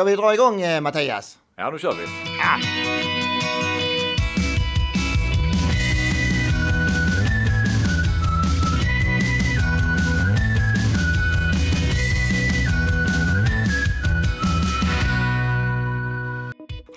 Ska 0.00 0.04
vi 0.04 0.16
dra 0.16 0.34
igång 0.34 0.62
eh, 0.62 0.80
Mattias? 0.80 1.38
Ja, 1.56 1.70
då 1.70 1.78
kör 1.78 1.92
vi. 1.92 2.06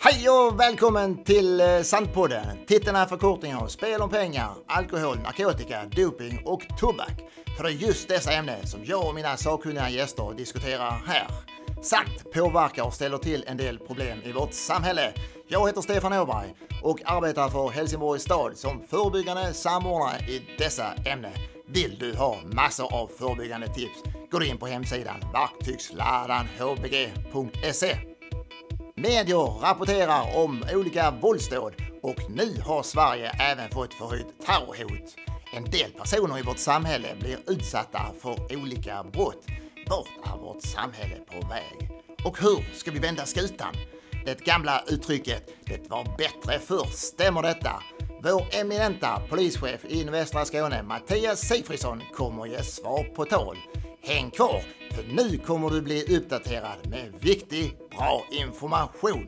Hej 0.01 0.29
och 0.29 0.59
välkommen 0.59 1.23
till 1.23 1.61
eh, 1.61 1.81
Sandpodden. 1.81 2.45
Titeln 2.67 2.95
är 2.95 3.05
förkortningar 3.05 3.61
av 3.61 3.67
spel 3.67 4.01
om 4.01 4.09
pengar, 4.09 4.51
alkohol, 4.67 5.17
narkotika, 5.17 5.85
doping 5.85 6.41
och 6.45 6.61
tobak. 6.79 7.21
För 7.57 7.63
det 7.63 7.69
är 7.69 7.73
just 7.73 8.07
dessa 8.07 8.31
ämnen 8.31 8.67
som 8.67 8.79
jag 8.85 9.07
och 9.07 9.15
mina 9.15 9.37
sakkunniga 9.37 9.89
gäster 9.89 10.33
diskuterar 10.37 11.01
här. 11.05 11.27
Sant 11.83 12.31
påverkar 12.33 12.83
och 12.83 12.93
ställer 12.93 13.17
till 13.17 13.43
en 13.47 13.57
del 13.57 13.79
problem 13.79 14.21
i 14.23 14.31
vårt 14.31 14.53
samhälle. 14.53 15.13
Jag 15.47 15.67
heter 15.67 15.81
Stefan 15.81 16.13
Åberg 16.13 16.55
och 16.81 17.01
arbetar 17.05 17.49
för 17.49 17.69
Helsingborgs 17.69 18.23
stad 18.23 18.57
som 18.57 18.81
förebyggande 18.89 19.53
samordnare 19.53 20.17
i 20.17 20.47
dessa 20.57 20.93
ämnen. 21.05 21.31
Vill 21.67 21.97
du 21.99 22.15
ha 22.15 22.37
massor 22.43 22.93
av 22.93 23.07
förebyggande 23.07 23.67
tips? 23.67 24.03
Gå 24.31 24.43
in 24.43 24.57
på 24.57 24.67
hemsidan 24.67 25.19
verktygsladanhbg.se. 25.33 27.97
Medier 28.95 29.61
rapporterar 29.61 30.37
om 30.37 30.65
olika 30.73 31.11
våldsdåd 31.11 31.73
och 32.01 32.29
nu 32.29 32.61
har 32.65 32.83
Sverige 32.83 33.29
även 33.29 33.69
fått 33.69 33.93
förhöjt 33.93 34.45
terrorhot. 34.45 35.15
En 35.55 35.63
del 35.63 35.91
personer 35.91 36.39
i 36.39 36.41
vårt 36.41 36.57
samhälle 36.57 37.07
blir 37.19 37.37
utsatta 37.47 38.01
för 38.21 38.55
olika 38.55 39.03
brott. 39.13 39.45
Vart 39.89 40.07
är 40.25 40.37
vårt 40.37 40.61
samhälle 40.61 41.15
på 41.15 41.47
väg? 41.47 41.89
Och 42.25 42.41
hur 42.41 42.75
ska 42.75 42.91
vi 42.91 42.99
vända 42.99 43.25
skutan? 43.25 43.73
Det 44.25 44.39
gamla 44.45 44.83
uttrycket 44.87 45.49
“det 45.65 45.89
var 45.89 46.17
bättre 46.17 46.59
förr”, 46.59 46.87
stämmer 46.91 47.41
detta? 47.41 47.83
Vår 48.23 48.47
eminenta 48.51 49.21
polischef 49.29 49.85
i 49.85 50.03
västra 50.03 50.45
Skåne, 50.45 50.83
Mattias 50.83 51.39
Sigfridsson, 51.39 52.01
kommer 52.13 52.45
ge 52.45 52.63
svar 52.63 53.03
på 53.03 53.25
tal. 53.25 53.57
Häng 54.01 54.31
kvar, 54.31 54.63
för 54.91 55.03
nu 55.03 55.37
kommer 55.37 55.69
du 55.69 55.81
bli 55.81 56.17
uppdaterad 56.17 56.89
med 56.89 57.13
viktig, 57.19 57.77
bra 57.97 58.25
information. 58.31 59.27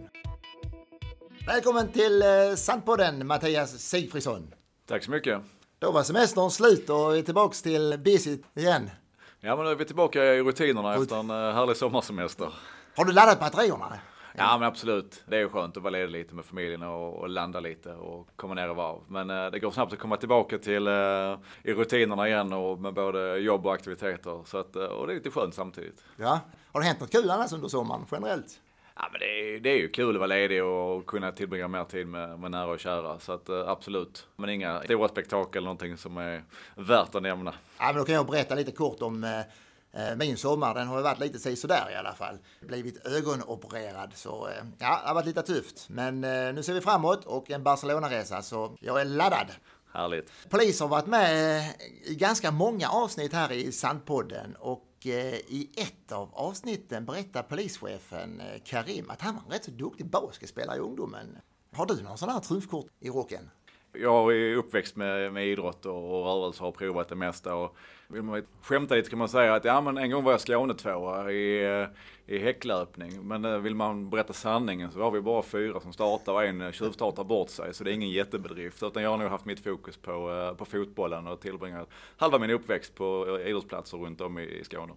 Välkommen 1.48 1.92
till 1.92 2.22
eh, 2.22 2.56
Sandpodden, 2.56 3.28
Mattias 3.28 3.80
Sigfridsson. 3.80 4.53
Tack 4.88 5.03
så 5.03 5.11
mycket. 5.11 5.42
Då 5.80 5.92
var 5.92 6.03
semestern 6.03 6.52
slut 6.52 6.89
och 6.89 7.14
vi 7.14 7.20
är 7.20 7.23
tillbaks 7.23 7.61
till 7.61 8.00
busy 8.06 8.38
igen. 8.56 8.89
Ja, 9.39 9.55
men 9.55 9.66
nu 9.66 9.72
är 9.72 9.75
vi 9.75 9.86
tillbaka 9.86 10.23
i 10.23 10.41
rutinerna 10.41 10.95
efter 10.95 11.16
en 11.16 11.30
eh, 11.30 11.36
härlig 11.36 11.78
sommarsemester. 11.78 12.53
Har 12.95 13.05
du 13.05 13.11
laddat 13.11 13.39
batterierna? 13.39 14.00
Ja, 14.38 14.58
men 14.58 14.67
absolut. 14.67 15.23
Det 15.25 15.36
är 15.36 15.39
ju 15.39 15.50
skönt 15.50 15.77
att 15.77 15.83
vara 15.83 15.92
ledig 15.92 16.09
lite 16.09 16.36
med 16.36 16.45
familjen 16.45 16.83
och, 16.83 17.14
och 17.14 17.30
landa 17.30 17.59
lite 17.59 17.94
och 17.94 18.27
komma 18.36 18.53
ner 18.53 18.69
i 18.69 18.73
varv. 18.73 19.00
Men 19.08 19.30
eh, 19.30 19.52
det 19.52 19.59
går 19.59 19.72
snabbt 19.72 19.94
att 19.94 20.00
komma 20.00 20.17
tillbaka 20.17 20.58
till 20.58 20.88
eh, 20.88 20.94
i 21.64 21.73
rutinerna 21.73 22.27
igen 22.27 22.53
och 22.53 22.80
med 22.80 22.94
både 22.94 23.38
jobb 23.38 23.66
och 23.66 23.73
aktiviteter. 23.73 24.42
Så 24.45 24.58
att, 24.58 24.75
eh, 24.75 24.83
och 24.83 25.08
det 25.08 25.14
är 25.14 25.16
lite 25.16 25.31
skönt 25.31 25.53
samtidigt. 25.53 26.03
Ja. 26.17 26.39
Har 26.72 26.80
det 26.80 26.86
hänt 26.88 26.99
något 26.99 27.11
kul 27.11 27.31
annars 27.31 27.53
under 27.53 27.67
sommaren 27.67 28.05
generellt? 28.11 28.59
Ja, 28.96 29.10
men 29.12 29.20
det 29.20 29.26
är, 29.26 29.60
det 29.60 29.70
är 29.70 29.78
ju 29.78 29.90
kul 29.90 30.16
att 30.16 30.20
vara 30.20 30.28
ledig 30.28 30.64
och 30.64 31.06
kunna 31.06 31.32
tillbringa 31.32 31.68
mer 31.68 31.84
tid 31.84 32.08
med, 32.08 32.40
med 32.40 32.52
nära 32.52 32.68
och 32.68 32.80
kära. 32.80 33.20
Så 33.20 33.32
att, 33.32 33.50
eh, 33.50 33.68
absolut. 33.68 34.28
Men 34.36 34.50
inga 34.50 34.82
stora 34.84 35.08
spektakel 35.08 35.58
eller 35.58 35.66
någonting 35.66 35.98
som 35.98 36.18
är 36.18 36.44
värt 36.76 37.16
att 37.16 37.23
nämna. 37.23 37.54
Ja, 37.80 37.86
men 37.86 37.96
då 37.96 38.06
kan 38.06 38.16
jag 38.16 38.26
berätta 38.26 38.56
lite 38.56 38.72
kort 38.72 39.02
om 39.02 39.23
eh, 39.23 39.40
eh, 40.10 40.16
min 40.16 40.38
sommar. 40.38 40.73
Den 40.73 40.88
har 40.88 40.98
ju 40.98 41.04
varit 41.04 41.20
lite 41.20 41.56
sådär 41.56 41.92
i 41.92 41.96
alla 41.96 42.14
fall. 42.14 42.38
Blivit 42.62 43.06
ögonopererad 43.06 44.12
så 44.16 44.48
eh, 44.48 44.54
ja, 44.80 45.00
det 45.02 45.08
har 45.08 45.16
varit 45.16 45.26
lite 45.26 45.42
tufft. 45.42 45.90
Men 45.90 46.23
eh, 46.23 46.54
nu 46.54 46.64
ser 46.64 46.73
vi 46.73 46.82
framåt 46.82 47.26
och 47.26 47.52
en 47.52 47.64
Barcelona-resa 47.64 48.42
så 48.42 48.78
jag 48.80 49.02
är 49.02 49.06
laddad. 49.06 49.48
Härligt. 49.94 50.32
Polis 50.50 50.80
har 50.80 50.88
varit 50.88 51.08
med 51.08 51.58
eh, 51.58 51.72
i 52.04 52.16
ganska 52.16 52.52
många 52.52 52.89
avsnitt 52.89 53.34
här 53.34 53.52
i 53.52 53.72
Sandpodden 53.72 54.55
och 54.60 54.85
Eh, 55.04 55.36
i 55.36 55.70
ett 55.78 56.11
av 56.11 56.30
avsnitten 56.33 57.06
berättar 57.06 57.44
polischefen 57.44 58.42
eh, 58.42 58.61
Karim 58.64 59.10
att 59.10 59.22
han 59.22 59.36
var 59.36 59.42
en 59.42 59.52
rätt 59.52 59.66
så 59.66 59.72
duktig 59.72 60.06
basketspelare 60.06 60.78
i 60.78 60.80
ungdomen. 60.80 61.38
Har 61.72 61.86
du 61.86 62.02
någon 62.02 62.17
sån 62.17 62.30
här 62.30 62.39
trumfkort 62.39 62.88
i 63.00 63.10
rocken? 63.10 63.50
Jag 64.02 64.36
är 64.36 64.56
uppväxt 64.56 64.95
med, 64.95 65.33
med 65.33 65.48
idrott 65.48 65.86
och, 65.86 66.20
och 66.20 66.26
rörelse 66.26 66.64
och 66.64 66.66
har 66.66 66.72
provat 66.72 67.10
det 67.10 67.16
mesta. 67.16 67.56
Och 67.56 67.76
vill 68.08 68.22
man 68.22 68.44
skämta 68.61 68.95
lite 68.95 69.10
kan 69.10 69.20
man 69.20 69.30
säga 69.30 69.56
att 69.56 69.66
ja, 69.66 69.82
men 69.82 69.98
en 69.98 70.11
gång 70.11 70.23
var 70.23 70.32
jag 70.32 70.42
Skånetvåa 70.42 71.32
i, 71.32 71.66
eh, 71.66 71.88
i 72.36 72.39
häcklöpning. 72.39 73.28
Men 73.28 73.45
eh, 73.45 73.58
vill 73.58 73.76
man 73.76 74.10
berätta 74.10 74.34
sanningen 74.34 74.92
så 74.92 75.00
var 75.00 75.11
vi 75.11 75.22
bara 75.22 75.44
fyra 75.44 75.80
som 75.80 75.94
startade 75.94 76.38
och 76.38 76.45
en 76.45 76.72
tjuvstartade 76.72 77.28
bort 77.28 77.50
sig. 77.50 77.73
Så 77.73 77.84
det 77.84 77.92
är 77.92 77.94
ingen 77.94 78.10
jättebedrift. 78.10 78.84
Utan 78.84 79.04
jag 79.04 79.10
har 79.10 79.17
nog 79.17 79.30
haft 79.30 79.45
mitt 79.45 79.64
fokus 79.64 79.98
på, 79.98 80.32
eh, 80.32 80.58
på 80.58 80.66
fotbollen 80.66 81.28
och 81.28 81.42
tillbringat 81.42 81.89
halva 82.17 82.39
min 82.39 82.50
uppväxt 82.50 82.95
på 82.95 83.39
idrottsplatser 83.45 83.98
runt 83.98 84.22
om 84.22 84.39
i, 84.39 84.44
i 84.44 84.64
Skåne. 84.64 84.94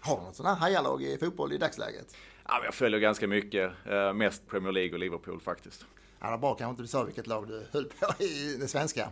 Har 0.00 0.16
du 0.16 0.22
något 0.22 0.36
sånt 0.36 0.48
här 0.48 0.56
hajarlag 0.56 1.02
i 1.02 1.18
fotboll 1.18 1.52
i 1.52 1.58
dagsläget? 1.58 2.16
Ja, 2.48 2.60
jag 2.64 2.74
följer 2.74 3.00
ganska 3.00 3.28
mycket. 3.28 3.72
Mest 4.14 4.46
Premier 4.48 4.72
League 4.72 4.92
och 4.92 4.98
Liverpool 4.98 5.40
faktiskt. 5.40 5.86
Ja, 6.24 6.30
det 6.30 6.36
var 6.36 6.54
kanske 6.54 6.70
inte 6.70 6.82
du 6.82 6.86
sa 6.86 7.02
vilket 7.02 7.26
lag 7.26 7.48
du 7.48 7.66
höll 7.72 7.84
på 7.84 8.22
i 8.22 8.56
det 8.60 8.68
svenska. 8.68 9.10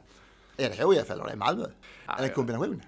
Är 0.56 0.69
det 0.69 0.95
HIF 0.95 1.11
eller 1.11 1.25
är 1.25 1.31
det 1.31 1.37
Malmö? 1.37 1.67
Ja, 2.06 2.15
eller 2.19 2.28
en 2.28 2.34
kombination? 2.34 2.83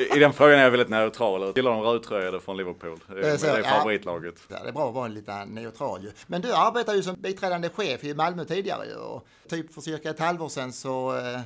I 0.16 0.18
den 0.18 0.32
frågan 0.32 0.58
är 0.58 0.62
jag 0.62 0.70
väldigt 0.70 0.88
neutral. 0.88 1.42
Jag 1.42 1.56
gillar 1.56 1.70
de 1.70 1.82
rödtröjade 1.82 2.40
från 2.40 2.56
Liverpool. 2.56 3.00
Det 3.08 3.28
är, 3.28 3.36
så, 3.36 3.46
det 3.46 3.52
är 3.52 3.62
favoritlaget. 3.62 4.34
Ja, 4.48 4.58
det 4.62 4.68
är 4.68 4.72
bra 4.72 4.88
att 4.88 4.94
vara 4.94 5.08
lite 5.08 5.44
neutral 5.44 6.04
ju. 6.04 6.12
Men 6.26 6.42
du 6.42 6.52
arbetar 6.52 6.94
ju 6.94 7.02
som 7.02 7.14
biträdande 7.14 7.68
chef 7.68 8.04
i 8.04 8.14
Malmö 8.14 8.44
tidigare 8.44 8.94
och 8.94 9.26
typ 9.48 9.74
för 9.74 9.80
cirka 9.80 10.10
ett 10.10 10.20
halvår 10.20 10.48
sedan 10.48 10.72
så 10.72 11.18
eh, 11.18 11.40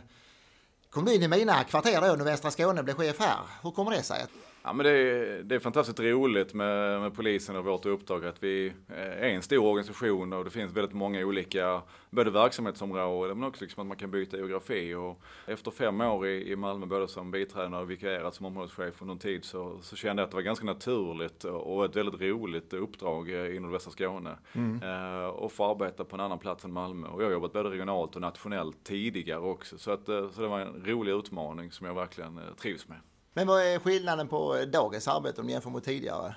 kom 0.90 1.04
du 1.04 1.14
in 1.14 1.22
i 1.22 1.28
mina 1.28 1.64
kvarter 1.64 2.00
då 2.00 2.14
när 2.14 2.24
Västra 2.24 2.50
Skåne 2.50 2.82
blev 2.82 2.94
chef 2.94 3.20
här. 3.20 3.38
Hur 3.62 3.70
kommer 3.70 3.90
det 3.90 4.02
sig? 4.02 4.26
Ja, 4.66 4.72
men 4.72 4.84
det, 4.84 4.90
är, 4.90 5.42
det 5.42 5.54
är 5.54 5.58
fantastiskt 5.58 6.00
roligt 6.00 6.54
med, 6.54 7.00
med 7.00 7.14
polisen 7.14 7.56
och 7.56 7.64
vårt 7.64 7.86
uppdrag 7.86 8.26
att 8.26 8.42
vi 8.42 8.72
är 8.88 9.28
en 9.28 9.42
stor 9.42 9.66
organisation 9.66 10.32
och 10.32 10.44
det 10.44 10.50
finns 10.50 10.72
väldigt 10.72 10.94
många 10.94 11.20
olika 11.20 11.82
både 12.10 12.30
verksamhetsområden 12.30 13.38
men 13.38 13.48
också 13.48 13.64
liksom 13.64 13.80
att 13.80 13.86
man 13.86 13.96
kan 13.96 14.10
byta 14.10 14.36
geografi. 14.36 14.94
Och 14.94 15.22
efter 15.46 15.70
fem 15.70 16.00
år 16.00 16.26
i, 16.26 16.52
i 16.52 16.56
Malmö 16.56 16.86
både 16.86 17.08
som 17.08 17.30
biträdande 17.30 17.78
och 17.78 17.90
vikarierat 17.90 18.34
som 18.34 18.46
områdeschef 18.46 18.94
för 18.94 19.04
någon 19.04 19.18
tid 19.18 19.44
så, 19.44 19.78
så 19.82 19.96
kände 19.96 20.22
jag 20.22 20.24
att 20.24 20.30
det 20.30 20.36
var 20.36 20.42
ganska 20.42 20.66
naturligt 20.66 21.44
och 21.44 21.84
ett 21.84 21.96
väldigt 21.96 22.20
roligt 22.20 22.72
uppdrag 22.72 23.28
i 23.28 23.60
nordvästra 23.60 23.90
Skåne. 23.90 24.38
Mm. 24.52 24.82
Eh, 24.82 25.26
och 25.26 25.52
få 25.52 25.70
arbeta 25.70 26.04
på 26.04 26.16
en 26.16 26.20
annan 26.20 26.38
plats 26.38 26.64
än 26.64 26.72
Malmö. 26.72 27.08
Och 27.08 27.22
jag 27.22 27.26
har 27.26 27.32
jobbat 27.32 27.52
både 27.52 27.70
regionalt 27.70 28.14
och 28.14 28.20
nationellt 28.20 28.84
tidigare 28.84 29.40
också. 29.40 29.78
Så, 29.78 29.90
att, 29.90 30.08
eh, 30.08 30.30
så 30.30 30.42
det 30.42 30.48
var 30.48 30.60
en 30.60 30.84
rolig 30.86 31.12
utmaning 31.12 31.72
som 31.72 31.86
jag 31.86 31.94
verkligen 31.94 32.38
eh, 32.38 32.54
trivs 32.54 32.88
med. 32.88 32.98
Men 33.36 33.46
vad 33.46 33.62
är 33.62 33.78
skillnaden 33.78 34.28
på 34.28 34.64
dagens 34.72 35.08
arbete 35.08 35.40
om 35.40 35.46
du 35.46 35.52
jämför 35.52 35.70
med 35.70 35.84
tidigare? 35.84 36.34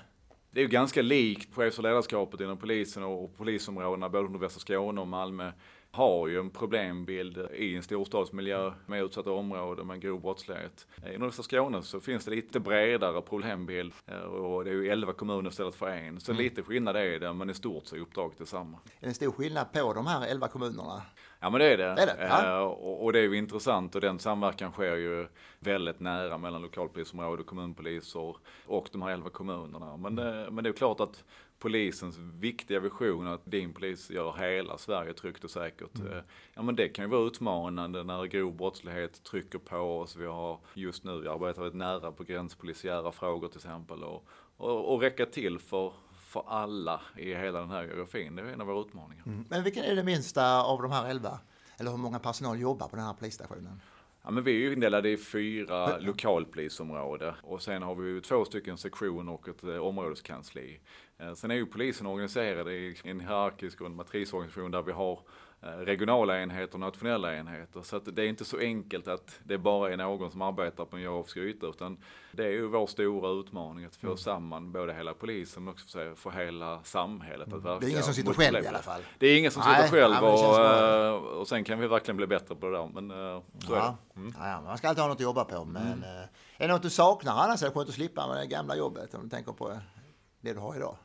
Det 0.50 0.60
är 0.60 0.62
ju 0.62 0.68
ganska 0.68 1.02
likt 1.02 1.54
chefs 1.54 1.78
och 1.78 1.84
ledarskapet 1.84 2.40
inom 2.40 2.56
polisen 2.56 3.02
och 3.02 3.36
polisområdena 3.36 4.08
både 4.08 4.26
under 4.26 4.38
Västra 4.38 4.60
Skåne 4.60 5.00
och 5.00 5.08
Malmö 5.08 5.52
har 5.90 6.28
ju 6.28 6.38
en 6.38 6.50
problembild 6.50 7.38
i 7.54 7.76
en 7.76 7.82
storstadsmiljö 7.82 8.72
med 8.86 9.02
utsatta 9.02 9.30
områden 9.30 9.86
med 9.86 10.00
grov 10.00 10.20
brottslighet. 10.20 10.86
I 11.14 11.18
nordvästra 11.18 11.42
Skåne 11.42 11.82
så 11.82 12.00
finns 12.00 12.24
det 12.24 12.30
lite 12.30 12.60
bredare 12.60 13.22
problembild 13.22 13.92
och 14.30 14.64
det 14.64 14.70
är 14.70 14.74
ju 14.74 14.88
11 14.88 15.12
kommuner 15.12 15.50
istället 15.50 15.74
för 15.74 15.88
en. 15.88 16.20
Så 16.20 16.32
mm. 16.32 16.44
lite 16.44 16.62
skillnad 16.62 16.96
är 16.96 17.20
det, 17.20 17.32
men 17.32 17.50
i 17.50 17.54
stort 17.54 17.86
så 17.86 17.96
är 17.96 18.00
uppdraget 18.00 18.38
detsamma. 18.38 18.78
Är 18.84 19.00
det 19.00 19.06
en 19.06 19.14
stor 19.14 19.32
skillnad 19.32 19.72
på 19.72 19.92
de 19.92 20.06
här 20.06 20.26
11 20.26 20.48
kommunerna? 20.48 21.02
Ja 21.40 21.50
men 21.50 21.60
det 21.60 21.66
är 21.66 21.76
det. 21.76 21.94
det, 21.94 22.02
är 22.02 22.06
det. 22.16 22.26
Ja. 22.28 22.60
Uh, 22.60 22.66
och, 22.66 23.12
det 23.12 23.18
är 23.18 23.22
ju 23.22 23.36
intressant 23.36 23.94
och 23.94 24.00
den 24.00 24.18
samverkan 24.18 24.72
sker 24.72 24.96
ju 24.96 25.26
väldigt 25.58 26.00
nära 26.00 26.38
mellan 26.38 26.62
lokalpolisområde, 26.62 27.42
kommunpoliser 27.42 28.36
och 28.66 28.88
de 28.92 29.02
här 29.02 29.10
11 29.10 29.30
kommunerna. 29.30 29.96
Men, 29.96 30.18
uh, 30.18 30.50
men 30.50 30.64
det 30.64 30.70
är 30.70 30.72
klart 30.72 31.00
att 31.00 31.24
polisens 31.58 32.18
viktiga 32.18 32.80
vision 32.80 33.26
att 33.26 33.40
din 33.44 33.72
polis 33.72 34.10
gör 34.10 34.32
hela 34.32 34.78
Sverige 34.78 35.12
tryggt 35.12 35.44
och 35.44 35.50
säkert. 35.50 35.98
Mm. 35.98 36.12
Eh, 36.12 36.22
ja 36.54 36.62
men 36.62 36.76
det 36.76 36.88
kan 36.88 37.04
ju 37.04 37.10
vara 37.10 37.26
utmanande 37.26 38.04
när 38.04 38.24
grov 38.24 38.56
brottslighet 38.56 39.24
trycker 39.24 39.58
på 39.58 39.76
oss. 39.76 40.16
Vi 40.16 40.26
har 40.26 40.58
just 40.74 41.04
nu 41.04 41.28
arbetat 41.28 41.58
väldigt 41.58 41.74
nära 41.74 42.12
på 42.12 42.24
gränspolisiära 42.24 43.12
frågor 43.12 43.48
till 43.48 43.58
exempel 43.58 44.04
och, 44.04 44.28
och, 44.56 44.94
och 44.94 45.00
räcka 45.00 45.26
till 45.26 45.58
för 45.58 45.92
för 46.28 46.42
alla 46.46 47.00
i 47.16 47.34
hela 47.34 47.60
den 47.60 47.70
här 47.70 47.82
geografin. 47.82 48.36
Det 48.36 48.42
är 48.42 48.46
en 48.46 48.60
av 48.60 48.66
våra 48.66 48.80
utmaningar. 48.80 49.22
Mm. 49.26 49.44
Men 49.48 49.62
vilken 49.64 49.84
är 49.84 49.96
det 49.96 50.02
minsta 50.04 50.62
av 50.62 50.82
de 50.82 50.92
här 50.92 51.10
elva? 51.10 51.38
Eller 51.78 51.90
hur 51.90 51.98
många 51.98 52.18
personal 52.18 52.60
jobbar 52.60 52.88
på 52.88 52.96
den 52.96 53.04
här 53.04 53.12
polisstationen? 53.12 53.80
Ja, 54.22 54.30
men 54.30 54.44
vi 54.44 54.50
är 54.50 54.58
ju 54.58 54.72
indelade 54.72 55.10
i 55.10 55.16
fyra 55.16 55.98
lokalpolisområden 55.98 57.34
och 57.42 57.62
sen 57.62 57.82
har 57.82 57.94
vi 57.94 58.20
två 58.20 58.44
stycken 58.44 58.78
sektioner 58.78 59.32
och 59.32 59.48
ett 59.48 59.64
eh, 59.64 59.76
områdeskansli. 59.76 60.80
Eh, 61.18 61.34
sen 61.34 61.50
är 61.50 61.54
ju 61.54 61.66
polisen 61.66 62.06
organiserad 62.06 62.68
i 62.68 62.96
en 63.04 63.20
hierarkisk 63.20 63.80
och 63.80 63.86
en 63.86 63.96
matrisorganisation 63.96 64.70
där 64.70 64.82
vi 64.82 64.92
har 64.92 65.20
Eh, 65.62 65.70
regionala 65.70 66.42
enheter 66.42 66.74
och 66.74 66.80
nationella 66.80 67.36
enheter. 67.36 67.82
Så 67.82 67.98
det 67.98 68.22
är 68.22 68.28
inte 68.28 68.44
så 68.44 68.58
enkelt 68.58 69.08
att 69.08 69.40
det 69.44 69.58
bara 69.58 69.92
är 69.92 69.96
någon 69.96 70.30
som 70.30 70.42
arbetar 70.42 70.84
på 70.84 70.96
en 70.96 71.02
geografisk 71.02 71.36
yta 71.36 71.66
utan 71.66 71.98
det 72.32 72.44
är 72.44 72.50
ju 72.50 72.66
vår 72.66 72.86
stora 72.86 73.40
utmaning 73.40 73.84
att 73.84 73.96
få 73.96 74.06
mm. 74.06 74.18
samman 74.18 74.72
både 74.72 74.94
hela 74.94 75.14
polisen 75.14 75.64
men 75.64 75.74
också 75.74 76.14
för 76.16 76.30
hela 76.30 76.82
samhället. 76.84 77.48
Att 77.52 77.64
mm. 77.64 77.80
det 77.80 77.86
är 77.86 77.90
ingen 77.90 78.02
som 78.02 78.14
sitter 78.14 78.32
själv 78.32 78.64
i 78.64 78.66
alla 78.66 78.78
fall. 78.78 79.02
Det 79.18 79.26
är 79.26 79.38
ingen 79.38 79.50
som 79.50 79.62
Nej, 79.66 79.82
sitter 79.82 79.98
själv 79.98 80.24
och, 80.24 80.60
eh, 80.60 81.12
och 81.14 81.48
sen 81.48 81.64
kan 81.64 81.80
vi 81.80 81.86
verkligen 81.86 82.16
bli 82.16 82.26
bättre 82.26 82.54
på 82.54 82.66
det 82.66 82.72
där. 82.72 82.88
Men 82.94 83.08
så 83.66 83.72
ja. 83.72 83.76
är 83.76 83.80
det. 83.80 84.20
Mm. 84.20 84.34
Ja, 84.38 84.60
man 84.60 84.78
ska 84.78 84.88
alltid 84.88 85.02
ha 85.02 85.08
något 85.08 85.16
att 85.16 85.22
jobba 85.22 85.44
på. 85.44 85.64
Men 85.64 85.86
mm. 85.86 86.02
är 86.56 86.68
det 86.68 86.72
något 86.72 86.82
du 86.82 86.90
saknar 86.90 87.32
annars 87.32 87.62
är 87.62 87.66
det 87.66 87.72
skönt 87.72 87.88
att 87.88 87.94
slippa 87.94 88.28
med 88.28 88.36
det 88.36 88.46
gamla 88.46 88.76
jobbet 88.76 89.14
om 89.14 89.22
du 89.22 89.28
tänker 89.28 89.52
på 89.52 89.78
det 90.40 90.52
du 90.52 90.60
har 90.60 90.76
idag? 90.76 90.96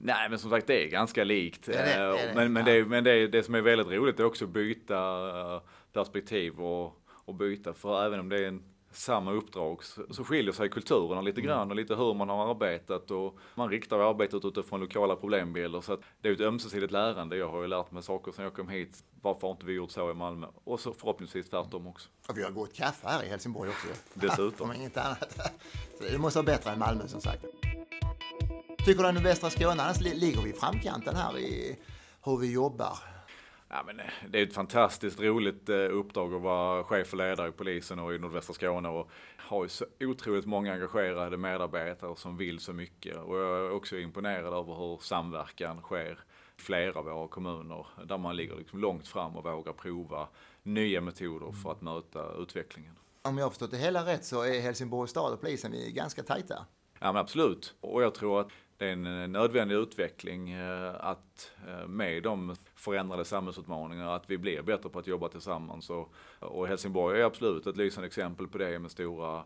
Nej, 0.00 0.30
men 0.30 0.38
som 0.38 0.50
sagt 0.50 0.66
det 0.66 0.84
är 0.84 0.88
ganska 0.88 1.24
likt. 1.24 1.66
Det 1.66 1.74
är 1.74 2.08
det, 2.08 2.16
det 2.16 2.20
är 2.20 2.34
men, 2.34 2.52
men, 2.52 2.64
det, 2.64 2.84
men 2.84 3.04
det, 3.04 3.26
det 3.26 3.42
som 3.42 3.54
är 3.54 3.60
väldigt 3.60 3.86
roligt 3.86 4.20
är 4.20 4.24
också 4.24 4.44
att 4.44 4.50
byta 4.50 4.96
eh, 5.28 5.60
perspektiv 5.92 6.60
och, 6.60 7.02
och 7.08 7.34
byta. 7.34 7.74
För 7.74 8.06
även 8.06 8.20
om 8.20 8.28
det 8.28 8.44
är 8.44 8.48
en, 8.48 8.62
samma 8.96 9.32
uppdrag 9.32 9.84
så, 9.84 10.24
skiljer 10.24 10.52
sig 10.52 10.68
kulturerna 10.68 11.20
lite 11.20 11.40
mm. 11.40 11.48
grann 11.48 11.70
och 11.70 11.76
lite 11.76 11.94
hur 11.94 12.14
man 12.14 12.28
har 12.28 12.50
arbetat 12.50 13.10
och 13.10 13.38
man 13.54 13.70
riktar 13.70 13.98
arbetet 13.98 14.44
utifrån 14.44 14.80
lokala 14.80 15.16
problembilder. 15.16 15.80
Så 15.80 15.92
att 15.92 16.00
det 16.20 16.28
är 16.28 16.32
ett 16.32 16.40
ömsesidigt 16.40 16.92
lärande. 16.92 17.36
Jag 17.36 17.48
har 17.48 17.62
ju 17.62 17.68
lärt 17.68 17.90
mig 17.90 18.02
saker 18.02 18.32
sedan 18.32 18.44
jag 18.44 18.54
kom 18.54 18.68
hit. 18.68 19.04
Varför 19.22 19.40
har 19.40 19.50
inte 19.50 19.66
vi 19.66 19.72
gjort 19.72 19.90
så 19.90 20.10
i 20.10 20.14
Malmö? 20.14 20.46
Och 20.64 20.80
så 20.80 20.92
förhoppningsvis 20.92 21.50
tvärtom 21.50 21.86
också. 21.86 22.08
Och 22.28 22.38
vi 22.38 22.42
har 22.42 22.50
gott 22.50 22.74
kaffe 22.74 23.08
här 23.08 23.24
i 23.24 23.28
Helsingborg 23.28 23.70
också. 23.70 23.88
Dessutom. 24.14 24.70
Om 24.70 24.76
inget 24.76 24.96
annat. 24.96 25.52
Så 25.98 26.04
det 26.12 26.18
måste 26.18 26.38
vara 26.38 26.46
bättre 26.46 26.70
än 26.70 26.78
Malmö 26.78 27.08
som 27.08 27.20
sagt. 27.20 27.44
Tycker 28.86 29.02
du 29.02 29.08
att 29.08 29.22
västra 29.22 29.50
Skåne, 29.50 29.82
annars 29.82 30.00
ligger 30.00 30.42
vi 30.42 30.50
i 30.50 30.52
framkanten 30.52 31.16
här 31.16 31.38
i 31.38 31.76
hur 32.24 32.36
vi 32.36 32.52
jobbar? 32.52 32.98
Ja, 33.68 33.82
men 33.86 34.00
eh, 34.00 34.06
det 34.30 34.38
är 34.38 34.42
ett 34.42 34.54
fantastiskt 34.54 35.20
roligt 35.20 35.68
eh, 35.68 35.76
uppdrag 35.76 36.34
att 36.34 36.42
vara 36.42 36.84
chef 36.84 37.12
och 37.12 37.18
ledare 37.18 37.48
i 37.48 37.52
polisen 37.52 37.98
och 37.98 38.14
i 38.14 38.18
nordvästra 38.18 38.54
Skåne 38.54 38.88
och 38.88 39.10
har 39.36 39.62
ju 39.62 39.68
så 39.68 39.84
otroligt 40.00 40.46
många 40.46 40.72
engagerade 40.72 41.36
medarbetare 41.36 42.16
som 42.16 42.36
vill 42.36 42.60
så 42.60 42.72
mycket 42.72 43.16
och 43.16 43.38
jag 43.38 43.66
är 43.66 43.70
också 43.70 43.98
imponerad 43.98 44.54
över 44.54 44.74
hur 44.74 44.98
samverkan 45.02 45.80
sker 45.80 46.12
i 46.58 46.62
flera 46.62 46.98
av 46.98 47.04
våra 47.04 47.28
kommuner 47.28 47.86
där 48.04 48.18
man 48.18 48.36
ligger 48.36 48.56
liksom 48.56 48.78
långt 48.78 49.08
fram 49.08 49.36
och 49.36 49.44
vågar 49.44 49.72
prova 49.72 50.28
nya 50.62 51.00
metoder 51.00 51.52
för 51.52 51.72
att 51.72 51.82
möta 51.82 52.32
utvecklingen. 52.38 52.98
Om 53.22 53.38
jag 53.38 53.44
har 53.44 53.50
förstått 53.50 53.70
det 53.70 53.78
hela 53.78 54.06
rätt 54.06 54.24
så 54.24 54.42
är 54.42 54.60
Helsingborgs 54.60 55.10
stad 55.10 55.32
och 55.32 55.40
polisen 55.40 55.74
ganska 55.88 56.22
tajta. 56.22 56.66
Ja 56.98 57.12
men 57.12 57.16
absolut. 57.16 57.74
Och 57.80 58.02
jag 58.02 58.14
tror 58.14 58.40
att 58.40 58.48
det 58.78 58.86
är 58.86 58.92
en 58.92 59.22
eh, 59.22 59.28
nödvändig 59.28 59.74
utveckling 59.74 60.50
eh, 60.50 60.94
att 61.00 61.50
eh, 61.68 61.86
med 61.88 62.22
de 62.22 62.56
förändrade 62.74 63.24
samhällsutmaningarna 63.24 64.14
att 64.14 64.30
vi 64.30 64.38
blir 64.38 64.62
bättre 64.62 64.88
på 64.88 64.98
att 64.98 65.06
jobba 65.06 65.28
tillsammans. 65.28 65.90
Och, 65.90 66.12
och 66.38 66.68
Helsingborg 66.68 67.20
är 67.20 67.24
absolut 67.24 67.66
ett 67.66 67.76
lysande 67.76 68.06
exempel 68.06 68.48
på 68.48 68.58
det 68.58 68.78
med 68.78 68.90
stora 68.90 69.44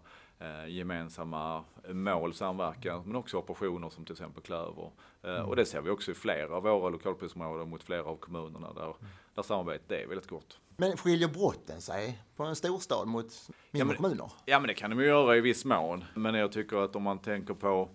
gemensamma 0.68 1.64
mål, 1.88 2.34
samverkan, 2.34 3.02
men 3.06 3.16
också 3.16 3.38
operationer 3.38 3.90
som 3.90 4.04
till 4.04 4.12
exempel 4.12 4.42
Klöver. 4.42 4.90
Mm. 5.22 5.46
Och 5.46 5.56
det 5.56 5.64
ser 5.64 5.80
vi 5.80 5.90
också 5.90 6.10
i 6.10 6.14
flera 6.14 6.56
av 6.56 6.62
våra 6.62 6.88
lokalpolisområden 6.88 7.68
mot 7.68 7.82
flera 7.82 8.04
av 8.04 8.16
kommunerna 8.16 8.72
där, 8.72 8.94
där 9.34 9.42
samarbetet 9.42 9.90
är 9.90 10.06
väldigt 10.06 10.28
gott. 10.28 10.58
Men 10.76 10.96
skiljer 10.96 11.28
brotten 11.28 11.80
sig 11.80 12.22
på 12.36 12.44
en 12.44 12.56
storstad 12.56 13.08
mot 13.08 13.24
mindre 13.24 13.48
ja, 13.70 13.84
men, 13.84 13.96
kommuner? 13.96 14.32
Ja 14.44 14.60
men 14.60 14.68
det 14.68 14.74
kan 14.74 14.90
de 14.90 15.00
ju 15.00 15.06
göra 15.06 15.36
i 15.36 15.40
viss 15.40 15.64
mån. 15.64 16.04
Men 16.14 16.34
jag 16.34 16.52
tycker 16.52 16.76
att 16.76 16.96
om 16.96 17.02
man 17.02 17.18
tänker 17.18 17.54
på 17.54 17.88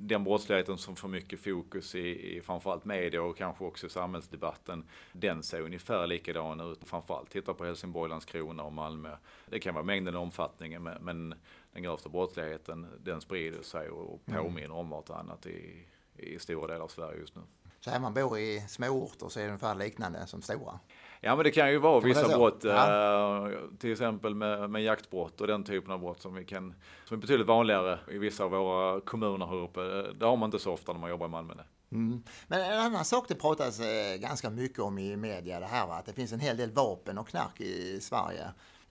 den 0.00 0.24
brottsligheten 0.24 0.78
som 0.78 0.96
får 0.96 1.08
mycket 1.08 1.40
fokus 1.40 1.94
i, 1.94 2.36
i 2.36 2.40
framförallt 2.40 2.84
media 2.84 3.22
och 3.22 3.36
kanske 3.36 3.64
också 3.64 3.88
samhällsdebatten, 3.88 4.84
den 5.12 5.42
ser 5.42 5.60
ungefär 5.60 6.06
likadan 6.06 6.60
ut. 6.60 6.78
Framförallt 6.84 7.30
titta 7.30 7.54
på 7.54 7.64
Helsingborg, 7.64 8.10
Landskrona 8.10 8.62
och 8.62 8.72
Malmö. 8.72 9.16
Det 9.46 9.60
kan 9.60 9.74
vara 9.74 9.84
mängden 9.84 10.16
och 10.16 10.22
omfattningen 10.22 10.82
men, 10.82 11.04
men 11.04 11.34
den 11.72 11.82
grövsta 11.82 12.08
brottsligheten 12.08 12.86
den 13.00 13.20
sprider 13.20 13.62
sig 13.62 13.88
och 13.90 14.22
mm. 14.26 14.42
påminner 14.42 14.64
mm. 14.64 14.76
om 14.76 14.90
vartannat 14.90 15.46
i, 15.46 15.86
i 16.16 16.38
stora 16.38 16.66
delar 16.66 16.84
av 16.84 16.88
Sverige 16.88 17.20
just 17.20 17.36
nu. 17.36 17.42
Så 17.80 17.90
här 17.90 18.00
man 18.00 18.14
bor 18.14 18.38
i 18.38 18.64
småorter 18.68 19.28
så 19.28 19.40
är 19.40 19.44
det 19.44 19.48
ungefär 19.48 19.74
liknande 19.74 20.26
som 20.26 20.42
stora? 20.42 20.80
Ja 21.20 21.36
men 21.36 21.44
det 21.44 21.50
kan 21.50 21.70
ju 21.70 21.78
vara 21.78 22.00
vissa 22.00 22.28
brott, 22.28 22.60
ja. 22.64 23.48
eh, 23.48 23.58
till 23.78 23.92
exempel 23.92 24.34
med, 24.34 24.70
med 24.70 24.82
jaktbrott 24.82 25.40
och 25.40 25.46
den 25.46 25.64
typen 25.64 25.92
av 25.92 26.00
brott 26.00 26.22
som, 26.22 26.34
vi 26.34 26.44
kan, 26.44 26.74
som 27.04 27.16
är 27.16 27.20
betydligt 27.20 27.46
vanligare 27.46 27.98
i 28.10 28.18
vissa 28.18 28.44
av 28.44 28.50
våra 28.50 29.00
kommuner 29.00 29.46
här 29.46 29.56
uppe. 29.56 29.80
Det 30.18 30.26
har 30.26 30.36
man 30.36 30.46
inte 30.46 30.58
så 30.58 30.72
ofta 30.72 30.92
när 30.92 31.00
man 31.00 31.10
jobbar 31.10 31.26
i 31.26 31.30
Malmö. 31.30 31.54
Mm. 31.92 32.22
Men 32.46 32.60
en 32.60 32.78
annan 32.78 33.04
sak 33.04 33.24
det 33.28 33.34
pratas 33.34 33.80
eh, 33.80 34.16
ganska 34.16 34.50
mycket 34.50 34.78
om 34.78 34.98
i 34.98 35.16
media 35.16 35.60
det 35.60 35.66
här 35.66 35.86
va? 35.86 35.94
att 35.94 36.06
det 36.06 36.12
finns 36.12 36.32
en 36.32 36.40
hel 36.40 36.56
del 36.56 36.70
vapen 36.70 37.18
och 37.18 37.28
knark 37.28 37.60
i 37.60 38.00
Sverige. 38.00 38.44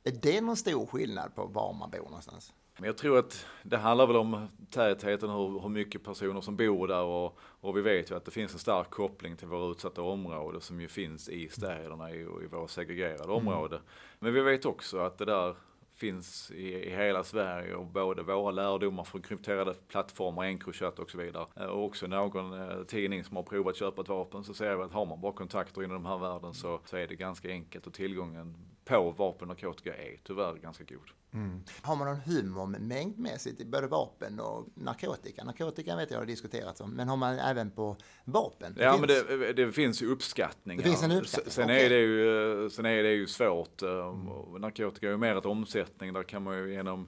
Är 0.04 0.12
det 0.12 0.42
någon 0.42 0.58
stor 0.58 0.86
skillnad 0.86 1.36
på 1.36 1.46
var 1.46 1.74
man 1.74 1.90
bor 1.90 2.04
någonstans? 2.04 2.54
Men 2.78 2.88
jag 2.88 2.98
tror 2.98 3.20
att 3.20 3.46
det 3.64 3.78
handlar 3.78 4.08
väl 4.08 4.16
om 4.16 4.48
tätheten, 4.70 5.30
hur, 5.30 5.60
hur 5.60 5.70
mycket 5.70 6.04
personer 6.04 6.42
som 6.42 6.56
bor 6.56 6.88
där 6.88 7.04
och, 7.04 7.38
och 7.40 7.78
vi 7.78 7.82
vet 7.82 8.12
ju 8.12 8.16
att 8.16 8.26
det 8.26 8.32
finns 8.32 8.54
en 8.54 8.60
stark 8.60 8.90
koppling 8.90 9.38
till 9.38 9.48
våra 9.48 9.72
utsatta 9.72 10.02
områden 10.02 10.62
som 10.62 10.82
ju 10.82 10.88
finns 10.88 11.30
i 11.30 11.50
städerna 11.50 12.04
och 12.04 12.44
i 12.44 12.48
våra 12.52 12.68
segregerade 12.68 13.24
mm. 13.24 13.36
områden. 13.36 13.80
Men 14.20 14.34
vi 14.34 14.42
vet 14.42 14.66
också 14.66 14.98
att 14.98 15.18
det 15.18 15.26
där 15.26 15.56
finns 15.98 16.52
i, 16.52 16.74
i 16.74 16.90
hela 16.90 17.24
Sverige 17.24 17.76
och 17.76 17.86
både 17.86 18.24
våra 18.24 18.52
lärdomar 18.52 19.04
från 19.04 19.22
krypterade 19.22 19.74
plattformar, 19.74 20.46
Encrochat 20.46 21.00
och 21.00 21.10
så 21.10 21.18
vidare. 21.18 21.46
Eh, 21.56 21.66
och 21.66 21.86
också 21.86 22.08
någon 22.08 22.54
eh, 22.54 22.84
tidning 22.84 23.24
som 23.24 23.36
har 23.36 23.44
provat 23.44 23.76
köpa 23.76 24.02
ett 24.02 24.10
vapen 24.10 24.44
så 24.44 24.54
ser 24.54 24.76
vi 24.76 24.84
att 24.84 24.92
har 24.92 25.06
man 25.06 25.22
bara 25.22 25.34
kontakter 25.34 25.84
inom 25.84 26.04
den 26.04 26.12
här 26.12 26.18
världen 26.18 26.54
så, 26.54 26.80
så 26.86 26.98
är 26.98 27.08
det 27.08 27.16
ganska 27.16 27.50
enkelt 27.50 27.88
och 27.88 27.94
tillgången 27.94 28.56
på 28.86 29.12
vapen 29.12 29.50
och 29.50 29.64
narkotika 29.64 29.96
är 29.96 30.18
tyvärr 30.24 30.54
ganska 30.54 30.84
god. 30.84 31.12
Mm. 31.38 31.64
Har 31.82 31.96
man 31.96 32.08
någon 32.08 32.20
humor 32.20 32.66
mängdmässigt 32.80 33.62
i 33.62 33.66
både 33.66 33.88
vapen 33.88 34.40
och 34.40 34.68
narkotika? 34.74 35.44
Narkotika 35.44 35.96
vet 35.96 36.12
jag 36.12 36.18
har 36.18 36.26
diskuterats 36.26 36.82
om, 36.82 36.92
men 36.92 37.08
har 37.08 37.18
man 37.18 37.40
även 37.40 37.72
på 37.72 37.96
vapen? 38.26 38.74
Det 38.74 38.84
ja, 38.84 38.92
finns... 38.92 39.08
men 39.30 39.40
det, 39.40 39.54
det, 39.54 39.72
finns 39.72 40.02
ju 40.02 40.08
uppskattningar. 40.12 40.84
Det 40.84 40.90
finns 40.90 41.04
en 41.04 41.12
uppskattning. 41.12 41.52
Sen, 41.52 41.64
okay. 41.64 41.86
är, 41.86 41.90
det 41.90 42.00
ju, 42.00 42.70
sen 42.70 42.86
är 42.86 43.04
det 43.04 43.14
ju 43.14 43.28
svårt. 43.28 43.82
Eh, 43.82 43.90
mm. 43.90 44.62
Narkotika 44.62 45.08
är 45.08 45.12
ju 45.12 45.18
mer 45.18 45.36
ett 45.36 45.46
omsättning, 45.46 46.14
där 46.14 46.24
kan 46.24 46.44
man 46.44 46.58
ju 46.58 46.74
genom 46.74 47.08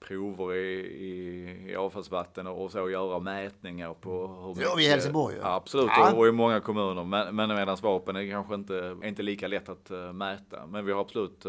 prover 0.00 0.54
i, 0.54 0.80
i, 0.80 1.70
i 1.70 1.76
avfallsvatten 1.76 2.46
och 2.46 2.72
så 2.72 2.90
göra 2.90 3.18
mätningar 3.18 3.94
på 3.94 4.26
hur 4.26 4.48
mycket. 4.48 4.70
Ja, 4.74 4.80
i 4.80 4.88
Helsingborg. 4.88 5.36
Ja. 5.40 5.54
Absolut, 5.54 5.90
ja. 5.96 6.12
och 6.12 6.28
i 6.28 6.32
många 6.32 6.60
kommuner. 6.60 7.04
Men, 7.04 7.36
men 7.36 7.48
medan 7.48 7.76
vapen 7.82 8.16
är 8.16 8.30
kanske 8.30 8.54
inte, 8.54 8.96
inte 9.04 9.22
lika 9.22 9.48
lätt 9.48 9.68
att 9.68 9.90
uh, 9.90 10.12
mäta. 10.12 10.66
Men 10.66 10.84
vi 10.84 10.92
har 10.92 11.00
absolut 11.00 11.46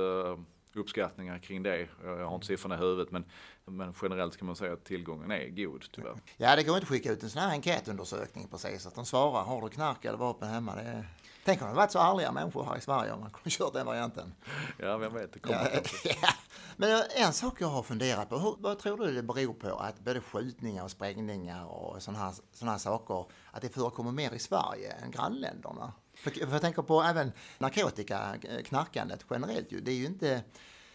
uppskattningar 0.76 1.40
kring 1.40 1.64
det. 1.64 1.88
Jag 2.04 2.28
har 2.28 2.36
inte 2.36 2.48
siffrorna 2.48 2.76
i 2.76 2.78
huvudet 2.78 3.12
men, 3.12 3.26
men 3.66 3.94
generellt 4.02 4.38
kan 4.38 4.46
man 4.46 4.56
säga 4.56 4.74
att 4.74 4.84
tillgången 4.84 5.32
är 5.32 5.50
god 5.50 5.86
tyvärr. 5.92 6.16
Ja, 6.38 6.56
det 6.56 6.64
går 6.64 6.76
inte 6.76 6.86
att 6.86 6.90
skicka 6.90 7.12
ut 7.12 7.24
en 7.24 7.30
sån 7.30 7.42
här 7.42 7.52
enkätundersökning 7.52 8.48
precis. 8.48 8.86
Att 8.86 8.96
de 8.96 9.06
svarar, 9.06 9.44
har 9.44 9.62
du 9.62 9.70
knark 9.70 10.06
eller 10.06 10.18
vapen 10.18 10.50
hemma? 10.50 10.76
Det 10.76 10.82
är... 10.82 11.06
Tänk 11.46 11.62
om 11.62 11.68
det 11.68 11.74
varit 11.74 11.92
så 11.92 12.00
ärliga 12.00 12.32
människor 12.32 12.64
här 12.64 12.78
i 12.78 12.82
Sverige 12.82 13.12
om 13.12 13.20
man 13.20 13.30
kunde 13.30 13.50
kört 13.58 13.74
den 13.74 13.86
varianten. 13.86 14.34
Ja, 14.78 14.98
vem 14.98 15.14
vet, 15.14 15.34
det 15.34 15.40
kommer 15.40 15.82
ja, 16.04 16.34
Men 16.76 17.04
en 17.16 17.34
sak 17.34 17.62
jag 17.62 17.68
har 17.68 17.84
funderat 17.84 18.30
på, 18.30 18.38
hur, 18.40 18.56
vad 18.60 18.80
tror 18.80 18.98
du 18.98 19.14
det 19.14 19.24
beror 19.24 19.54
på 19.54 19.76
att 19.76 20.00
både 20.00 20.22
skjutningar 20.22 20.84
och 20.84 20.92
sprängningar 20.92 21.66
och 21.66 22.02
sådana 22.02 22.24
här, 22.24 22.34
såna 22.52 22.72
här 22.72 22.78
saker, 22.78 23.26
att 23.52 23.62
det 23.62 23.70
förekommer 23.70 24.12
mer 24.12 24.34
i 24.34 24.40
Sverige 24.40 24.92
än 24.92 25.12
grannländerna? 25.12 25.94
För, 26.24 26.32
för 26.32 26.52
jag 26.52 26.62
tänker 26.62 26.82
på 26.82 27.02
även 27.02 27.32
narkotika, 27.58 28.36
knarkandet 28.66 29.26
generellt 29.30 29.72
ju, 29.72 29.80
det 29.80 29.92
är 29.92 29.96
ju 29.96 30.06
inte 30.06 30.44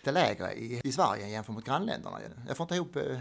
det 0.05 0.13
lägre 0.13 0.53
i, 0.53 0.81
i 0.85 0.93
Sverige 0.93 1.29
jämfört 1.29 1.55
med 1.55 1.65
grannländerna. 1.65 2.19
Jag 2.49 2.57
får 2.57 2.65
inte 2.65 2.75
ihop 2.75 2.97
eh, 2.97 3.21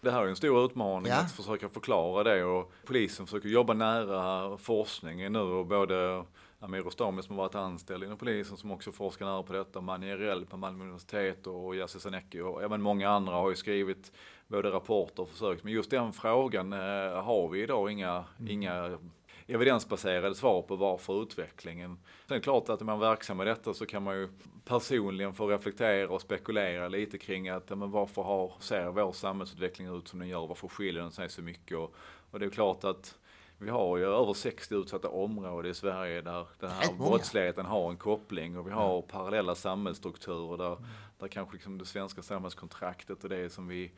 det 0.00 0.10
här 0.10 0.22
är 0.22 0.28
en 0.28 0.36
stor 0.36 0.64
utmaning 0.64 1.12
ja. 1.12 1.18
att 1.18 1.32
försöka 1.32 1.68
förklara 1.68 2.24
det 2.24 2.44
och 2.44 2.72
polisen 2.84 3.26
försöker 3.26 3.48
jobba 3.48 3.74
nära 3.74 4.58
forskningen 4.58 5.32
nu 5.32 5.38
och 5.38 5.66
både 5.66 6.24
Amir 6.60 6.82
Rostami 6.82 7.22
som 7.22 7.36
har 7.36 7.44
varit 7.44 7.54
anställd 7.54 8.04
inom 8.04 8.18
polisen 8.18 8.56
som 8.56 8.70
också 8.70 8.92
forskar 8.92 9.26
nära 9.26 9.42
på 9.42 9.52
detta, 9.52 9.80
Mani 9.80 10.08
Erel 10.08 10.46
på 10.46 10.56
Malmö 10.56 10.84
universitet 10.84 11.46
och 11.46 11.76
Yassir 11.76 11.98
Sanecki 12.00 12.40
och 12.40 12.62
även 12.62 12.82
många 12.82 13.10
andra 13.10 13.32
har 13.32 13.50
ju 13.50 13.56
skrivit 13.56 14.12
både 14.46 14.70
rapporter 14.70 15.22
och 15.22 15.28
försökt. 15.28 15.64
Men 15.64 15.72
just 15.72 15.90
den 15.90 16.12
frågan 16.12 16.72
eh, 16.72 17.22
har 17.22 17.48
vi 17.48 17.62
idag 17.62 17.90
inga, 17.90 18.24
mm. 18.38 18.50
inga 18.50 18.98
evidensbaserade 19.46 20.34
svar 20.34 20.62
på 20.62 20.76
varför 20.76 21.22
utvecklingen. 21.22 21.98
Sen 22.26 22.34
är 22.34 22.38
det 22.38 22.44
klart 22.44 22.68
att 22.68 22.80
om 22.80 22.86
man 22.86 22.96
är 22.96 23.00
verksam 23.00 23.36
med 23.36 23.46
detta 23.46 23.74
så 23.74 23.86
kan 23.86 24.02
man 24.02 24.16
ju 24.16 24.28
personligen 24.64 25.34
få 25.34 25.46
reflektera 25.46 26.08
och 26.08 26.20
spekulera 26.20 26.88
lite 26.88 27.18
kring 27.18 27.48
att 27.48 27.68
men 27.68 27.90
varför 27.90 28.22
har, 28.22 28.52
ser 28.60 28.86
vår 28.86 29.12
samhällsutveckling 29.12 29.98
ut 29.98 30.08
som 30.08 30.18
den 30.18 30.28
gör? 30.28 30.46
Varför 30.46 30.68
skiljer 30.68 31.02
den 31.02 31.12
sig 31.12 31.28
så 31.28 31.42
mycket? 31.42 31.78
Och, 31.78 31.94
och 32.30 32.38
det 32.38 32.46
är 32.46 32.50
klart 32.50 32.84
att 32.84 33.18
vi 33.58 33.70
har 33.70 33.96
ju 33.96 34.04
över 34.04 34.34
60 34.34 34.74
utsatta 34.74 35.08
områden 35.08 35.70
i 35.70 35.74
Sverige 35.74 36.20
där 36.20 36.46
den 36.60 36.70
här 36.70 36.80
Rätt 36.80 36.98
många. 36.98 37.10
brottsligheten 37.10 37.66
har 37.66 37.90
en 37.90 37.96
koppling 37.96 38.58
och 38.58 38.66
vi 38.66 38.70
har 38.70 39.02
parallella 39.02 39.54
samhällsstrukturer 39.54 40.56
där, 40.56 40.76
där 41.18 41.28
kanske 41.28 41.54
liksom 41.54 41.78
det 41.78 41.84
svenska 41.84 42.22
samhällskontraktet 42.22 43.24
och 43.24 43.30
det 43.30 43.52
som 43.52 43.68
vi, 43.68 43.92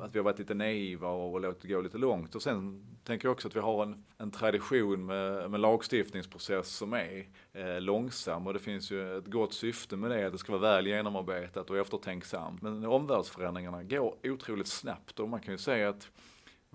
att 0.00 0.14
vi 0.14 0.18
har 0.18 0.24
varit 0.24 0.38
lite 0.38 0.54
naiva 0.54 1.08
och 1.08 1.40
låtit 1.40 1.70
gå 1.70 1.80
lite 1.80 1.98
långt. 1.98 2.34
Och 2.34 2.42
sen 2.42 2.86
tänker 3.04 3.28
jag 3.28 3.32
också 3.32 3.48
att 3.48 3.56
vi 3.56 3.60
har 3.60 3.82
en, 3.82 4.04
en 4.18 4.30
tradition 4.30 5.06
med, 5.06 5.50
med 5.50 5.60
lagstiftningsprocess 5.60 6.68
som 6.68 6.92
är 6.92 7.28
eh, 7.52 7.80
långsam 7.80 8.46
och 8.46 8.52
det 8.52 8.58
finns 8.58 8.90
ju 8.90 9.18
ett 9.18 9.26
gott 9.26 9.54
syfte 9.54 9.96
med 9.96 10.10
det, 10.10 10.26
att 10.26 10.32
det 10.32 10.38
ska 10.38 10.52
vara 10.52 10.62
väl 10.62 10.86
genomarbetat 10.86 11.70
och 11.70 11.78
eftertänksamt. 11.78 12.62
Men 12.62 12.84
omvärldsförändringarna 12.84 13.82
går 13.82 14.14
otroligt 14.22 14.68
snabbt 14.68 15.20
och 15.20 15.28
man 15.28 15.40
kan 15.40 15.54
ju 15.54 15.58
säga 15.58 15.88
att 15.88 16.10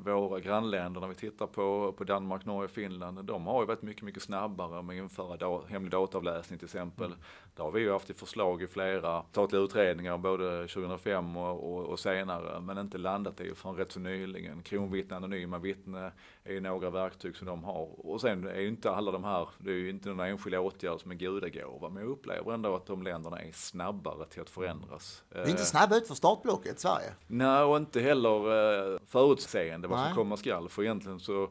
våra 0.03 0.39
grannländer, 0.39 1.01
när 1.01 1.07
vi 1.07 1.15
tittar 1.15 1.47
på, 1.47 1.93
på 1.97 2.03
Danmark, 2.03 2.45
Norge, 2.45 2.67
Finland, 2.67 3.25
de 3.25 3.47
har 3.47 3.61
ju 3.61 3.67
varit 3.67 3.81
mycket, 3.81 4.03
mycket 4.03 4.23
snabbare 4.23 4.81
med 4.81 4.95
att 4.95 5.03
införa 5.03 5.37
da, 5.37 5.63
hemlig 5.67 5.91
dataavläsning 5.91 6.59
till 6.59 6.65
exempel. 6.65 7.05
Mm. 7.05 7.17
Det 7.55 7.61
har 7.61 7.71
vi 7.71 7.79
ju 7.79 7.91
haft 7.91 8.09
i 8.09 8.13
förslag 8.13 8.61
i 8.61 8.67
flera 8.67 9.23
statliga 9.23 9.61
utredningar, 9.61 10.17
både 10.17 10.67
2005 10.67 11.37
och, 11.37 11.73
och, 11.73 11.85
och 11.85 11.99
senare, 11.99 12.59
men 12.59 12.77
inte 12.77 12.97
landat 12.97 13.41
i 13.41 13.55
förrän 13.55 13.75
rätt 13.75 13.91
så 13.91 13.99
nyligen. 13.99 14.63
Kronvittne, 14.63 15.15
anonyma 15.15 15.57
vittne 15.57 16.11
är 16.43 16.61
några 16.61 16.89
verktyg 16.89 17.35
som 17.37 17.47
de 17.47 17.63
har. 17.63 18.05
Och 18.05 18.21
sen 18.21 18.47
är 18.47 18.59
ju 18.59 18.67
inte 18.67 18.91
alla 18.91 19.11
de 19.11 19.23
här, 19.23 19.49
det 19.57 19.71
är 19.71 19.75
ju 19.75 19.89
inte 19.89 20.09
några 20.09 20.27
enskilda 20.27 20.59
åtgärder 20.59 20.97
som 20.97 21.11
är 21.11 21.15
gudagåva, 21.15 21.89
men 21.89 22.03
jag 22.03 22.11
upplever 22.11 22.53
ändå 22.53 22.75
att 22.75 22.85
de 22.85 23.03
länderna 23.03 23.41
är 23.41 23.51
snabbare 23.51 24.25
till 24.25 24.41
att 24.41 24.49
förändras. 24.49 25.23
Vi 25.29 25.39
är 25.39 25.49
inte 25.49 25.65
snabba 25.65 25.95
ut 25.95 26.07
för 26.07 26.15
startblocket, 26.15 26.79
Sverige. 26.79 27.13
Nej, 27.27 27.63
och 27.63 27.77
inte 27.77 28.01
heller 28.01 28.99
förutseende 29.07 29.87
vad 29.87 30.05
som 30.05 30.15
komma 30.15 30.37
skall. 30.37 30.69
För 30.69 30.83
egentligen 30.83 31.19
så 31.19 31.49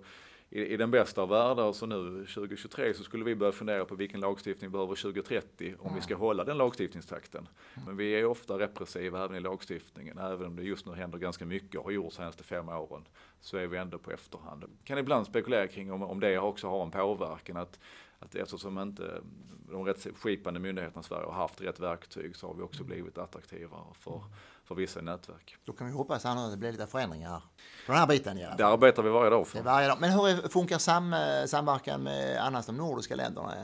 i, 0.51 0.67
i 0.67 0.77
den 0.77 0.91
bästa 0.91 1.23
av 1.23 1.29
världar 1.29 1.73
så 1.73 1.87
nu 1.87 2.27
2023 2.27 2.95
så 2.95 3.03
skulle 3.03 3.25
vi 3.25 3.35
börja 3.35 3.53
fundera 3.53 3.85
på 3.85 3.95
vilken 3.95 4.21
lagstiftning 4.21 4.71
vi 4.71 4.73
behöver 4.73 4.95
2030 4.95 5.75
om 5.79 5.87
mm. 5.87 5.97
vi 5.97 6.03
ska 6.03 6.17
hålla 6.17 6.45
den 6.45 6.59
lagstiftningstakten. 6.59 7.49
Mm. 7.75 7.87
Men 7.87 7.97
vi 7.97 8.13
är 8.13 8.25
ofta 8.25 8.59
repressiva 8.59 9.25
även 9.25 9.37
i 9.37 9.41
lagstiftningen, 9.41 10.19
även 10.19 10.47
om 10.47 10.57
det 10.57 10.63
just 10.63 10.87
nu 10.87 10.93
händer 10.93 11.19
ganska 11.19 11.45
mycket 11.45 11.79
och 11.79 11.85
har 11.85 11.93
gjort 11.93 12.13
senaste 12.13 12.45
fem 12.45 12.69
åren 12.69 13.05
så 13.41 13.57
är 13.57 13.67
vi 13.67 13.79
ändå 13.79 13.99
på 13.99 14.11
efterhand. 14.11 14.65
Kan 14.85 14.99
ibland 14.99 15.27
spekulera 15.27 15.69
kring 15.69 15.93
om, 15.93 16.03
om 16.03 16.21
det 16.21 16.39
också 16.39 16.69
har 16.69 16.83
en 16.83 16.91
påverkan 16.91 17.57
att 17.57 17.79
att 18.21 18.35
eftersom 18.35 18.79
inte 18.79 19.23
de 19.71 19.85
rättsskipande 19.85 20.61
myndigheterna 20.61 21.01
i 21.01 21.05
Sverige 21.05 21.27
har 21.27 21.33
haft 21.33 21.61
rätt 21.61 21.81
verktyg 21.81 22.37
så 22.37 22.47
har 22.47 22.55
vi 22.55 22.63
också 22.63 22.85
blivit 22.85 23.19
attraktivare 23.19 23.85
för, 23.95 24.23
för 24.71 24.75
vissa 24.75 25.01
nätverk. 25.01 25.57
Då 25.65 25.73
kan 25.73 25.87
vi 25.87 25.93
hoppas 25.93 26.25
att 26.27 26.51
det 26.51 26.57
blir 26.57 26.73
lite 26.73 26.87
förändringar 26.87 27.43
på 27.87 27.93
den 27.93 27.97
här 27.97 28.07
biten. 28.07 28.39
I 28.39 28.47
Det 28.59 28.67
arbetar 28.67 29.03
vi 29.03 29.11
varje 29.11 29.31
dag 29.31 29.47
för. 29.47 29.63
Varje 29.63 29.89
dag. 29.89 29.97
Men 30.01 30.11
hur 30.11 30.49
funkar 30.49 30.79
sam, 30.79 31.15
samverkan 31.47 32.03
med 32.03 32.45
annars 32.47 32.67
de 32.67 32.77
nordiska 32.77 33.17
länderna? 33.17 33.55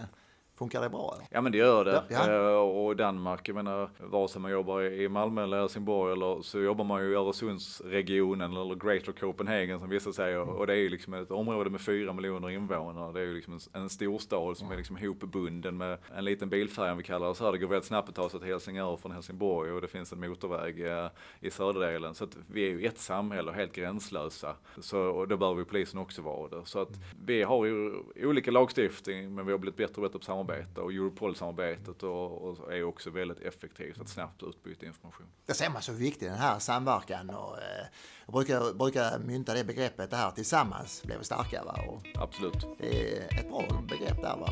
Funkar 0.58 0.80
det 0.80 0.88
bra? 0.88 1.14
Eller? 1.14 1.26
Ja 1.30 1.40
men 1.40 1.52
det 1.52 1.58
gör 1.58 1.84
det. 1.84 2.02
Ja. 2.08 2.30
Eh, 2.30 2.56
och 2.56 2.96
Danmark, 2.96 3.48
jag 3.48 3.54
menar 3.54 3.90
vare 3.98 4.28
sig 4.28 4.40
man 4.40 4.50
jobbar 4.50 4.82
i 4.82 5.08
Malmö 5.08 5.42
eller 5.42 5.58
Helsingborg 5.58 6.12
eller 6.12 6.42
så 6.42 6.60
jobbar 6.60 6.84
man 6.84 7.02
ju 7.02 7.12
i 7.12 7.14
Öresundsregionen 7.14 8.56
eller 8.56 8.74
Greater 8.74 9.12
Copenhagen 9.12 9.80
som 9.80 9.88
vissa 9.88 10.12
säger. 10.12 10.42
Mm. 10.42 10.54
Och 10.54 10.66
det 10.66 10.72
är 10.72 10.76
ju 10.76 10.88
liksom 10.88 11.14
ett 11.14 11.30
område 11.30 11.70
med 11.70 11.80
fyra 11.80 12.12
miljoner 12.12 12.50
invånare. 12.50 13.12
Det 13.12 13.20
är 13.20 13.24
ju 13.24 13.34
liksom 13.34 13.52
en, 13.52 13.82
en 13.82 13.88
storstad 13.88 14.56
som 14.56 14.72
är 14.72 14.76
liksom 14.76 14.96
hopbunden 14.96 15.76
med 15.76 15.98
en 16.16 16.24
liten 16.24 16.48
bilfärja 16.48 16.94
vi 16.94 17.02
kallar 17.02 17.28
det 17.28 17.34
så 17.34 17.44
här. 17.44 17.52
Det 17.52 17.58
går 17.58 17.68
väldigt 17.68 17.88
snabbt 17.88 18.08
att 18.08 18.14
ta 18.14 18.28
sig 18.28 18.40
till 18.40 18.48
Helsingör 18.48 18.96
från 18.96 19.12
Helsingborg 19.12 19.72
och 19.72 19.80
det 19.80 19.88
finns 19.88 20.12
en 20.12 20.20
motorväg 20.20 20.86
eh, 20.86 21.08
i 21.40 21.50
södra 21.50 22.14
Så 22.14 22.24
att 22.24 22.36
vi 22.46 22.66
är 22.66 22.70
ju 22.70 22.86
ett 22.86 22.98
samhälle 22.98 23.50
och 23.50 23.56
helt 23.56 23.72
gränslösa. 23.72 24.56
Så, 24.80 25.00
och 25.00 25.28
då 25.28 25.36
bör 25.36 25.54
vi 25.54 25.64
polisen 25.64 26.00
också 26.00 26.22
vara 26.22 26.48
det. 26.48 26.66
Så 26.66 26.80
att 26.80 26.90
vi 27.24 27.42
har 27.42 27.64
ju 27.64 27.94
olika 28.16 28.50
lagstiftning 28.50 29.34
men 29.34 29.46
vi 29.46 29.52
har 29.52 29.58
blivit 29.58 29.76
bättre 29.76 29.94
och 29.94 30.02
bättre 30.02 30.18
på 30.18 30.24
samarbete 30.24 30.45
samarbete 30.46 30.80
och 30.80 30.92
Europol-samarbetet 30.92 32.02
och, 32.02 32.48
och, 32.48 32.72
är 32.72 32.84
också 32.84 33.10
väldigt 33.10 33.40
effektivt 33.40 34.00
att 34.00 34.08
snabbt 34.08 34.42
utbyta 34.42 34.86
information. 34.86 35.26
Det 35.46 35.54
ser 35.54 35.70
man 35.70 35.82
så 35.82 35.92
viktigt 35.92 36.28
den 36.28 36.38
här 36.38 36.58
samverkan 36.58 37.30
och 37.30 37.58
eh, 37.58 37.86
jag 38.26 38.34
brukar, 38.34 38.74
brukar 38.74 39.18
mynta 39.18 39.54
det 39.54 39.64
begreppet 39.64 40.10
det 40.10 40.16
här 40.16 40.30
tillsammans 40.30 41.02
blir 41.02 41.18
vi 41.18 41.24
starkare. 41.24 41.64
Va? 41.64 41.78
Och 41.88 42.02
Absolut. 42.14 42.66
Det 42.78 43.18
är 43.18 43.40
ett 43.40 43.48
bra 43.48 43.82
begrepp 43.88 44.22
där 44.22 44.36
va. 44.36 44.48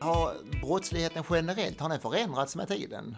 Har 0.00 0.32
brottsligheten 0.62 1.24
generellt, 1.30 1.80
har 1.80 1.88
den 1.88 2.00
förändrats 2.00 2.56
med 2.56 2.68
tiden? 2.68 3.16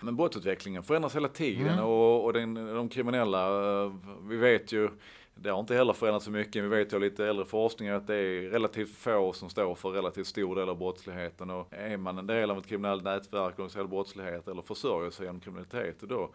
Men 0.00 0.16
brottsutvecklingen 0.16 0.82
förändras 0.82 1.16
hela 1.16 1.28
tiden 1.28 1.68
mm. 1.68 1.84
och, 1.84 2.24
och 2.24 2.32
den, 2.32 2.54
de 2.54 2.88
kriminella, 2.88 3.46
eh, 3.82 3.92
vi 4.28 4.36
vet 4.36 4.72
ju 4.72 4.90
det 5.38 5.50
har 5.50 5.60
inte 5.60 5.74
heller 5.74 5.92
förändrats 5.92 6.24
så 6.24 6.30
mycket. 6.30 6.64
Vi 6.64 6.68
vet 6.68 6.92
ju 6.92 6.96
av 6.96 7.00
lite 7.02 7.26
äldre 7.26 7.44
forskning 7.44 7.88
att 7.88 8.06
det 8.06 8.14
är 8.14 8.40
relativt 8.50 8.96
få 8.96 9.32
som 9.32 9.50
står 9.50 9.74
för 9.74 9.90
relativt 9.90 10.26
stor 10.26 10.56
del 10.56 10.68
av 10.68 10.78
brottsligheten. 10.78 11.50
Och 11.50 11.72
är 11.72 11.96
man 11.96 12.18
en 12.18 12.26
del 12.26 12.50
av 12.50 12.58
ett 12.58 12.66
kriminellt 12.66 13.04
nätverk, 13.04 13.52
organiserad 13.58 13.88
brottslighet 13.88 14.48
eller 14.48 14.62
försörjer 14.62 15.10
sig 15.10 15.26
genom 15.26 15.40
kriminalitet, 15.40 16.00
då, 16.00 16.30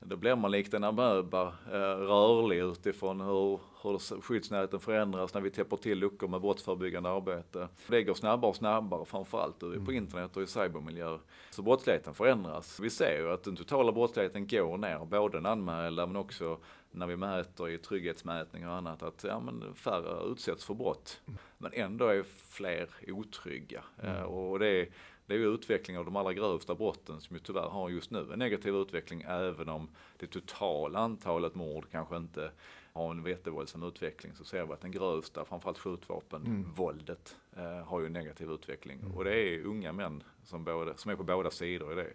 då 0.00 0.16
blir 0.16 0.36
man 0.36 0.50
likt 0.50 0.74
en 0.74 0.84
amöba, 0.84 1.46
eh, 1.66 1.96
rörlig 1.96 2.58
utifrån 2.58 3.20
hur, 3.20 3.60
hur 3.82 4.20
skyddsnäten 4.20 4.80
förändras 4.80 5.34
när 5.34 5.40
vi 5.40 5.50
täpper 5.50 5.76
till 5.76 5.98
luckor 5.98 6.28
med 6.28 6.40
brottsförebyggande 6.40 7.10
arbete. 7.10 7.68
Det 7.86 8.02
går 8.02 8.14
snabbare 8.14 8.48
och 8.48 8.56
snabbare, 8.56 9.04
framförallt 9.04 9.58
på 9.58 9.66
mm. 9.66 9.90
internet 9.90 10.36
och 10.36 10.42
i 10.42 10.46
cybermiljö. 10.46 11.18
Så 11.50 11.62
brottsligheten 11.62 12.14
förändras. 12.14 12.80
Vi 12.80 12.90
ser 12.90 13.18
ju 13.18 13.32
att 13.32 13.42
den 13.42 13.56
totala 13.56 13.92
brottsligheten 13.92 14.46
går 14.46 14.78
ner, 14.78 15.04
både 15.04 15.38
den 15.38 15.46
anmälda 15.46 16.06
men 16.06 16.16
också 16.16 16.58
när 16.90 17.06
vi 17.06 17.16
mäter 17.16 17.68
i 17.68 17.78
trygghetsmätningar 17.78 18.68
och 18.68 18.74
annat 18.74 19.02
att 19.02 19.24
ja, 19.24 19.40
men 19.40 19.74
färre 19.74 20.32
utsätts 20.32 20.64
för 20.64 20.74
brott. 20.74 21.20
Men 21.58 21.72
ändå 21.74 22.06
är 22.06 22.22
fler 22.50 22.88
otrygga. 23.08 23.84
Mm. 24.02 24.16
Eh, 24.16 24.22
och 24.22 24.58
det 24.58 24.68
är, 24.68 24.88
det 25.30 25.36
är 25.36 25.38
ju 25.38 25.54
utveckling 25.54 25.98
av 25.98 26.04
de 26.04 26.16
allra 26.16 26.32
grövsta 26.32 26.74
brotten 26.74 27.20
som 27.20 27.36
ju 27.36 27.42
tyvärr 27.42 27.68
har 27.68 27.88
just 27.88 28.10
nu 28.10 28.32
en 28.32 28.38
negativ 28.38 28.74
utveckling 28.74 29.24
även 29.28 29.68
om 29.68 29.88
det 30.16 30.26
totala 30.26 30.98
antalet 30.98 31.54
mord 31.54 31.86
kanske 31.90 32.16
inte 32.16 32.50
har 32.92 33.10
en 33.10 33.26
jättevåldsam 33.26 33.82
utveckling 33.82 34.32
så 34.34 34.44
ser 34.44 34.66
vi 34.66 34.72
att 34.72 34.80
den 34.80 34.90
grövsta, 34.90 35.44
framförallt 35.44 35.78
skjutvapen, 35.78 36.46
mm. 36.46 37.16
eh, 37.56 37.86
har 37.86 38.00
ju 38.00 38.06
en 38.06 38.12
negativ 38.12 38.50
utveckling. 38.50 39.00
Mm. 39.00 39.14
Och 39.14 39.24
det 39.24 39.38
är 39.38 39.64
unga 39.64 39.92
män 39.92 40.22
som, 40.44 40.64
både, 40.64 40.96
som 40.96 41.10
är 41.10 41.16
på 41.16 41.24
båda 41.24 41.50
sidor 41.50 41.92
i 41.92 41.94
det. 41.94 42.12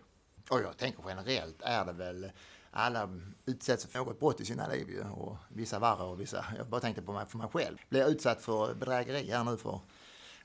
Och 0.50 0.62
jag 0.62 0.78
tänker 0.78 1.04
generellt 1.08 1.62
är 1.62 1.86
det 1.86 1.94
väl 1.94 2.32
alla 2.72 3.10
utsätts 3.46 3.86
för 3.86 4.00
något 4.00 4.20
brott 4.20 4.42
i 4.42 4.46
sina 4.46 4.68
liv 4.68 4.90
ju, 4.90 5.04
och 5.04 5.38
vissa 5.50 5.80
värre 5.80 6.04
och 6.04 6.22
vissa, 6.22 6.46
jag 6.58 6.68
bara 6.68 6.82
tänkte 6.82 7.02
på 7.02 7.14
mig, 7.14 7.26
för 7.26 7.38
mig 7.38 7.48
själv, 7.48 7.78
blev 7.90 8.08
utsatt 8.08 8.42
för 8.42 8.74
bedrägeri 8.74 9.32
här 9.32 9.44
nu 9.44 9.58
för 9.58 9.80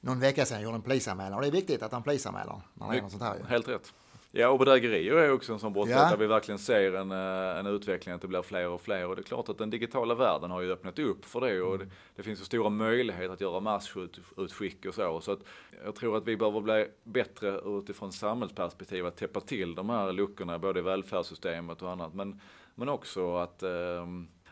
någon 0.00 0.21
vecka 0.21 0.47
sedan, 0.47 0.62
gjorde 0.62 0.76
en 0.76 0.83
polisanmälan 0.83 1.35
och 1.35 1.40
det 1.40 1.47
är 1.47 1.52
viktigt 1.52 1.83
att 1.83 1.92
han 1.92 2.02
polisanmäler 2.02 2.61
när 2.75 2.90
det 2.90 2.99
är 2.99 3.02
något 3.02 3.11
sånt 3.11 3.23
här. 3.23 3.45
Helt 3.49 3.69
rätt. 3.69 3.92
Ja, 4.33 4.49
och 4.49 4.59
bedrägerier 4.59 5.14
är 5.14 5.33
också 5.33 5.52
en 5.52 5.59
sån 5.59 5.73
brottslighet 5.73 6.02
ja. 6.02 6.11
där 6.11 6.16
vi 6.16 6.26
verkligen 6.26 6.59
ser 6.59 6.92
en, 6.92 7.11
eh, 7.11 7.59
en 7.59 7.66
utveckling 7.66 8.14
att 8.14 8.21
det 8.21 8.28
blir 8.28 8.42
fler 8.42 8.69
och 8.69 8.80
fler. 8.80 9.07
Och 9.07 9.16
det 9.16 9.23
är 9.23 9.25
klart 9.25 9.49
att 9.49 9.59
den 9.59 9.71
digitala 9.71 10.14
världen 10.14 10.50
har 10.50 10.61
ju 10.61 10.73
öppnat 10.73 10.99
upp 10.99 11.25
för 11.25 11.40
det 11.40 11.62
och 11.62 11.78
det, 11.78 11.87
det 12.16 12.23
finns 12.23 12.40
ju 12.40 12.45
stora 12.45 12.69
möjligheter 12.69 13.33
att 13.33 13.40
göra 13.40 13.61
massutskick 13.61 14.87
och 14.87 14.95
så. 14.95 15.21
Så 15.21 15.33
att 15.33 15.40
jag 15.85 15.95
tror 15.95 16.16
att 16.16 16.26
vi 16.26 16.37
behöver 16.37 16.61
bli 16.61 16.88
bättre 17.04 17.61
utifrån 17.64 18.12
samhällsperspektiv 18.12 19.07
att 19.07 19.16
täppa 19.16 19.40
till 19.40 19.75
de 19.75 19.90
här 19.90 20.12
luckorna 20.12 20.59
både 20.59 20.80
i 20.80 20.83
välfärdssystemet 20.83 21.83
och 21.83 21.90
annat. 21.90 22.14
Men, 22.14 22.40
men 22.75 22.88
också 22.88 23.37
att 23.37 23.62
eh, 23.62 24.07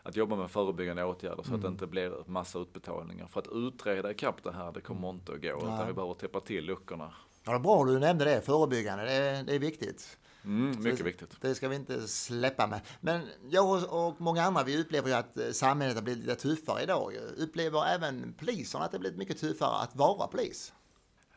att 0.09 0.15
jobba 0.15 0.35
med 0.35 0.51
förebyggande 0.51 1.03
åtgärder 1.03 1.43
så 1.43 1.49
mm. 1.49 1.55
att 1.55 1.61
det 1.61 1.67
inte 1.67 1.87
blir 1.87 2.23
massa 2.25 2.59
utbetalningar. 2.59 3.27
För 3.27 3.39
att 3.39 3.47
utreda 3.51 4.11
ikapp 4.11 4.43
det 4.43 4.51
här, 4.51 4.71
det 4.71 4.81
kommer 4.81 5.09
inte 5.09 5.31
att 5.31 5.41
gå. 5.41 5.47
Nej. 5.47 5.57
Utan 5.57 5.87
vi 5.87 5.93
behöver 5.93 6.13
täppa 6.13 6.39
till 6.39 6.65
luckorna. 6.65 7.13
Ja, 7.43 7.51
det 7.51 7.57
är 7.57 7.59
bra 7.59 7.85
du 7.85 7.99
nämnde 7.99 8.25
det, 8.25 8.41
förebyggande, 8.41 9.05
det 9.05 9.11
är, 9.11 9.43
det 9.43 9.55
är 9.55 9.59
viktigt. 9.59 10.17
Mm, 10.43 10.83
mycket 10.83 10.97
det, 10.97 11.03
viktigt. 11.03 11.41
Det 11.41 11.55
ska 11.55 11.67
vi 11.67 11.75
inte 11.75 12.07
släppa 12.07 12.67
med. 12.67 12.81
Men 13.01 13.21
jag 13.49 13.93
och 13.93 14.21
många 14.21 14.43
andra, 14.43 14.63
vi 14.63 14.81
upplever 14.81 15.07
ju 15.07 15.13
att 15.13 15.37
eh, 15.37 15.51
samhället 15.51 15.95
har 15.95 16.03
blivit 16.03 16.23
lite 16.23 16.41
tuffare 16.41 16.83
idag. 16.83 17.13
Upplever 17.37 17.85
även 17.85 18.33
poliserna 18.33 18.85
att 18.85 18.91
det 18.91 18.99
blivit 18.99 19.17
mycket 19.17 19.39
tuffare 19.39 19.83
att 19.83 19.95
vara 19.95 20.27
polis? 20.27 20.73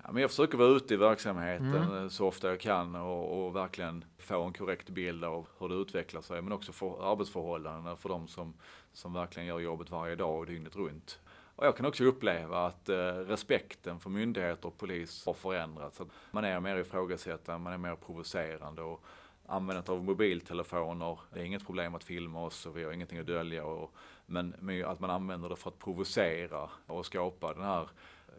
Ja, 0.04 0.12
men 0.12 0.20
jag 0.20 0.30
försöker 0.30 0.58
vara 0.58 0.68
ute 0.68 0.94
i 0.94 0.96
verksamheten 0.96 1.74
mm. 1.74 2.10
så 2.10 2.26
ofta 2.26 2.48
jag 2.48 2.60
kan 2.60 2.94
och, 2.94 3.46
och, 3.46 3.56
verkligen 3.56 4.04
få 4.18 4.42
en 4.42 4.52
korrekt 4.52 4.90
bild 4.90 5.24
av 5.24 5.46
hur 5.58 5.68
det 5.68 5.74
utvecklar 5.74 6.20
sig. 6.22 6.42
Men 6.42 6.52
också 6.52 6.72
för 6.72 7.12
arbetsförhållandena 7.12 7.96
för 7.96 8.08
de 8.08 8.28
som, 8.28 8.54
som 8.92 9.12
verkligen 9.12 9.48
gör 9.48 9.60
jobbet 9.60 9.90
varje 9.90 10.14
dag 10.14 10.38
och 10.38 10.46
dygnet 10.46 10.76
runt. 10.76 11.20
Och 11.56 11.66
jag 11.66 11.76
kan 11.76 11.86
också 11.86 12.04
uppleva 12.04 12.66
att 12.66 12.88
eh, 12.88 12.96
respekten 13.04 14.00
för 14.00 14.10
myndigheter 14.10 14.68
och 14.68 14.78
polis 14.78 15.26
har 15.26 15.34
förändrats. 15.34 16.00
Att 16.00 16.08
man 16.30 16.44
är 16.44 16.60
mer 16.60 16.76
ifrågasättande, 16.76 17.64
man 17.64 17.72
är 17.72 17.78
mer 17.78 17.96
provocerande 17.96 18.82
och 18.82 19.04
användandet 19.46 19.88
av 19.88 20.04
mobiltelefoner, 20.04 21.18
det 21.32 21.40
är 21.40 21.44
inget 21.44 21.66
problem 21.66 21.94
att 21.94 22.04
filma 22.04 22.44
oss 22.44 22.66
och 22.66 22.76
vi 22.76 22.84
har 22.84 22.92
ingenting 22.92 23.18
att 23.18 23.26
dölja. 23.26 23.64
Och, 23.64 23.94
men, 24.26 24.54
men 24.58 24.84
att 24.84 25.00
man 25.00 25.10
använder 25.10 25.48
det 25.48 25.56
för 25.56 25.70
att 25.70 25.78
provocera 25.78 26.70
och 26.86 27.06
skapa 27.06 27.54
den 27.54 27.62
här 27.62 27.88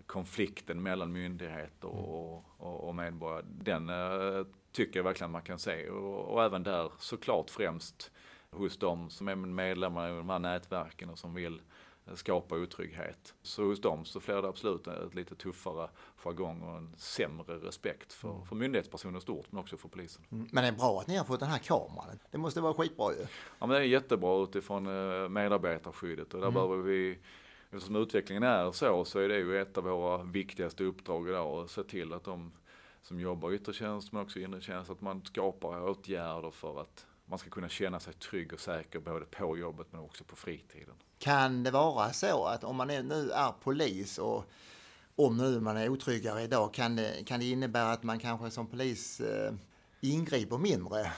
konflikten 0.07 0.83
mellan 0.83 1.12
myndigheter 1.12 1.88
och, 1.88 2.45
och, 2.57 2.88
och 2.88 2.95
medborgare, 2.95 3.45
den 3.45 3.89
eh, 3.89 4.45
tycker 4.72 5.00
jag 5.00 5.03
verkligen 5.03 5.31
man 5.31 5.41
kan 5.41 5.60
se. 5.60 5.89
Och, 5.89 6.33
och, 6.33 6.43
även 6.43 6.63
där 6.63 6.91
såklart 7.00 7.50
främst 7.50 8.12
hos 8.50 8.77
de 8.77 9.10
som 9.10 9.27
är 9.27 9.36
medlemmar 9.36 10.10
i 10.10 10.17
de 10.17 10.29
här 10.29 10.39
nätverken 10.39 11.10
och 11.10 11.19
som 11.19 11.33
vill 11.33 11.62
skapa 12.13 12.55
otrygghet. 12.55 13.33
Så 13.41 13.63
hos 13.63 13.81
dem 13.81 14.05
så 14.05 14.19
det 14.19 14.48
absolut 14.48 14.88
ett 14.88 15.15
lite 15.15 15.36
tuffare 15.36 15.89
jargong 16.15 16.62
och 16.62 16.77
en 16.77 16.95
sämre 16.98 17.55
respekt 17.55 18.13
för, 18.13 18.31
mm. 18.31 18.45
för 18.45 18.55
myndighetspersoner 18.55 19.19
stort 19.19 19.51
men 19.51 19.60
också 19.60 19.77
för 19.77 19.89
polisen. 19.89 20.24
Mm. 20.31 20.48
Men 20.51 20.63
det 20.63 20.67
är 20.67 20.74
bra 20.74 21.00
att 21.00 21.07
ni 21.07 21.17
har 21.17 21.25
fått 21.25 21.39
den 21.39 21.50
här 21.50 21.57
kameran. 21.57 22.19
Det 22.31 22.38
måste 22.38 22.62
vara 22.62 22.74
skitbra 22.74 23.13
ju. 23.13 23.19
Ja 23.60 23.65
men 23.65 23.69
det 23.69 23.77
är 23.77 23.81
jättebra 23.81 24.43
utifrån 24.43 24.88
eh, 24.88 25.29
medarbetarskyddet 25.29 26.33
och 26.33 26.39
där 26.39 26.48
mm. 26.48 26.53
behöver 26.53 26.77
vi 26.83 27.19
Eftersom 27.74 27.96
utvecklingen 27.96 28.44
är 28.44 28.72
så, 28.72 29.06
så 29.06 29.20
är 29.20 29.27
det 29.27 29.38
ju 29.38 29.62
ett 29.62 29.77
av 29.77 29.84
våra 29.84 30.24
viktigaste 30.24 30.84
uppdrag 30.84 31.30
idag 31.30 31.63
att 31.63 31.72
se 31.72 31.84
till 31.84 32.13
att 32.13 32.24
de 32.24 32.51
som 33.01 33.20
jobbar 33.20 33.51
i 33.51 33.56
yttre 33.56 33.74
tjänst 33.74 34.12
men 34.12 34.22
också 34.22 34.39
inre 34.39 34.62
tjänst, 34.62 34.92
att 34.92 35.01
man 35.01 35.22
skapar 35.25 35.89
åtgärder 35.89 36.51
för 36.51 36.82
att 36.82 37.06
man 37.25 37.39
ska 37.39 37.50
kunna 37.50 37.70
känna 37.70 38.00
sig 38.00 38.13
trygg 38.13 38.53
och 38.53 38.60
säker 38.60 39.00
både 39.00 39.25
på 39.25 39.58
jobbet 39.58 39.88
men 39.92 40.01
också 40.01 40.24
på 40.24 40.36
fritiden. 40.36 40.96
Kan 41.20 41.63
det 41.63 41.72
vara 41.72 42.13
så 42.13 42.46
att 42.46 42.63
om 42.63 42.75
man 42.75 42.89
är, 42.89 43.03
nu 43.03 43.32
är 43.32 43.51
polis 43.63 44.18
och 44.18 44.46
om 45.15 45.38
nu 45.38 45.60
man 45.60 45.77
är 45.77 45.89
otryggare 45.89 46.42
idag, 46.42 46.74
kan 46.74 46.96
det, 46.96 47.27
kan 47.27 47.39
det 47.39 47.50
innebära 47.50 47.92
att 47.92 48.03
man 48.03 48.20
kanske 48.20 48.51
som 48.51 48.68
polis 48.68 49.20
eh, 49.20 49.53
ingriper 50.01 50.58
mindre? 50.58 51.12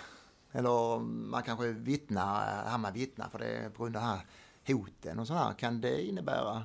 Eller 0.51 0.99
man 0.99 1.43
kanske 1.43 1.71
vittnar, 1.71 2.47
eh, 2.47 2.69
hamnar 2.71 2.91
vittna 2.91 3.29
för 3.29 3.39
det 3.39 3.71
på 3.73 3.83
grund 3.83 3.95
av 3.95 4.01
det 4.01 4.07
här 4.07 4.19
hoten 4.67 5.19
och 5.19 5.27
så 5.27 5.33
här. 5.33 5.53
Kan 5.53 5.81
det 5.81 6.01
innebära 6.01 6.63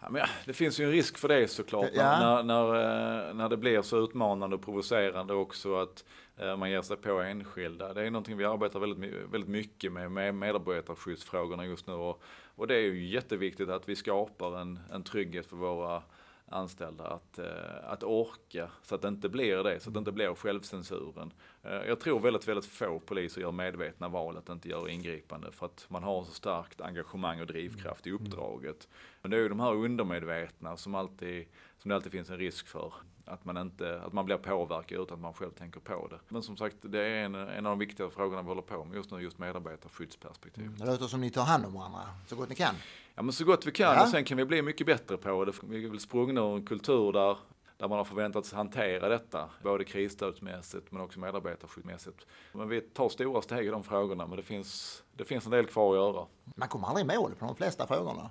Ja, 0.00 0.26
det 0.44 0.52
finns 0.52 0.80
ju 0.80 0.84
en 0.84 0.90
risk 0.90 1.18
för 1.18 1.28
det 1.28 1.48
såklart. 1.48 1.90
Ja. 1.92 2.20
När, 2.20 2.42
när, 2.42 3.28
eh, 3.28 3.34
när 3.34 3.48
det 3.48 3.56
blir 3.56 3.82
så 3.82 4.04
utmanande 4.04 4.56
och 4.56 4.62
provocerande 4.62 5.34
också 5.34 5.76
att 5.76 6.04
eh, 6.36 6.56
man 6.56 6.70
ger 6.70 6.82
sig 6.82 6.96
på 6.96 7.20
enskilda. 7.20 7.94
Det 7.94 8.06
är 8.06 8.10
någonting 8.10 8.36
vi 8.36 8.44
arbetar 8.44 8.80
väldigt, 8.80 9.12
väldigt 9.32 9.50
mycket 9.50 9.92
med, 9.92 10.12
med 10.12 10.34
medarbetarskyddsfrågorna 10.34 11.66
just 11.66 11.86
nu. 11.86 11.92
Och, 11.92 12.22
och 12.54 12.66
det 12.66 12.74
är 12.74 12.80
ju 12.80 13.06
jätteviktigt 13.06 13.68
att 13.68 13.88
vi 13.88 13.96
skapar 13.96 14.60
en, 14.60 14.80
en 14.92 15.02
trygghet 15.02 15.46
för 15.46 15.56
våra 15.56 16.02
anställda 16.50 17.06
att, 17.06 17.38
eh, 17.38 17.84
att 17.84 18.02
orka 18.02 18.70
så 18.82 18.94
att 18.94 19.02
det 19.02 19.08
inte 19.08 19.28
blir 19.28 19.64
det, 19.64 19.80
så 19.80 19.90
att 19.90 19.94
det 19.94 19.98
inte 19.98 20.12
blir 20.12 20.34
självcensuren. 20.34 21.32
Eh, 21.62 21.72
jag 21.72 22.00
tror 22.00 22.20
väldigt, 22.20 22.48
väldigt 22.48 22.66
få 22.66 23.00
poliser 23.00 23.40
gör 23.40 23.52
medvetna 23.52 24.08
val 24.08 24.36
att 24.36 24.48
inte 24.48 24.68
göra 24.68 24.90
ingripande 24.90 25.52
för 25.52 25.66
att 25.66 25.86
man 25.88 26.02
har 26.02 26.24
så 26.24 26.32
starkt 26.32 26.80
engagemang 26.80 27.40
och 27.40 27.46
drivkraft 27.46 28.06
i 28.06 28.12
uppdraget. 28.12 28.88
Men 29.22 29.30
det 29.30 29.36
är 29.36 29.40
ju 29.40 29.48
de 29.48 29.60
här 29.60 29.74
undermedvetna 29.74 30.76
som, 30.76 30.94
alltid, 30.94 31.46
som 31.78 31.88
det 31.88 31.94
alltid 31.94 32.12
finns 32.12 32.30
en 32.30 32.38
risk 32.38 32.66
för. 32.66 32.92
Att 33.30 33.44
man, 33.44 33.56
inte, 33.56 34.00
att 34.06 34.12
man 34.12 34.24
blir 34.24 34.36
påverkad 34.36 35.00
utan 35.00 35.14
att 35.14 35.20
man 35.20 35.34
själv 35.34 35.50
tänker 35.50 35.80
på 35.80 36.06
det. 36.10 36.18
Men 36.28 36.42
som 36.42 36.56
sagt, 36.56 36.76
det 36.80 37.00
är 37.00 37.24
en, 37.24 37.34
en 37.34 37.66
av 37.66 37.70
de 37.72 37.78
viktiga 37.78 38.10
frågorna 38.10 38.42
vi 38.42 38.48
håller 38.48 38.62
på 38.62 38.84
med 38.84 38.96
just 38.96 39.10
nu, 39.10 39.20
just 39.20 39.38
medarbetarskyddsperspektiv. 39.38 40.64
Mm, 40.64 40.78
det 40.78 40.86
låter 40.86 41.06
som 41.06 41.20
ni 41.20 41.30
tar 41.30 41.44
hand 41.44 41.66
om 41.66 41.74
varandra 41.74 42.00
så 42.26 42.36
gott 42.36 42.48
ni 42.48 42.54
kan. 42.54 42.74
Ja 43.14 43.22
men 43.22 43.32
så 43.32 43.44
gott 43.44 43.66
vi 43.66 43.72
kan 43.72 43.94
ja. 43.94 44.02
och 44.02 44.08
sen 44.08 44.24
kan 44.24 44.36
vi 44.36 44.44
bli 44.44 44.62
mycket 44.62 44.86
bättre 44.86 45.16
på 45.16 45.44
det. 45.44 45.52
Vi 45.62 45.84
är 45.84 45.88
väl 45.88 46.00
sprungna 46.00 46.40
ur 46.40 46.56
en 46.56 46.66
kultur 46.66 47.12
där 47.12 47.36
där 47.80 47.88
man 47.88 47.98
har 47.98 48.04
förväntats 48.04 48.52
hantera 48.52 49.08
detta, 49.08 49.50
både 49.62 49.84
krisstödsmässigt 49.84 50.92
men 50.92 51.02
också 51.02 51.20
medarbetarskyddsmässigt. 51.20 52.26
Men 52.52 52.68
vi 52.68 52.80
tar 52.80 53.08
stora 53.08 53.42
steg 53.42 53.66
i 53.66 53.70
de 53.70 53.82
frågorna, 53.82 54.26
men 54.26 54.36
det 54.36 54.42
finns, 54.42 55.02
det 55.12 55.24
finns 55.24 55.44
en 55.44 55.50
del 55.50 55.66
kvar 55.66 55.92
att 55.92 55.96
göra. 55.96 56.26
Man 56.56 56.68
kommer 56.68 56.88
aldrig 56.88 57.06
i 57.06 57.16
mål 57.16 57.34
på 57.34 57.46
de 57.46 57.56
flesta 57.56 57.86
frågorna 57.86 58.30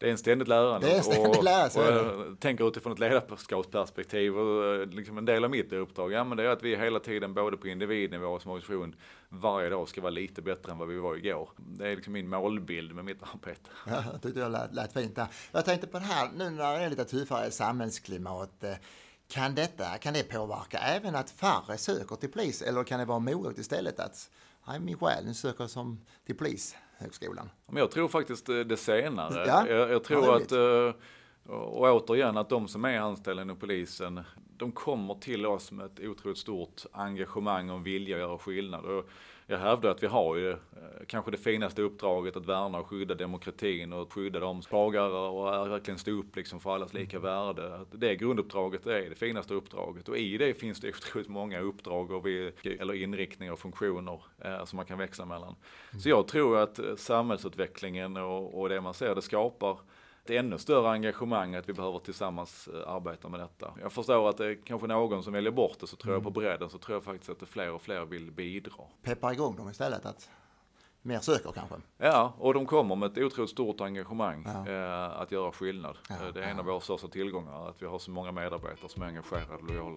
det 0.00 0.06
är 0.06 0.10
en 0.10 0.18
ständigt 0.18 0.48
lärande. 0.48 0.86
Det 0.86 0.96
är 0.96 1.02
ständigt 1.02 1.44
lärande. 1.44 2.00
Och, 2.00 2.16
och 2.16 2.26
jag 2.26 2.40
tänker 2.40 2.68
utifrån 2.68 2.92
ett 2.92 2.98
ledarskapsperspektiv 2.98 4.38
och 4.38 4.74
eh, 4.74 4.86
liksom 4.86 5.18
en 5.18 5.24
del 5.24 5.44
av 5.44 5.50
mitt 5.50 5.72
uppdrag, 5.72 6.12
ja 6.12 6.24
men 6.24 6.36
det 6.36 6.44
är 6.44 6.48
att 6.48 6.62
vi 6.62 6.76
hela 6.76 7.00
tiden 7.00 7.34
både 7.34 7.56
på 7.56 7.68
individnivå 7.68 8.26
och 8.26 8.42
som 8.42 8.50
organisation 8.50 8.94
varje 9.28 9.70
dag 9.70 9.88
ska 9.88 10.00
vara 10.00 10.10
lite 10.10 10.42
bättre 10.42 10.72
än 10.72 10.78
vad 10.78 10.88
vi 10.88 10.98
var 10.98 11.16
igår. 11.16 11.50
Det 11.56 11.88
är 11.88 11.96
liksom 11.96 12.12
min 12.12 12.28
målbild 12.28 12.94
med 12.94 13.04
mitt 13.04 13.22
arbete. 13.22 13.70
Ja, 13.86 14.04
jag 14.12 14.22
tyckte 14.22 14.40
det 14.40 14.48
lät, 14.48 14.74
lät 14.74 14.92
fint 14.92 15.16
där. 15.16 15.26
Jag 15.52 15.64
tänkte 15.64 15.86
på 15.86 15.98
det 15.98 16.04
här, 16.04 16.28
nu 16.36 16.50
när 16.50 16.78
det 16.78 16.84
är 16.84 16.90
lite 16.90 17.04
tuffare 17.04 17.50
samhällsklimat, 17.50 18.64
eh, 18.64 18.72
kan, 19.30 19.54
detta, 19.54 19.98
kan 19.98 20.14
det 20.14 20.22
påverka 20.22 20.78
även 20.78 21.14
att 21.14 21.30
färre 21.30 21.78
söker 21.78 22.16
till 22.16 22.30
polis 22.30 22.62
eller 22.62 22.84
kan 22.84 22.98
det 22.98 23.04
vara 23.04 23.18
morot 23.18 23.58
istället 23.58 24.00
att 24.00 24.30
nej, 24.66 24.80
min 24.80 24.98
själ 24.98 25.34
söker 25.34 25.66
som 25.66 26.00
till 26.26 26.36
polis? 26.36 26.76
högskolan? 27.00 27.50
Men 27.66 27.76
jag 27.76 27.90
tror 27.90 28.08
faktiskt 28.08 28.48
eh, 28.48 28.56
det 28.56 28.76
senare. 28.76 29.46
Ja, 29.46 29.68
jag, 29.68 29.90
jag 29.90 30.04
tror 30.04 30.36
att, 30.36 30.52
eh, 30.52 30.94
och 31.52 31.80
återigen 31.80 32.36
att 32.36 32.48
de 32.48 32.68
som 32.68 32.84
är 32.84 32.98
anställda 32.98 33.42
inom 33.42 33.56
polisen, 33.56 34.20
de 34.56 34.72
kommer 34.72 35.14
till 35.14 35.46
oss 35.46 35.72
med 35.72 35.86
ett 35.86 36.00
otroligt 36.00 36.38
stort 36.38 36.82
engagemang 36.92 37.70
och 37.70 37.86
vilja 37.86 38.16
att 38.16 38.20
göra 38.20 38.38
skillnad. 38.38 39.04
Jag 39.50 39.58
hävdar 39.58 39.90
att 39.90 40.02
vi 40.02 40.06
har 40.06 40.36
ju 40.36 40.50
eh, 40.50 40.56
kanske 41.06 41.30
det 41.30 41.36
finaste 41.36 41.82
uppdraget 41.82 42.36
att 42.36 42.46
värna 42.46 42.78
och 42.78 42.86
skydda 42.86 43.14
demokratin 43.14 43.92
och 43.92 44.12
skydda 44.12 44.40
de 44.40 44.62
svagare 44.62 45.12
och 45.12 45.70
verkligen 45.70 45.98
stå 45.98 46.10
upp 46.10 46.36
liksom 46.36 46.60
för 46.60 46.74
allas 46.74 46.94
lika 46.94 47.18
värde. 47.18 47.74
Att 47.74 47.88
det 47.90 48.16
grunduppdraget 48.16 48.86
är 48.86 49.08
det 49.10 49.14
finaste 49.14 49.54
uppdraget 49.54 50.08
och 50.08 50.18
i 50.18 50.38
det 50.38 50.54
finns 50.54 50.80
det 50.80 50.88
otroligt 50.96 51.28
många 51.28 51.60
uppdrag 51.60 52.10
och 52.10 52.26
vi, 52.26 52.52
eller 52.80 52.94
inriktningar 52.94 53.52
och 53.52 53.58
funktioner 53.58 54.22
eh, 54.38 54.64
som 54.64 54.76
man 54.76 54.86
kan 54.86 54.98
växla 54.98 55.24
mellan. 55.24 55.54
Så 55.98 56.08
jag 56.08 56.28
tror 56.28 56.58
att 56.58 56.78
eh, 56.78 56.96
samhällsutvecklingen 56.96 58.16
och, 58.16 58.60
och 58.60 58.68
det 58.68 58.80
man 58.80 58.94
ser 58.94 59.14
det 59.14 59.22
skapar 59.22 59.78
ett 60.24 60.30
ännu 60.30 60.58
större 60.58 60.90
engagemang 60.90 61.54
att 61.54 61.68
vi 61.68 61.72
behöver 61.72 61.98
tillsammans 61.98 62.68
eh, 62.68 62.92
arbeta 62.92 63.28
med 63.28 63.40
detta. 63.40 63.74
Jag 63.80 63.92
förstår 63.92 64.28
att 64.28 64.36
det 64.36 64.46
är 64.46 64.58
kanske 64.64 64.86
någon 64.86 65.22
som 65.22 65.32
väljer 65.32 65.52
bort 65.52 65.80
det, 65.80 65.86
så 65.86 65.96
tror 65.96 66.12
mm. 66.12 66.24
jag 66.24 66.34
på 66.34 66.40
bredden 66.40 66.70
så 66.70 66.78
tror 66.78 66.96
jag 66.96 67.04
faktiskt 67.04 67.30
att 67.30 67.40
det 67.40 67.46
fler 67.46 67.72
och 67.72 67.82
fler 67.82 68.04
vill 68.04 68.30
bidra. 68.30 68.84
Peppar 69.02 69.32
igång 69.32 69.56
dem 69.56 69.70
istället, 69.70 70.06
att 70.06 70.30
mer 71.02 71.18
söker 71.18 71.52
kanske? 71.52 71.74
Ja, 71.98 72.34
och 72.38 72.54
de 72.54 72.66
kommer 72.66 72.96
med 72.96 73.10
ett 73.10 73.18
otroligt 73.18 73.50
stort 73.50 73.80
engagemang 73.80 74.46
ja. 74.46 74.72
eh, 74.72 75.20
att 75.20 75.32
göra 75.32 75.52
skillnad. 75.52 75.96
Ja, 76.08 76.14
det 76.34 76.40
är 76.40 76.44
en 76.44 76.56
ja. 76.56 76.60
av 76.60 76.66
våra 76.66 76.80
största 76.80 77.08
tillgångar, 77.08 77.68
att 77.68 77.82
vi 77.82 77.86
har 77.86 77.98
så 77.98 78.10
många 78.10 78.32
medarbetare 78.32 78.88
som 78.88 79.02
är 79.02 79.06
engagerade 79.06 79.54
och 79.54 79.62
lojala. 79.62 79.96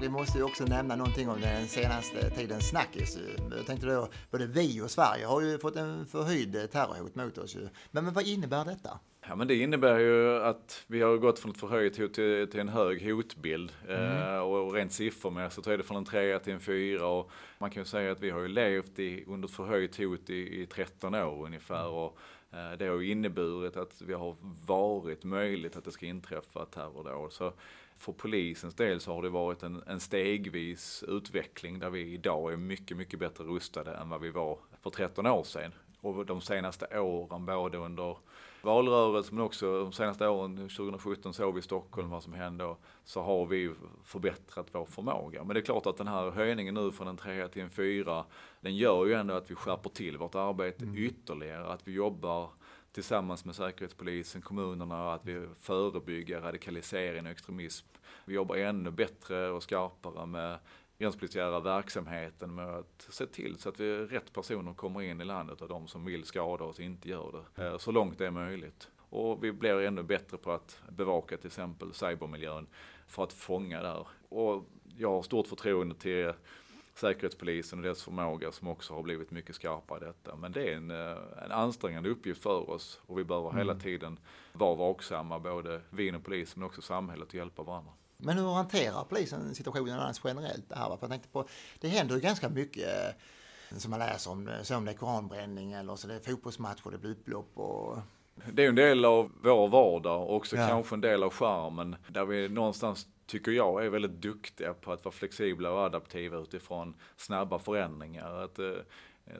Vi 0.00 0.08
måste 0.08 0.38
ju 0.38 0.44
också 0.44 0.64
nämna 0.64 0.96
någonting 0.96 1.28
om 1.28 1.40
den 1.40 1.66
senaste 1.68 2.30
tidens 2.30 2.68
snackis. 2.68 3.18
Jag 3.56 3.66
tänkte 3.66 3.86
då, 3.86 4.08
både 4.30 4.46
vi 4.46 4.80
och 4.80 4.90
Sverige 4.90 5.26
har 5.26 5.40
ju 5.40 5.58
fått 5.58 5.76
en 5.76 6.06
förhöjd 6.06 6.70
terrorhot 6.72 7.14
mot 7.14 7.38
oss. 7.38 7.56
Men, 7.90 8.04
men 8.04 8.14
vad 8.14 8.26
innebär 8.26 8.64
detta? 8.64 8.98
Ja 9.28 9.36
men 9.36 9.48
det 9.48 9.54
innebär 9.54 9.98
ju 9.98 10.42
att 10.42 10.84
vi 10.86 11.02
har 11.02 11.16
gått 11.16 11.38
från 11.38 11.50
ett 11.50 11.60
förhöjt 11.60 11.98
hot 11.98 12.14
till, 12.14 12.50
till 12.50 12.60
en 12.60 12.68
hög 12.68 13.10
hotbild. 13.10 13.72
Mm. 13.88 14.34
Eh, 14.34 14.38
och 14.38 14.74
rent 14.74 14.92
siffermässigt 14.92 15.66
är 15.66 15.78
det 15.78 15.84
från 15.84 15.96
en 15.96 16.04
trea 16.04 16.38
till 16.38 16.52
en 16.52 16.60
fyra. 16.60 17.06
Och 17.06 17.30
man 17.58 17.70
kan 17.70 17.82
ju 17.82 17.86
säga 17.86 18.12
att 18.12 18.20
vi 18.20 18.30
har 18.30 18.40
ju 18.40 18.48
levt 18.48 18.98
i, 18.98 19.24
under 19.26 19.48
ett 19.48 19.54
förhöjt 19.54 19.96
hot 19.96 20.30
i, 20.30 20.62
i 20.62 20.66
13 20.66 21.14
år 21.14 21.46
ungefär. 21.46 21.80
Mm. 21.80 21.94
Och, 21.94 22.18
eh, 22.52 22.78
det 22.78 22.86
har 22.86 23.00
ju 23.00 23.10
inneburit 23.10 23.76
att 23.76 24.02
vi 24.02 24.14
har 24.14 24.36
varit 24.66 25.24
möjligt 25.24 25.76
att 25.76 25.84
det 25.84 25.92
ska 25.92 26.06
inträffa 26.06 26.64
terrordåd. 26.64 27.32
Så 27.32 27.52
för 27.96 28.12
polisens 28.12 28.74
del 28.74 29.00
så 29.00 29.14
har 29.14 29.22
det 29.22 29.28
varit 29.28 29.62
en, 29.62 29.82
en 29.86 30.00
stegvis 30.00 31.04
utveckling 31.08 31.78
där 31.78 31.90
vi 31.90 32.12
idag 32.12 32.52
är 32.52 32.56
mycket, 32.56 32.96
mycket 32.96 33.18
bättre 33.18 33.44
rustade 33.44 33.94
än 33.94 34.08
vad 34.08 34.20
vi 34.20 34.30
var 34.30 34.58
för 34.82 34.90
13 34.90 35.26
år 35.26 35.44
sedan. 35.44 35.72
Och 36.00 36.26
de 36.26 36.40
senaste 36.40 37.00
åren, 37.00 37.46
både 37.46 37.78
under 37.78 38.16
valrörelsen 38.62 39.36
men 39.36 39.44
också 39.44 39.80
de 39.80 39.92
senaste 39.92 40.28
åren, 40.28 40.56
2017 40.56 41.34
såg 41.34 41.54
vi 41.54 41.58
i 41.58 41.62
Stockholm 41.62 42.10
vad 42.10 42.22
som 42.22 42.32
hände 42.32 42.76
så 43.04 43.22
har 43.22 43.46
vi 43.46 43.72
förbättrat 44.04 44.66
vår 44.72 44.84
förmåga. 44.84 45.44
Men 45.44 45.54
det 45.54 45.60
är 45.60 45.64
klart 45.64 45.86
att 45.86 45.96
den 45.96 46.08
här 46.08 46.30
höjningen 46.30 46.74
nu 46.74 46.92
från 46.92 47.08
en 47.08 47.16
3 47.16 47.48
till 47.48 47.62
en 47.62 47.70
4, 47.70 48.24
den 48.60 48.76
gör 48.76 49.06
ju 49.06 49.12
ändå 49.12 49.34
att 49.34 49.50
vi 49.50 49.54
skärper 49.54 49.90
till 49.90 50.18
vårt 50.18 50.34
arbete 50.34 50.84
mm. 50.84 50.96
ytterligare, 50.96 51.66
att 51.66 51.88
vi 51.88 51.92
jobbar 51.92 52.50
tillsammans 52.96 53.44
med 53.44 53.54
Säkerhetspolisen, 53.54 54.42
kommunerna, 54.42 55.12
att 55.12 55.24
vi 55.24 55.46
förebygger 55.60 56.40
radikalisering 56.40 57.26
och 57.26 57.32
extremism. 57.32 57.86
Vi 58.24 58.34
jobbar 58.34 58.56
ännu 58.56 58.90
bättre 58.90 59.50
och 59.50 59.62
skarpare 59.62 60.26
med 60.26 60.58
gränspolisiära 60.98 61.60
verksamheten 61.60 62.54
med 62.54 62.68
att 62.68 63.06
se 63.10 63.26
till 63.26 63.56
så 63.58 63.68
att 63.68 63.80
vi 63.80 63.98
rätt 63.98 64.32
personer 64.32 64.74
kommer 64.74 65.02
in 65.02 65.20
i 65.20 65.24
landet 65.24 65.60
och 65.60 65.68
de 65.68 65.88
som 65.88 66.04
vill 66.04 66.24
skada 66.24 66.64
oss 66.64 66.80
inte 66.80 67.08
gör 67.08 67.44
det. 67.56 67.64
Eh, 67.64 67.78
så 67.78 67.92
långt 67.92 68.18
det 68.18 68.26
är 68.26 68.30
möjligt. 68.30 68.90
Och 68.98 69.44
vi 69.44 69.52
blir 69.52 69.80
ännu 69.80 70.02
bättre 70.02 70.36
på 70.36 70.52
att 70.52 70.82
bevaka 70.88 71.36
till 71.36 71.46
exempel 71.46 71.94
cybermiljön 71.94 72.66
för 73.06 73.24
att 73.24 73.32
fånga 73.32 73.82
där. 73.82 74.06
Och 74.28 74.64
jag 74.96 75.10
har 75.10 75.22
stort 75.22 75.46
förtroende 75.46 75.94
till 75.94 76.32
Säkerhetspolisen 76.96 77.78
och 77.78 77.84
dess 77.84 78.02
förmåga 78.02 78.52
som 78.52 78.68
också 78.68 78.94
har 78.94 79.02
blivit 79.02 79.30
mycket 79.30 79.54
skarpare 79.54 80.04
i 80.04 80.04
detta. 80.04 80.36
Men 80.36 80.52
det 80.52 80.72
är 80.72 80.76
en, 80.76 80.90
eh, 80.90 81.44
en 81.44 81.52
ansträngande 81.52 82.08
uppgift 82.08 82.42
för 82.42 82.70
oss 82.70 83.00
och 83.06 83.18
vi 83.18 83.24
behöver 83.24 83.48
mm. 83.48 83.58
hela 83.58 83.74
tiden 83.74 84.18
vara 84.52 84.74
vaksamma, 84.74 85.38
både 85.38 85.80
vi 85.90 86.08
inom 86.08 86.22
polisen 86.22 86.60
men 86.60 86.66
också 86.66 86.82
samhället 86.82 87.28
och 87.28 87.34
hjälpa 87.34 87.62
varandra. 87.62 87.92
Men 88.16 88.38
hur 88.38 88.52
hanterar 88.52 89.04
polisen 89.04 89.54
situationen 89.54 89.98
annars 90.00 90.20
generellt? 90.24 90.68
Det, 90.68 90.76
här, 90.76 90.86
för 90.86 90.98
jag 91.00 91.10
tänkte 91.10 91.28
på, 91.28 91.48
det 91.80 91.88
händer 91.88 92.14
ju 92.14 92.20
ganska 92.20 92.48
mycket 92.48 92.88
eh, 93.70 93.78
som 93.78 93.90
man 93.90 94.00
läser 94.00 94.30
om, 94.30 94.50
så 94.62 94.76
om 94.76 94.84
det 94.84 94.90
är 94.90 94.96
koranbränning 94.96 95.72
eller 95.72 95.96
så 95.96 96.08
det 96.08 96.14
är 96.14 96.20
fotbollsmatcher, 96.20 96.90
det 96.90 96.98
blir 96.98 97.10
upplopp 97.10 97.58
och 97.58 97.98
det 98.52 98.64
är 98.64 98.68
en 98.68 98.74
del 98.74 99.04
av 99.04 99.32
vår 99.42 99.68
vardag 99.68 100.22
och 100.22 100.36
också 100.36 100.56
ja. 100.56 100.68
kanske 100.68 100.94
en 100.94 101.00
del 101.00 101.22
av 101.22 101.32
skärmen 101.32 101.96
där 102.08 102.24
vi 102.24 102.48
någonstans 102.48 103.06
tycker 103.26 103.52
jag 103.52 103.84
är 103.84 103.90
väldigt 103.90 104.22
duktiga 104.22 104.74
på 104.74 104.92
att 104.92 105.04
vara 105.04 105.12
flexibla 105.12 105.70
och 105.70 105.80
adaptiva 105.80 106.38
utifrån 106.38 106.94
snabba 107.16 107.58
förändringar. 107.58 108.42
Att, 108.44 108.58
eh, 108.58 108.72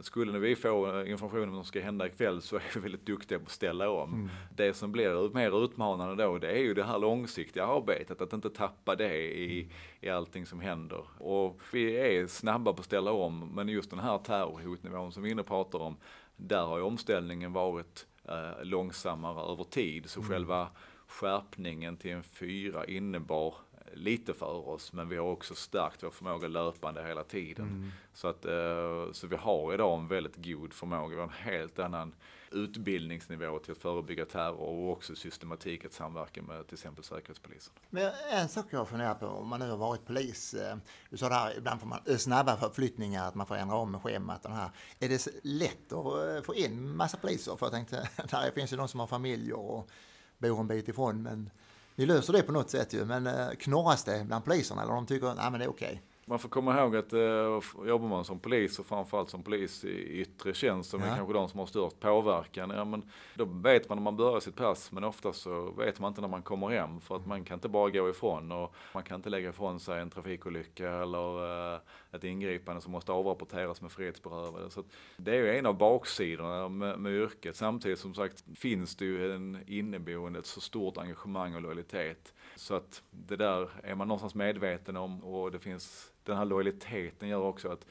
skulle 0.00 0.38
vi 0.38 0.56
få 0.56 1.04
information 1.06 1.42
om 1.42 1.50
vad 1.50 1.58
som 1.58 1.64
ska 1.64 1.80
hända 1.80 2.06
ikväll 2.06 2.42
så 2.42 2.56
är 2.56 2.62
vi 2.74 2.80
väldigt 2.80 3.06
duktiga 3.06 3.38
på 3.38 3.44
att 3.44 3.50
ställa 3.50 3.90
om. 3.90 4.14
Mm. 4.14 4.28
Det 4.56 4.74
som 4.74 4.92
blir 4.92 5.34
mer 5.34 5.64
utmanande 5.64 6.24
då 6.24 6.38
det 6.38 6.50
är 6.50 6.62
ju 6.62 6.74
det 6.74 6.84
här 6.84 6.98
långsiktiga 6.98 7.66
arbetet, 7.66 8.20
att 8.20 8.32
inte 8.32 8.50
tappa 8.50 8.96
det 8.96 9.16
i, 9.16 9.70
i 10.00 10.08
allting 10.08 10.46
som 10.46 10.60
händer. 10.60 11.04
Och 11.18 11.60
vi 11.72 11.96
är 11.96 12.26
snabba 12.26 12.72
på 12.72 12.80
att 12.80 12.84
ställa 12.84 13.12
om, 13.12 13.52
men 13.54 13.68
just 13.68 13.90
den 13.90 13.98
här 13.98 14.18
terrorhotnivån 14.18 15.12
som 15.12 15.22
vi 15.22 15.30
inne 15.30 15.42
pratar 15.42 15.78
om, 15.78 15.96
där 16.36 16.62
har 16.62 16.76
ju 16.76 16.82
omställningen 16.82 17.52
varit 17.52 18.06
eh, 18.28 18.64
långsammare 18.64 19.52
över 19.52 19.64
tid. 19.64 20.10
Så 20.10 20.20
mm. 20.20 20.30
själva 20.30 20.68
skärpningen 21.06 21.96
till 21.96 22.10
en 22.10 22.22
fyra 22.22 22.84
innebar 22.84 23.54
lite 23.92 24.34
för 24.34 24.68
oss, 24.68 24.92
men 24.92 25.08
vi 25.08 25.16
har 25.16 25.26
också 25.26 25.54
stärkt 25.54 26.02
vår 26.02 26.10
förmåga 26.10 26.48
löpande 26.48 27.04
hela 27.06 27.24
tiden. 27.24 27.66
Mm. 27.66 27.90
Så, 28.12 28.28
att, 28.28 28.44
eh, 28.44 29.12
så 29.12 29.26
vi 29.26 29.36
har 29.36 29.74
idag 29.74 29.98
en 29.98 30.08
väldigt 30.08 30.36
god 30.36 30.72
förmåga, 30.72 31.14
vi 31.14 31.20
har 31.20 31.22
en 31.22 31.52
helt 31.52 31.78
annan 31.78 32.14
utbildningsnivå 32.56 33.58
till 33.58 33.72
att 33.72 33.78
förebygga 33.78 34.24
terror 34.24 34.60
och 34.60 34.92
också 34.92 35.14
systematik 35.14 35.84
att 35.84 35.92
samverka 35.92 36.42
med 36.42 36.66
till 36.66 36.74
exempel 36.74 37.04
Säkerhetspolisen. 37.04 37.72
Men 37.90 38.12
en 38.30 38.48
sak 38.48 38.66
jag 38.70 38.88
funderar 38.88 39.14
på, 39.14 39.26
om 39.26 39.48
man 39.48 39.60
nu 39.60 39.70
har 39.70 39.76
varit 39.76 40.06
polis, 40.06 40.54
eh, 40.54 40.76
du 41.10 41.16
sa 41.16 41.28
där 41.28 41.58
ibland 41.58 41.80
får 41.80 41.88
man 41.88 42.18
snabba 42.18 42.56
förflyttningar, 42.56 43.28
att 43.28 43.34
man 43.34 43.46
får 43.46 43.56
ändra 43.56 43.76
om 43.76 43.92
med 43.92 44.02
schemat 44.02 44.44
och 44.44 44.52
här. 44.52 44.70
Är 44.98 45.08
det 45.08 45.28
lätt 45.42 45.92
att 45.92 46.36
eh, 46.36 46.42
få 46.42 46.54
in 46.54 46.96
massa 46.96 47.16
poliser? 47.16 47.56
För 47.56 47.66
jag 47.66 47.72
tänkte, 47.72 48.08
där 48.30 48.50
finns 48.50 48.72
ju 48.72 48.76
de 48.76 48.88
som 48.88 49.00
har 49.00 49.06
familjer 49.06 49.58
och 49.58 49.90
bor 50.38 50.60
en 50.60 50.66
bit 50.66 50.88
ifrån, 50.88 51.22
men 51.22 51.50
ni 51.94 52.06
löser 52.06 52.32
det 52.32 52.42
på 52.42 52.52
något 52.52 52.70
sätt 52.70 52.92
ju, 52.92 53.04
men 53.04 53.26
eh, 53.26 53.50
knorras 53.50 54.04
det 54.04 54.24
bland 54.26 54.44
poliserna 54.44 54.82
eller 54.82 54.92
de 54.92 55.06
tycker 55.06 55.34
nej 55.34 55.50
men 55.50 55.60
det 55.60 55.64
är 55.64 55.70
okej? 55.70 55.88
Okay? 55.88 55.98
Man 56.28 56.38
får 56.38 56.48
komma 56.48 56.80
ihåg 56.80 56.96
att 56.96 57.12
eh, 57.12 57.88
jobbar 57.88 58.08
man 58.08 58.24
som 58.24 58.38
polis 58.38 58.78
och 58.78 58.86
framförallt 58.86 59.30
som 59.30 59.42
polis 59.42 59.84
i 59.84 60.20
yttre 60.20 60.54
tjänst 60.54 60.90
som 60.90 61.00
ja. 61.00 61.06
är 61.06 61.16
kanske 61.16 61.34
de 61.34 61.48
som 61.48 61.58
har 61.58 61.66
störst 61.66 62.00
påverkan. 62.00 62.70
Ja, 62.70 62.84
men 62.84 63.10
då 63.34 63.44
vet 63.44 63.88
man 63.88 63.98
när 63.98 64.02
man 64.02 64.16
börjar 64.16 64.40
sitt 64.40 64.56
pass 64.56 64.92
men 64.92 65.04
ofta 65.04 65.32
så 65.32 65.70
vet 65.70 66.00
man 66.00 66.08
inte 66.08 66.20
när 66.20 66.28
man 66.28 66.42
kommer 66.42 66.68
hem 66.68 67.00
för 67.00 67.16
att 67.16 67.26
man 67.26 67.44
kan 67.44 67.54
inte 67.54 67.68
bara 67.68 67.90
gå 67.90 68.10
ifrån 68.10 68.52
och 68.52 68.74
man 68.94 69.02
kan 69.02 69.16
inte 69.16 69.30
lägga 69.30 69.48
ifrån 69.48 69.80
sig 69.80 70.00
en 70.00 70.10
trafikolycka 70.10 70.90
eller 70.90 71.74
eh, 71.74 71.80
ett 72.12 72.24
ingripande 72.24 72.80
som 72.80 72.92
måste 72.92 73.12
avrapporteras 73.12 73.82
med 73.82 73.92
frihetsberövade. 73.92 74.70
Så 74.70 74.84
det 75.16 75.30
är 75.30 75.36
ju 75.36 75.58
en 75.58 75.66
av 75.66 75.78
baksidorna 75.78 76.68
med, 76.68 76.98
med 76.98 77.12
yrket. 77.12 77.56
Samtidigt 77.56 77.98
som 77.98 78.14
sagt 78.14 78.44
finns 78.54 78.96
det 78.96 79.04
ju 79.04 79.34
en 79.34 79.58
inneboende, 79.66 80.38
ett 80.38 80.46
så 80.46 80.60
stort 80.60 80.98
engagemang 80.98 81.54
och 81.54 81.62
lojalitet. 81.62 82.34
Så 82.56 82.74
att 82.74 83.02
det 83.10 83.36
där 83.36 83.70
är 83.82 83.94
man 83.94 84.08
någonstans 84.08 84.34
medveten 84.34 84.96
om 84.96 85.24
och 85.24 85.52
det 85.52 85.58
finns, 85.58 86.12
den 86.26 86.36
här 86.36 86.44
lojaliteten 86.44 87.28
gör 87.28 87.42
också 87.42 87.68
att 87.68 87.86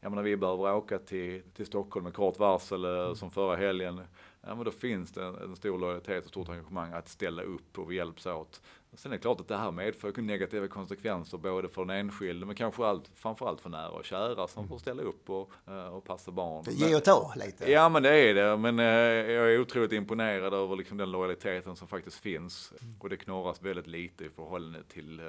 jag 0.00 0.10
menar, 0.10 0.22
vi 0.22 0.36
behöver 0.36 0.74
åka 0.74 0.98
till, 0.98 1.42
till 1.54 1.66
Stockholm 1.66 2.04
med 2.04 2.14
kort 2.14 2.38
varsel 2.38 2.84
eh, 2.84 2.90
mm. 2.90 3.14
som 3.14 3.30
förra 3.30 3.56
helgen. 3.56 4.00
Ja, 4.40 4.54
men 4.54 4.64
då 4.64 4.70
finns 4.70 5.12
det 5.12 5.24
en, 5.24 5.34
en 5.34 5.56
stor 5.56 5.78
lojalitet 5.78 6.24
och 6.24 6.30
stort 6.30 6.48
engagemang 6.48 6.92
att 6.92 7.08
ställa 7.08 7.42
upp 7.42 7.78
och 7.78 7.90
vi 7.90 7.96
hjälps 7.96 8.26
åt. 8.26 8.60
Sen 8.94 9.12
är 9.12 9.16
det 9.16 9.22
klart 9.22 9.40
att 9.40 9.48
det 9.48 9.56
här 9.56 9.70
medför 9.70 10.22
negativa 10.22 10.68
konsekvenser 10.68 11.38
både 11.38 11.68
för 11.68 11.84
den 11.84 11.96
enskilde 11.96 12.46
men 12.46 12.54
kanske 12.54 12.84
allt, 12.84 13.10
framförallt 13.14 13.60
för 13.60 13.70
nära 13.70 13.88
och 13.88 14.04
kära 14.04 14.48
som 14.48 14.68
får 14.68 14.78
ställa 14.78 15.02
upp 15.02 15.30
och, 15.30 15.52
eh, 15.66 15.86
och 15.86 16.04
passa 16.04 16.30
barn. 16.30 16.64
Det 16.64 16.72
ger 16.72 16.96
och 16.96 17.04
ta 17.04 17.34
lite. 17.36 17.70
Ja 17.70 17.88
men 17.88 18.02
det 18.02 18.14
är 18.14 18.34
det. 18.34 18.56
Men 18.56 18.78
eh, 18.78 18.86
jag 19.32 19.52
är 19.52 19.60
otroligt 19.60 19.92
imponerad 19.92 20.54
över 20.54 20.76
liksom 20.76 20.96
den 20.96 21.10
lojaliteten 21.10 21.76
som 21.76 21.88
faktiskt 21.88 22.18
finns. 22.18 22.72
Mm. 22.80 22.94
Och 23.00 23.08
det 23.08 23.16
knorras 23.16 23.62
väldigt 23.62 23.86
lite 23.86 24.24
i 24.24 24.28
förhållande 24.28 24.82
till, 24.82 25.20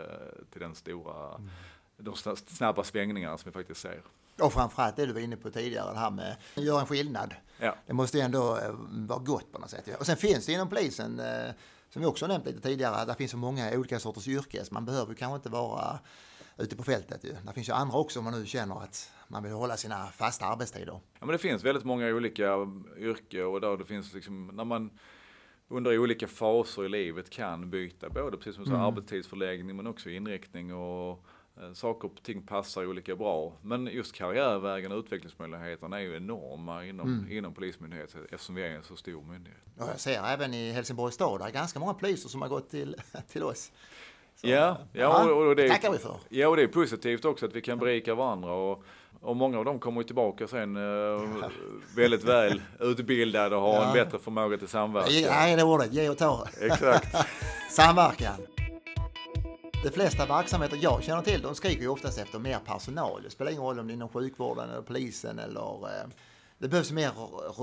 till 0.52 0.62
den 0.62 0.76
stora, 0.76 1.36
mm. 1.36 1.50
De 2.04 2.36
snabba 2.36 2.84
svängningarna 2.84 3.38
som 3.38 3.52
vi 3.52 3.54
faktiskt 3.54 3.82
ser. 3.82 4.02
Och 4.42 4.54
framförallt 4.54 4.96
det 4.96 5.06
du 5.06 5.14
var 5.14 5.20
inne 5.20 5.38
på 5.38 5.50
tidigare, 5.50 5.94
det 5.94 6.00
här 6.00 6.12
med 6.12 6.36
att 6.56 6.64
göra 6.64 6.82
en 6.82 6.88
skillnad. 6.88 7.36
Ja. 7.60 7.76
Det 7.86 7.94
måste 7.94 8.18
ju 8.18 8.24
ändå 8.24 8.60
vara 8.90 9.20
gott 9.20 9.52
på 9.52 9.60
något 9.60 9.70
sätt. 9.70 10.00
Och 10.00 10.06
sen 10.06 10.18
finns 10.18 10.46
det 10.46 10.52
inom 10.52 10.70
polisen 10.70 11.22
som 11.94 12.02
vi 12.02 12.06
också 12.08 12.28
nämnt 12.28 12.46
lite 12.46 12.62
tidigare, 12.62 13.06
där 13.06 13.14
finns 13.14 13.32
så 13.32 13.38
många 13.38 13.72
olika 13.78 14.00
sorters 14.00 14.28
yrken. 14.28 14.66
Man 14.72 14.86
behöver 14.86 15.14
kanske 15.14 15.36
inte 15.36 15.50
vara 15.50 16.00
ute 16.58 16.76
på 16.76 16.84
fältet. 16.84 17.24
Ju. 17.24 17.36
Det 17.46 17.54
finns 17.54 17.70
ju 17.70 17.74
andra 17.74 17.98
också 17.98 18.20
om 18.20 18.26
man 18.26 18.40
nu 18.40 18.46
känner 18.46 18.84
att 18.84 19.12
man 19.28 19.44
vill 19.44 19.52
hålla 19.52 19.78
sina 19.78 20.08
fasta 20.08 20.46
arbetstider. 20.46 20.94
Ja, 20.94 21.26
men 21.26 21.28
det 21.28 21.38
finns 21.38 21.64
väldigt 21.64 21.84
många 21.84 22.08
olika 22.08 22.58
yrken 22.98 23.46
och 23.46 23.62
där 23.62 23.78
det 23.78 23.86
finns 23.86 24.14
liksom, 24.14 24.48
när 24.48 24.66
man 24.66 24.90
under 25.68 25.98
olika 25.98 26.28
faser 26.28 26.86
i 26.86 26.90
livet 26.90 27.30
kan 27.30 27.70
byta 27.70 28.10
både 28.10 28.38
precis 28.38 28.56
som 28.56 28.64
mm. 28.64 28.82
arbetstidsförläggning 28.82 29.76
men 29.76 29.88
också 29.88 30.10
inriktning 30.10 30.74
och 30.74 31.10
Eh, 31.10 31.33
saker 31.74 32.08
och 32.08 32.24
ting 32.24 32.42
passar 32.42 32.86
olika 32.86 33.16
bra. 33.16 33.54
Men 33.62 33.88
just 33.88 34.14
karriärvägen 34.14 34.92
och 34.92 35.00
utvecklingsmöjligheterna 35.00 35.98
är 35.98 36.02
ju 36.02 36.18
enorma 36.18 36.86
inom, 36.86 37.08
mm. 37.08 37.32
inom 37.32 37.54
Polismyndigheten 37.54 38.28
eftersom 38.32 38.56
vi 38.56 38.64
är 38.64 38.70
en 38.70 38.84
så 38.84 38.96
stor 38.96 39.22
myndighet. 39.22 39.60
Och 39.78 39.90
jag 39.90 40.00
ser 40.00 40.24
även 40.24 40.54
i 40.54 40.72
Helsingborgs 40.72 41.16
stad, 41.16 41.40
det 41.40 41.46
är 41.46 41.52
ganska 41.52 41.80
många 41.80 41.94
poliser 41.94 42.30
som 42.30 42.42
har 42.42 42.50
gått 42.50 42.70
till, 42.70 42.96
till 43.32 43.44
oss. 43.44 43.72
Så, 44.36 44.48
ja, 44.48 44.78
ja, 44.94 45.32
och, 45.32 45.48
och 45.48 45.56
det 45.56 45.70
tackar 45.70 45.92
vi 45.92 45.98
för. 45.98 46.18
Ja, 46.30 46.48
och 46.48 46.56
det 46.56 46.64
är 46.64 46.68
positivt 46.68 47.26
också 47.26 47.46
att 47.46 47.56
vi 47.56 47.62
kan 47.62 47.80
berika 47.80 48.16
varandra. 48.16 48.54
Och, 48.54 48.84
och 49.22 49.36
många 49.36 49.60
av 49.60 49.66
dem 49.66 49.80
kommer 49.80 50.02
ju 50.02 50.08
tillbaka 50.08 50.48
sen 50.48 50.76
eh, 50.76 51.50
väldigt 51.96 52.24
väl 52.24 52.62
utbildade 52.80 53.56
och 53.56 53.62
har 53.62 53.74
ja. 53.74 53.88
en 53.88 53.94
bättre 53.94 54.20
förmåga 54.20 54.58
till 54.58 54.68
samverkan. 54.68 55.14
Ja, 55.14 55.56
det 55.56 55.62
är 55.62 55.64
ordet, 55.64 55.94
ge 55.94 56.10
och 56.10 56.18
ta. 56.18 56.48
Exakt. 56.62 57.16
Samverkan. 57.70 58.53
De 59.84 59.90
flesta 59.90 60.26
verksamheter 60.26 60.78
jag 60.82 61.04
känner 61.04 61.22
till, 61.22 61.42
de 61.42 61.56
skriker 61.56 61.82
ju 61.82 61.88
oftast 61.88 62.20
efter 62.20 62.40
mer 62.40 62.60
personal. 62.66 63.24
Det 63.24 63.30
spelar 63.30 63.52
ingen 63.52 63.64
roll 63.64 63.80
om 63.80 63.88
det 63.88 63.94
är 63.94 63.96
inom 63.96 64.10
sjukvården 64.10 64.70
eller 64.70 64.82
polisen 64.82 65.40
eller 65.40 65.88
eh, 65.88 66.08
det 66.58 66.68
behövs 66.68 66.92
mer 66.92 67.12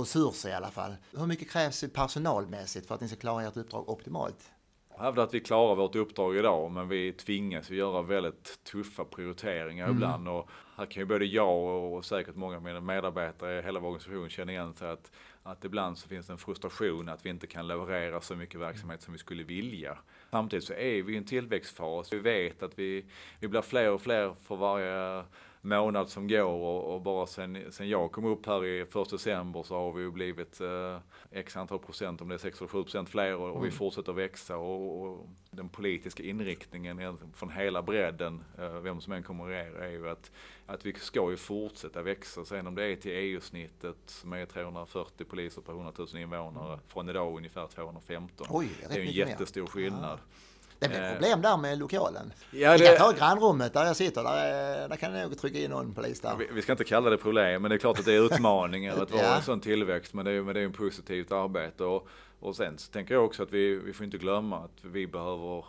resurser 0.01 0.49
i 0.49 0.53
alla 0.53 0.71
fall. 0.71 0.97
Hur 1.17 1.27
mycket 1.27 1.51
krävs 1.51 1.85
personalmässigt 1.95 2.87
för 2.87 2.95
att 2.95 3.01
ni 3.01 3.09
ska 3.09 3.17
klara 3.17 3.43
ert 3.43 3.57
uppdrag 3.57 3.89
optimalt? 3.89 4.51
Jag 4.97 5.05
hävdar 5.05 5.23
att 5.23 5.35
vi 5.35 5.41
klarar 5.41 5.75
vårt 5.75 5.97
uppdrag 5.97 6.37
idag, 6.37 6.71
men 6.71 6.89
vi 6.89 7.13
tvingas 7.13 7.71
göra 7.71 8.03
väldigt 8.03 8.65
tuffa 8.65 9.05
prioriteringar 9.05 9.85
mm. 9.85 9.97
ibland. 9.97 10.29
Och 10.29 10.49
här 10.77 10.87
kan 10.87 11.01
ju 11.01 11.07
både 11.07 11.25
jag 11.25 11.93
och 11.93 12.05
säkert 12.05 12.37
många 12.37 12.57
av 12.57 12.63
mina 12.63 12.81
medarbetare 12.81 13.59
i 13.59 13.63
hela 13.63 13.81
vår 13.81 13.89
organisation 13.89 14.29
känna 14.29 14.53
igen 14.53 14.75
sig 14.75 14.91
att, 14.91 15.13
att 15.43 15.65
ibland 15.65 15.99
så 15.99 16.09
finns 16.09 16.27
det 16.27 16.33
en 16.33 16.39
frustration 16.39 17.09
att 17.09 17.27
vi 17.27 17.31
inte 17.31 17.47
kan 17.47 17.69
leverera 17.69 18.21
så 18.21 18.37
mycket 18.37 18.61
verksamhet 18.61 19.03
som 19.03 19.13
vi 19.13 19.19
skulle 19.19 19.43
vilja. 19.43 19.99
Samtidigt 20.31 20.65
så 20.65 20.73
är 20.73 21.03
vi 21.03 21.15
i 21.15 21.17
en 21.17 21.25
tillväxtfas. 21.25 22.13
Vi 22.13 22.19
vet 22.19 22.63
att 22.63 22.79
vi, 22.79 23.05
vi 23.41 23.49
blir 23.49 23.63
fler 23.63 23.91
och 23.91 24.01
fler 24.03 24.35
för 24.35 24.57
varje 24.57 25.25
månad 25.61 26.09
som 26.09 26.29
går 26.29 26.43
och, 26.43 26.95
och, 26.95 27.01
bara 27.01 27.27
sen, 27.27 27.59
sen 27.71 27.89
jag 27.89 28.13
kom 28.13 28.25
upp 28.25 28.47
här 28.47 28.65
i 28.65 28.87
första 28.87 29.17
december 29.17 29.63
så 29.63 29.75
har 29.75 29.93
vi 29.93 30.03
ju 30.03 30.11
blivit 30.11 30.61
eh, 30.61 30.99
x 31.31 31.57
antal 31.57 31.79
procent, 31.79 32.21
om 32.21 32.29
det 32.29 32.35
är 32.35 32.39
6 32.39 32.61
eller 32.61 32.69
7 32.69 32.83
procent 32.83 33.09
fler 33.09 33.35
och, 33.37 33.45
och 33.45 33.51
mm. 33.51 33.63
vi 33.63 33.71
fortsätter 33.71 34.13
växa 34.13 34.57
och, 34.57 35.03
och, 35.03 35.29
den 35.51 35.69
politiska 35.69 36.23
inriktningen 36.23 37.19
från 37.35 37.51
hela 37.51 37.83
bredden, 37.83 38.45
eh, 38.59 38.75
vem 38.75 39.01
som 39.01 39.13
än 39.13 39.23
kommer 39.23 39.45
att 39.45 39.51
regera, 39.51 39.87
är 39.87 39.91
ju 39.91 40.09
att, 40.09 40.31
att 40.67 40.87
vi 40.87 40.93
ska 40.93 41.31
ju 41.31 41.37
fortsätta 41.37 42.03
växa. 42.03 42.45
Sen 42.45 42.67
om 42.67 42.75
det 42.75 42.85
är 42.85 42.97
till 42.97 43.13
EU-snittet 43.13 43.97
som 44.07 44.33
är 44.33 44.47
340 44.47 45.25
poliser 45.25 45.63
per 45.63 45.73
100 45.73 45.93
000 45.99 46.09
invånare 46.17 46.73
mm. 46.73 46.81
från 46.87 47.09
idag 47.09 47.37
ungefär 47.37 47.67
215. 47.67 48.47
Oj, 48.51 48.69
det 48.89 48.97
är 48.97 49.01
en 49.01 49.11
jättestor 49.11 49.61
mer. 49.61 49.69
skillnad. 49.69 50.19
Ja. 50.23 50.37
Det 50.81 50.89
blir 50.89 51.03
eh. 51.03 51.13
problem 51.13 51.43
där 51.43 51.57
med 51.57 51.79
lokalen. 51.79 52.33
Ja, 52.51 52.73
det... 52.73 52.79
Vi 52.79 52.85
kan 52.85 52.97
ta 52.97 53.13
grannrummet 53.13 53.73
där 53.73 53.87
jag 53.87 53.97
sitter, 53.97 54.23
där, 54.23 54.89
där 54.89 54.97
kan 54.97 55.15
jag 55.15 55.29
nog 55.29 55.39
trycka 55.39 55.59
in 55.59 55.71
någon 55.71 55.95
polis 55.95 56.21
där. 56.21 56.37
Vi, 56.37 56.49
vi, 56.53 56.63
ska 56.63 56.73
inte 56.73 56.85
kalla 56.85 57.11
det 57.11 57.17
problem, 57.17 57.63
men 57.63 57.69
det 57.69 57.75
är 57.75 57.79
klart 57.79 57.99
att 57.99 58.05
det 58.05 58.15
är 58.15 58.25
utmaningar 58.25 59.03
att 59.03 59.11
vara 59.11 59.23
ja. 59.25 59.37
en 59.37 59.43
sån 59.43 59.61
tillväxt, 59.61 60.15
men 60.15 60.25
det 60.25 60.31
är, 60.31 60.43
men 60.43 60.55
det 60.55 60.61
är 60.61 60.65
en 60.65 60.73
positivt 60.73 61.33
arbete. 61.33 61.85
Och, 61.85 62.09
och 62.41 62.57
sen 62.57 62.79
så 62.79 62.93
tänker 62.93 63.15
jag 63.15 63.25
också 63.25 63.43
att 63.43 63.53
vi, 63.53 63.75
vi 63.75 63.93
får 63.93 64.05
inte 64.05 64.19
glömma 64.19 64.59
att 64.59 64.85
vi 64.85 65.07
behöver 65.07 65.65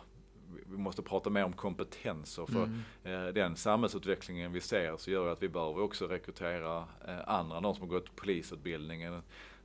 vi 0.64 0.78
måste 0.78 1.02
prata 1.02 1.30
mer 1.30 1.44
om 1.44 1.52
kompetenser 1.52 2.46
för 2.46 2.64
mm. 2.64 2.82
eh, 3.04 3.32
den 3.34 3.56
samhällsutvecklingen 3.56 4.52
vi 4.52 4.60
ser 4.60 4.96
så 4.96 5.10
gör 5.10 5.32
att 5.32 5.42
vi 5.42 5.48
behöver 5.48 5.82
också 5.82 6.06
rekrytera 6.06 6.84
eh, 7.08 7.28
andra, 7.28 7.60
de 7.60 7.74
som 7.74 7.88
har 7.88 7.88
gått 7.88 8.16
polisutbildningen 8.16 9.22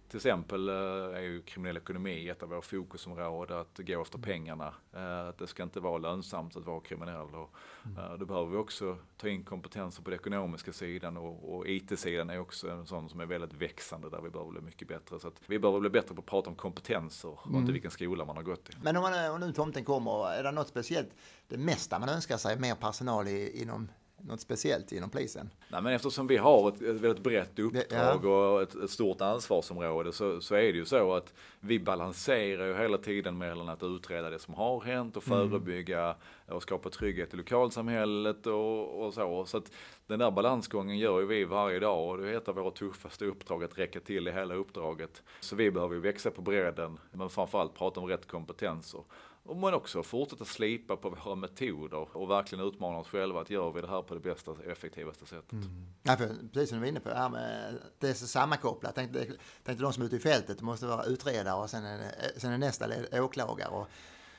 till 0.09 0.17
exempel 0.17 0.69
eh, 0.69 0.75
är 1.17 1.21
ju 1.21 1.41
kriminell 1.41 1.77
ekonomi 1.77 2.29
ett 2.29 2.43
av 2.43 2.49
våra 2.49 2.61
fokusområden, 2.61 3.57
att 3.57 3.77
gå 3.77 4.01
efter 4.01 4.17
pengarna. 4.17 4.73
Eh, 4.93 5.27
att 5.27 5.37
det 5.37 5.47
ska 5.47 5.63
inte 5.63 5.79
vara 5.79 5.97
lönsamt 5.97 6.55
att 6.55 6.65
vara 6.65 6.79
kriminell. 6.79 7.35
Och, 7.35 7.55
mm. 7.85 7.97
Eh, 7.97 8.17
då 8.17 8.25
behöver 8.25 8.51
vi 8.51 8.57
också 8.57 8.97
ta 9.17 9.27
in 9.27 9.43
kompetenser 9.43 10.03
på 10.03 10.09
den 10.09 10.19
ekonomiska 10.19 10.73
sidan 10.73 11.17
och, 11.17 11.55
och 11.55 11.67
IT-sidan 11.67 12.29
är 12.29 12.39
också 12.39 12.69
en 12.69 12.85
sån 12.85 13.09
som 13.09 13.19
är 13.19 13.25
väldigt 13.25 13.53
växande 13.53 14.09
där 14.09 14.21
vi 14.21 14.29
behöver 14.29 14.51
bli 14.51 14.61
mycket 14.61 14.87
bättre. 14.87 15.19
Så 15.19 15.27
att 15.27 15.41
vi 15.45 15.59
behöver 15.59 15.79
bli 15.79 15.89
bättre 15.89 16.15
på 16.15 16.21
att 16.21 16.25
prata 16.25 16.49
om 16.49 16.55
kompetenser 16.55 17.29
och 17.29 17.47
mm. 17.47 17.59
inte 17.59 17.71
vilken 17.71 17.91
skola 17.91 18.25
man 18.25 18.35
har 18.35 18.43
gått 18.43 18.69
i. 18.69 18.73
Men 18.81 18.97
om, 18.97 19.01
man, 19.01 19.31
om 19.31 19.39
nu 19.39 19.53
tomten 19.53 19.83
kommer, 19.83 20.31
är 20.31 20.43
det 20.43 20.51
något 20.51 20.67
speciellt, 20.67 21.09
det 21.47 21.57
mesta 21.57 21.99
man 21.99 22.09
önskar 22.09 22.37
sig, 22.37 22.59
mer 22.59 22.75
personal 22.75 23.27
i, 23.27 23.61
inom 23.61 23.89
något 24.21 24.41
speciellt 24.41 24.91
inom 24.91 25.09
polisen? 25.09 25.49
Nej, 25.69 25.81
men 25.81 25.93
eftersom 25.93 26.27
vi 26.27 26.37
har 26.37 26.69
ett, 26.69 26.81
ett 26.81 27.01
väldigt 27.01 27.23
brett 27.23 27.59
uppdrag 27.59 28.19
ja. 28.23 28.29
och 28.29 28.61
ett, 28.61 28.75
ett, 28.75 28.89
stort 28.89 29.21
ansvarsområde 29.21 30.13
så, 30.13 30.41
så, 30.41 30.55
är 30.55 30.61
det 30.61 30.77
ju 30.77 30.85
så 30.85 31.13
att 31.13 31.33
vi 31.59 31.79
balanserar 31.79 32.67
ju 32.67 32.77
hela 32.77 32.97
tiden 32.97 33.37
mellan 33.37 33.69
att 33.69 33.83
utreda 33.83 34.29
det 34.29 34.39
som 34.39 34.53
har 34.53 34.81
hänt 34.81 35.17
och 35.17 35.27
mm. 35.27 35.49
förebygga 35.49 36.01
mm. 36.01 36.15
och 36.57 36.63
skapa 36.63 36.89
trygghet 36.89 37.33
i 37.33 37.37
lokalsamhället 37.37 38.47
och, 38.47 39.05
och 39.05 39.13
så. 39.13 39.45
Så 39.45 39.57
att 39.57 39.71
den 40.07 40.19
där 40.19 40.31
balansgången 40.31 40.97
gör 40.97 41.19
ju 41.19 41.25
vi 41.25 41.43
varje 41.43 41.79
dag 41.79 42.09
och 42.09 42.17
det 42.17 42.29
är 42.29 42.37
ett 42.37 42.47
av 42.47 42.55
våra 42.55 42.71
tuffaste 42.71 43.25
uppdrag 43.25 43.63
att 43.63 43.77
räcka 43.77 43.99
till 43.99 44.27
i 44.27 44.31
hela 44.31 44.55
uppdraget. 44.55 45.23
Så 45.39 45.55
vi 45.55 45.71
behöver 45.71 45.95
ju 45.95 46.01
växa 46.01 46.31
på 46.31 46.41
bredden 46.41 46.99
men 47.11 47.29
framförallt 47.29 47.73
prata 47.73 47.99
om 47.99 48.07
rätt 48.07 48.27
kompetenser. 48.27 49.01
Och 49.47 49.57
men 49.57 49.73
också 49.73 50.03
fortsätta 50.03 50.45
slipa 50.45 50.97
på 50.97 51.09
våra 51.09 51.35
metoder 51.35 52.17
och 52.17 52.29
verkligen 52.29 52.65
utmana 52.65 52.97
oss 52.97 53.07
själva 53.07 53.41
att 53.41 53.49
gör 53.49 53.71
vi 53.71 53.81
det 53.81 53.87
här 53.87 54.01
på 54.01 54.13
det 54.13 54.19
bästa 54.19 54.51
och 54.51 54.65
effektivaste 54.65 55.25
sättet. 55.25 55.51
Mm. 55.51 55.87
Ja, 56.03 56.17
för, 56.17 56.35
precis 56.53 56.69
som 56.69 56.77
du 56.77 56.79
var 56.79 56.87
inne 56.87 56.99
på, 56.99 57.09
det 57.09 57.15
här 57.15 57.29
med 57.29 57.73
det 57.99 58.09
är 58.09 58.13
så 58.13 58.27
sammankopplat. 58.27 58.95
Tänk, 58.95 59.11
tänk 59.63 59.79
de 59.79 59.93
som 59.93 60.03
är 60.03 60.07
ute 60.07 60.15
i 60.15 60.19
fältet, 60.19 60.57
det 60.57 60.63
måste 60.63 60.85
vara 60.85 61.03
utredare 61.03 61.61
och 61.61 61.69
sen 61.69 61.85
är, 61.85 62.11
sen 62.37 62.51
är 62.51 62.57
nästa 62.57 62.87
led 62.87 63.07
åklagare. 63.13 63.69
Och 63.69 63.87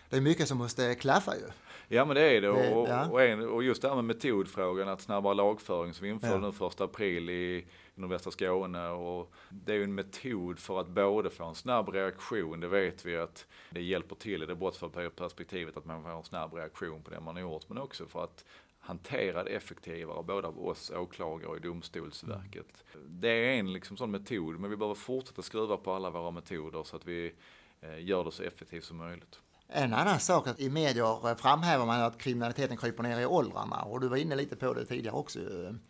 det 0.09 0.17
är 0.17 0.21
mycket 0.21 0.49
som 0.49 0.59
måste 0.59 0.95
klaffa 0.95 1.37
ju. 1.37 1.45
Ja 1.89 2.05
men 2.05 2.17
det 2.17 2.37
är 2.37 2.41
det, 2.41 2.49
och, 2.51 2.89
ja. 2.89 3.09
och, 3.09 3.23
en, 3.23 3.49
och 3.49 3.63
just 3.63 3.83
det 3.83 3.89
här 3.89 3.95
med 3.95 4.05
metodfrågan, 4.05 4.89
att 4.89 5.01
snabbare 5.01 5.35
lagföring 5.35 5.95
som 5.95 6.05
vi 6.05 6.11
införde 6.11 6.35
ja. 6.35 6.41
nu 6.41 6.53
första 6.53 6.85
april 6.85 7.31
i 7.31 7.67
nordvästra 7.95 8.31
Skåne 8.31 8.89
och 8.89 9.33
det 9.49 9.73
är 9.73 9.77
ju 9.77 9.85
en 9.85 9.95
metod 9.95 10.59
för 10.59 10.81
att 10.81 10.89
både 10.89 11.31
få 11.31 11.45
en 11.45 11.55
snabb 11.55 11.89
reaktion, 11.89 12.61
det 12.61 12.69
vet 12.69 13.07
vi 13.07 13.17
att 13.17 13.47
det 13.71 13.83
hjälper 13.83 14.17
till 14.17 14.43
i 14.43 14.47
det 14.47 14.55
brottsförebyggande 14.55 15.11
perspektivet 15.17 15.77
att 15.77 15.85
man 15.85 16.03
får 16.03 16.11
en 16.11 16.25
snabb 16.25 16.55
reaktion 16.55 17.03
på 17.03 17.11
det 17.11 17.21
man 17.21 17.35
har 17.35 17.43
gjort, 17.43 17.69
men 17.69 17.79
också 17.79 18.07
för 18.07 18.25
att 18.25 18.45
hantera 18.81 19.45
det 19.45 19.51
effektivare, 19.51 20.23
både 20.23 20.49
av 20.49 20.67
oss 20.67 20.91
åklagare 20.91 21.51
och 21.51 21.57
i 21.57 21.61
Domstolsverket. 21.61 22.85
Det 23.07 23.29
är 23.29 23.59
en 23.59 23.73
liksom 23.73 23.97
sån 23.97 24.11
metod, 24.11 24.61
men 24.61 24.71
vi 24.71 24.77
behöver 24.77 24.95
fortsätta 24.95 25.43
skruva 25.43 25.77
på 25.77 25.93
alla 25.93 26.11
våra 26.11 26.31
metoder 26.31 26.83
så 26.83 26.97
att 26.97 27.07
vi 27.07 27.33
eh, 27.81 28.05
gör 28.05 28.25
det 28.25 28.33
så 28.33 28.43
effektivt 28.43 28.85
som 28.85 28.97
möjligt. 28.97 29.41
En 29.71 29.95
annan 29.95 30.21
sak 30.21 30.47
att 30.47 30.61
i 30.61 30.71
medier 30.71 31.35
framhäver 31.35 31.87
man 31.87 32.01
att 32.01 32.19
kriminaliteten 32.19 32.77
kryper 32.77 33.03
ner 33.03 33.21
i 33.21 33.27
åldrarna 33.27 33.83
och 33.83 34.01
du 34.01 34.09
var 34.09 34.17
inne 34.17 34.37
lite 34.37 34.57
på 34.57 34.75
det 34.75 34.85
tidigare 34.85 35.17
också. 35.17 35.39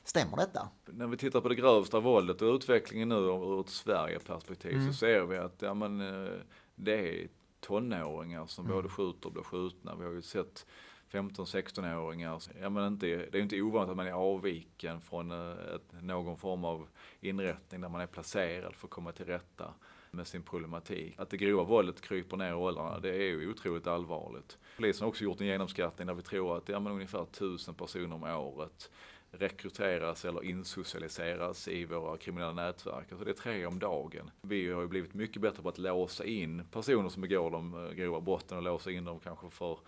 Stämmer 0.04 0.36
detta? 0.36 0.68
När 0.86 1.06
vi 1.06 1.16
tittar 1.16 1.40
på 1.40 1.48
det 1.48 1.54
grövsta 1.54 2.00
våldet 2.00 2.42
och 2.42 2.54
utvecklingen 2.54 3.08
nu 3.08 3.14
ur 3.14 3.60
ett 3.60 3.68
Sverige-perspektiv 3.68 4.72
mm. 4.72 4.92
så 4.92 4.98
ser 4.98 5.22
vi 5.22 5.36
att 5.36 5.62
ja, 5.62 5.74
men, 5.74 6.00
eh, 6.00 6.32
det 6.74 7.22
är 7.22 7.28
tonåringar 7.60 8.46
som 8.46 8.64
mm. 8.64 8.76
både 8.76 8.88
skjuter 8.88 9.26
och 9.26 9.32
blir 9.32 9.42
skjutna. 9.42 9.94
Vi 9.94 10.04
har 10.04 10.12
ju 10.12 10.22
sett 10.22 10.66
15-16-åringar. 11.10 12.42
Ja, 12.60 12.70
men 12.70 12.86
inte, 12.86 13.06
det 13.06 13.38
är 13.38 13.42
inte 13.42 13.62
ovanligt 13.62 13.90
att 13.90 13.96
man 13.96 14.06
är 14.06 14.12
avviken 14.12 15.00
från 15.00 15.30
eh, 15.30 15.74
ett, 15.74 16.02
någon 16.02 16.38
form 16.38 16.64
av 16.64 16.88
inrättning 17.20 17.80
där 17.80 17.88
man 17.88 18.00
är 18.00 18.06
placerad 18.06 18.74
för 18.74 18.86
att 18.86 18.90
komma 18.90 19.12
till 19.12 19.26
rätta 19.26 19.74
med 20.10 20.26
sin 20.26 20.42
problematik. 20.42 21.14
Att 21.18 21.30
det 21.30 21.36
grova 21.36 21.64
våldet 21.64 22.00
kryper 22.00 22.36
ner 22.36 22.50
i 22.50 22.54
åldrarna, 22.54 22.98
det 22.98 23.08
är 23.08 23.22
ju 23.22 23.50
otroligt 23.50 23.86
allvarligt. 23.86 24.58
Polisen 24.76 25.04
har 25.04 25.08
också 25.08 25.24
gjort 25.24 25.40
en 25.40 25.46
genomskattning 25.46 26.06
där 26.06 26.14
vi 26.14 26.22
tror 26.22 26.56
att 26.56 26.68
ja, 26.68 26.80
men 26.80 26.92
ungefär 26.92 27.22
1000 27.22 27.74
personer 27.74 28.14
om 28.14 28.22
året 28.22 28.90
rekryteras 29.30 30.24
eller 30.24 30.44
insocialiseras 30.44 31.68
i 31.68 31.84
våra 31.84 32.16
kriminella 32.16 32.52
nätverk. 32.52 33.06
Alltså 33.10 33.24
det 33.24 33.30
är 33.30 33.34
tre 33.34 33.66
om 33.66 33.78
dagen. 33.78 34.30
Vi 34.40 34.70
har 34.70 34.82
ju 34.82 34.88
blivit 34.88 35.14
mycket 35.14 35.42
bättre 35.42 35.62
på 35.62 35.68
att 35.68 35.78
låsa 35.78 36.24
in 36.24 36.64
personer 36.70 37.08
som 37.08 37.22
begår 37.22 37.50
de 37.50 37.86
eh, 37.86 37.92
grova 37.92 38.20
brotten 38.20 38.58
och 38.58 38.62
låsa 38.64 38.90
in 38.90 39.04
dem 39.04 39.20
kanske 39.20 39.50
för 39.50 39.78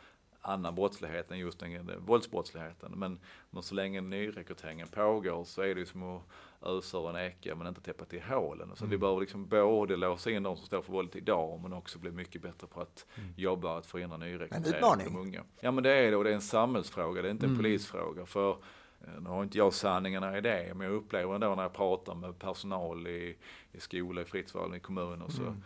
annan 0.43 0.75
brottslighet 0.75 1.31
än 1.31 1.39
just 1.39 1.59
den 1.59 1.91
våldsbrottsligheten. 2.07 2.93
Men, 2.97 3.19
men 3.51 3.63
så 3.63 3.75
länge 3.75 4.01
nyrekryteringen 4.01 4.89
pågår 4.89 5.45
så 5.45 5.63
är 5.63 5.75
det 5.75 5.81
ju 5.81 5.87
som 5.87 6.03
att 6.03 6.23
ösa 6.63 6.99
ur 6.99 7.11
en 7.11 7.17
eka 7.17 7.55
men 7.55 7.67
inte 7.67 7.81
täppa 7.81 8.05
till 8.05 8.23
hålen. 8.23 8.71
Så 8.75 8.85
mm. 8.85 8.91
vi 8.91 8.99
behöver 8.99 9.21
liksom 9.21 9.47
både 9.47 9.97
låsa 9.97 10.31
in 10.31 10.43
de 10.43 10.57
som 10.57 10.67
står 10.67 10.83
för 10.83 10.93
våldet 10.93 11.17
idag 11.17 11.61
men 11.63 11.73
också 11.73 11.99
bli 11.99 12.11
mycket 12.11 12.43
bättre 12.43 12.67
på 12.67 12.81
att 12.81 13.07
mm. 13.15 13.33
jobba 13.37 13.79
att 13.79 13.87
förhindra 13.87 14.17
nyrekrytering 14.17 14.85
av 14.85 14.99
de 14.99 15.17
unga. 15.17 15.45
Ja 15.61 15.71
men 15.71 15.85
det 15.85 15.93
är 15.93 16.11
det 16.11 16.17
och 16.17 16.25
det 16.25 16.31
är 16.31 16.35
en 16.35 16.41
samhällsfråga, 16.41 17.23
det 17.23 17.29
är 17.29 17.33
inte 17.33 17.47
en 17.47 17.51
mm. 17.51 17.63
polisfråga. 17.63 18.27
För 18.27 18.51
eh, 18.51 19.21
nu 19.21 19.29
har 19.29 19.43
inte 19.43 19.59
jag 19.59 19.75
sanningarna 19.75 20.39
i 20.39 20.41
det 20.41 20.73
men 20.77 20.87
jag 20.87 20.97
upplever 20.97 21.35
ändå 21.35 21.55
när 21.55 21.63
jag 21.63 21.73
pratar 21.73 22.15
med 22.15 22.39
personal 22.39 23.07
i, 23.07 23.37
i 23.73 23.81
skola, 23.81 24.23
i 24.23 24.25
fritt 24.25 24.55
i 24.77 24.81
kommuner 24.81 25.29
så 25.29 25.43
mm 25.43 25.63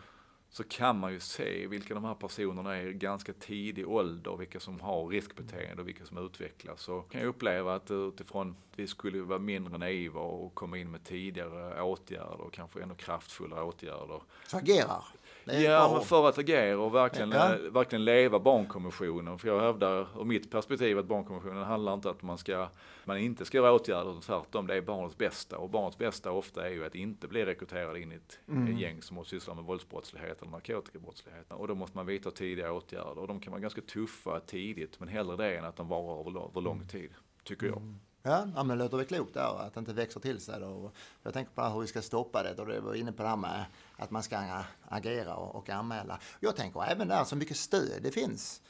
så 0.55 0.65
kan 0.65 0.99
man 0.99 1.13
ju 1.13 1.21
se 1.21 1.67
vilka 1.67 1.95
de 1.95 2.05
här 2.05 2.15
personerna 2.15 2.77
är 2.77 2.87
i 2.87 2.93
ganska 2.93 3.33
tidig 3.33 3.89
ålder, 3.89 4.37
vilka 4.37 4.61
som 4.61 4.81
har 4.81 5.07
riskbeteende 5.07 5.83
och 5.83 5.89
vilka 5.89 6.05
som 6.05 6.19
utvecklas. 6.19 6.81
Så 6.81 7.01
kan 7.01 7.21
jag 7.21 7.29
uppleva 7.29 7.75
att 7.75 7.91
utifrån 7.91 8.51
att 8.51 8.79
vi 8.79 8.87
skulle 8.87 9.23
vara 9.23 9.39
mindre 9.39 9.79
naiva 9.79 10.21
och 10.21 10.55
komma 10.55 10.79
in 10.79 10.91
med 10.91 11.05
tidigare 11.05 11.83
åtgärder 11.83 12.41
och 12.41 12.53
kanske 12.53 12.83
ännu 12.83 12.95
kraftfullare 12.95 13.63
åtgärder. 13.63 14.23
Så 14.47 14.57
agerar? 14.57 15.05
Ja, 15.45 15.93
men 15.93 16.03
för 16.03 16.29
att 16.29 16.39
agera 16.39 16.79
och 16.79 16.95
verkligen, 16.95 17.31
ja. 17.31 17.57
verkligen 17.71 18.05
leva 18.05 18.41
barnkonventionen. 18.41 19.39
För 19.39 19.49
jag 19.49 19.61
hävdar 19.61 20.21
ur 20.21 20.25
mitt 20.25 20.51
perspektiv 20.51 20.99
att 20.99 21.07
barnkonventionen 21.07 21.63
handlar 21.63 21.95
inte 21.95 22.09
om 22.09 22.15
att 22.15 22.23
man, 22.23 22.39
ska, 22.39 22.69
man 23.05 23.19
inte 23.19 23.45
ska 23.45 23.59
göra 23.59 23.73
åtgärder, 23.73 24.21
tvärtom 24.21 24.67
det 24.67 24.75
är 24.75 24.81
barnets 24.81 25.19
bästa. 25.19 25.59
Och 25.59 25.71
barnets 25.71 25.99
bästa 25.99 26.31
ofta 26.31 26.67
är 26.67 26.73
ju 26.73 26.85
att 26.85 26.95
inte 26.95 27.29
bli 27.29 27.45
rekryterad 27.45 27.97
in 27.97 28.13
i 28.13 28.15
ett 28.15 28.39
mm. 28.49 28.79
gäng 28.79 29.03
som 29.03 29.25
sysslar 29.25 29.55
med 29.55 29.65
våldsbrottslighet 29.65 30.43
eller 30.43 30.51
narkotikabrottslighet. 30.51 31.53
Och 31.53 31.69
då 31.69 31.75
måste 31.75 31.97
man 31.97 32.07
vidta 32.07 32.31
tidiga 32.31 32.73
åtgärder 32.73 33.19
och 33.19 33.29
de 33.29 33.41
kan 33.41 33.51
vara 33.51 33.61
ganska 33.61 33.81
tuffa 33.81 34.41
tidigt 34.41 35.01
men 35.01 35.09
hellre 35.09 35.37
det 35.37 35.57
än 35.57 35.65
att 35.65 35.77
de 35.77 35.89
varar 35.89 36.21
över, 36.21 36.49
över 36.51 36.61
lång 36.61 36.87
tid, 36.87 37.11
tycker 37.45 37.67
jag. 37.67 37.77
Mm. 37.77 37.99
Ja, 38.27 38.47
men 38.55 38.69
det 38.69 38.75
låter 38.75 38.97
väl 38.97 39.07
klokt 39.07 39.35
där 39.35 39.61
att 39.61 39.75
det 39.75 39.81
inte 39.81 39.93
växer 39.93 40.21
till 40.21 40.41
sig. 40.41 40.61
Då. 40.61 40.91
Jag 41.23 41.33
tänker 41.33 41.53
på 41.53 41.63
hur 41.63 41.81
vi 41.81 41.87
ska 41.87 42.03
stoppa 42.03 42.43
det 42.43 42.59
och 42.59 42.67
du 42.67 42.81
var 42.81 42.95
inne 42.95 43.13
på 43.13 43.23
det 43.23 43.29
här 43.29 43.37
med 43.37 43.65
att 43.97 44.11
man 44.11 44.23
ska 44.23 44.63
agera 44.89 45.35
och, 45.35 45.55
och 45.55 45.71
anmäla. 45.71 46.19
Jag 46.41 46.57
tänker 46.57 46.85
även 46.85 47.09
där 47.09 47.25
så 47.25 47.37
mycket 47.37 47.57
stöd 47.57 48.03
det 48.03 48.11
finns 48.11 48.63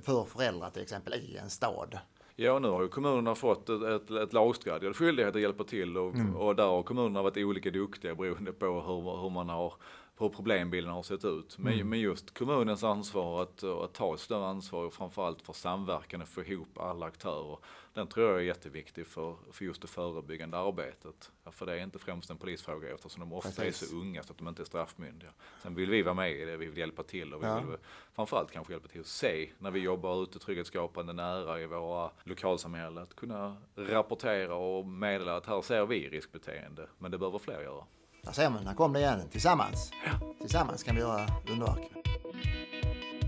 för 0.00 0.24
föräldrar 0.24 0.70
till 0.70 0.82
exempel 0.82 1.14
i 1.14 1.36
en 1.36 1.50
stad. 1.50 1.98
Ja, 2.36 2.58
nu 2.58 2.68
har 2.68 2.82
ju 2.82 2.88
kommunerna 2.88 3.34
fått 3.34 3.68
ett, 3.68 3.82
ett, 3.82 4.10
ett 4.10 4.32
lagstadgad 4.32 4.96
skyldighet 4.96 5.36
att 5.36 5.42
hjälpa 5.42 5.64
till 5.64 5.96
och, 5.96 6.14
mm. 6.14 6.36
och 6.36 6.56
där 6.56 6.66
har 6.66 6.82
kommunerna 6.82 7.22
varit 7.22 7.36
olika 7.36 7.70
duktiga 7.70 8.14
beroende 8.14 8.52
på 8.52 8.66
hur, 8.66 9.22
hur 9.22 9.30
man 9.30 9.48
har 9.48 9.74
hur 10.18 10.28
problembilden 10.28 10.92
har 10.92 11.02
sett 11.02 11.24
ut. 11.24 11.58
Men, 11.58 11.72
mm. 11.72 11.88
men 11.88 12.00
just 12.00 12.38
kommunens 12.38 12.84
ansvar 12.84 13.42
att, 13.42 13.64
att 13.64 13.92
ta 13.92 14.14
ett 14.14 14.20
större 14.20 14.46
ansvar 14.46 14.84
och 14.84 14.92
framförallt 14.92 15.42
för 15.42 15.52
samverkan 15.52 16.22
och 16.22 16.28
få 16.28 16.42
ihop 16.42 16.78
alla 16.78 17.06
aktörer. 17.06 17.58
Den 17.94 18.06
tror 18.06 18.30
jag 18.30 18.36
är 18.36 18.44
jätteviktig 18.44 19.06
för, 19.06 19.36
för 19.52 19.64
just 19.64 19.82
det 19.82 19.88
förebyggande 19.88 20.58
arbetet. 20.58 21.32
För 21.50 21.66
det 21.66 21.72
är 21.72 21.82
inte 21.82 21.98
främst 21.98 22.30
en 22.30 22.36
polisfråga 22.36 22.94
eftersom 22.94 23.20
de 23.20 23.32
ofta 23.32 23.62
Precis. 23.62 23.82
är 23.82 23.86
så 23.86 23.96
unga 23.96 24.22
så 24.22 24.32
att 24.32 24.38
de 24.38 24.48
inte 24.48 24.62
är 24.62 24.64
straffmyndiga. 24.64 25.30
Sen 25.62 25.74
vill 25.74 25.90
vi 25.90 26.02
vara 26.02 26.14
med 26.14 26.32
i 26.32 26.44
det, 26.44 26.56
vi 26.56 26.66
vill 26.66 26.78
hjälpa 26.78 27.02
till 27.02 27.34
och 27.34 27.42
vi 27.42 27.46
ja. 27.46 27.60
vill 27.60 27.76
framförallt 28.12 28.50
kanske 28.50 28.72
hjälpa 28.72 28.88
till 28.88 29.00
att 29.00 29.06
se 29.06 29.50
när 29.58 29.70
vi 29.70 29.80
jobbar 29.80 30.22
ute 30.22 30.38
trygghetsskapande 30.38 31.12
nära 31.12 31.60
i 31.60 31.66
våra 31.66 32.10
lokalsamhällen. 32.24 33.02
Att 33.02 33.16
kunna 33.16 33.56
rapportera 33.74 34.54
och 34.54 34.86
meddela 34.86 35.36
att 35.36 35.46
här 35.46 35.62
ser 35.62 35.86
vi 35.86 36.08
riskbeteende 36.08 36.88
men 36.98 37.10
det 37.10 37.18
behöver 37.18 37.38
fler 37.38 37.62
göra. 37.62 37.84
Där 38.24 38.32
ser 38.32 38.50
man, 38.50 38.64
där 38.64 38.74
kom 38.74 38.92
det 38.92 39.00
igen. 39.00 39.28
Tillsammans. 39.30 39.90
Ja. 40.06 40.34
Tillsammans 40.40 40.82
kan 40.82 40.94
vi 40.94 41.00
göra 41.00 41.26
underverk. 41.50 41.90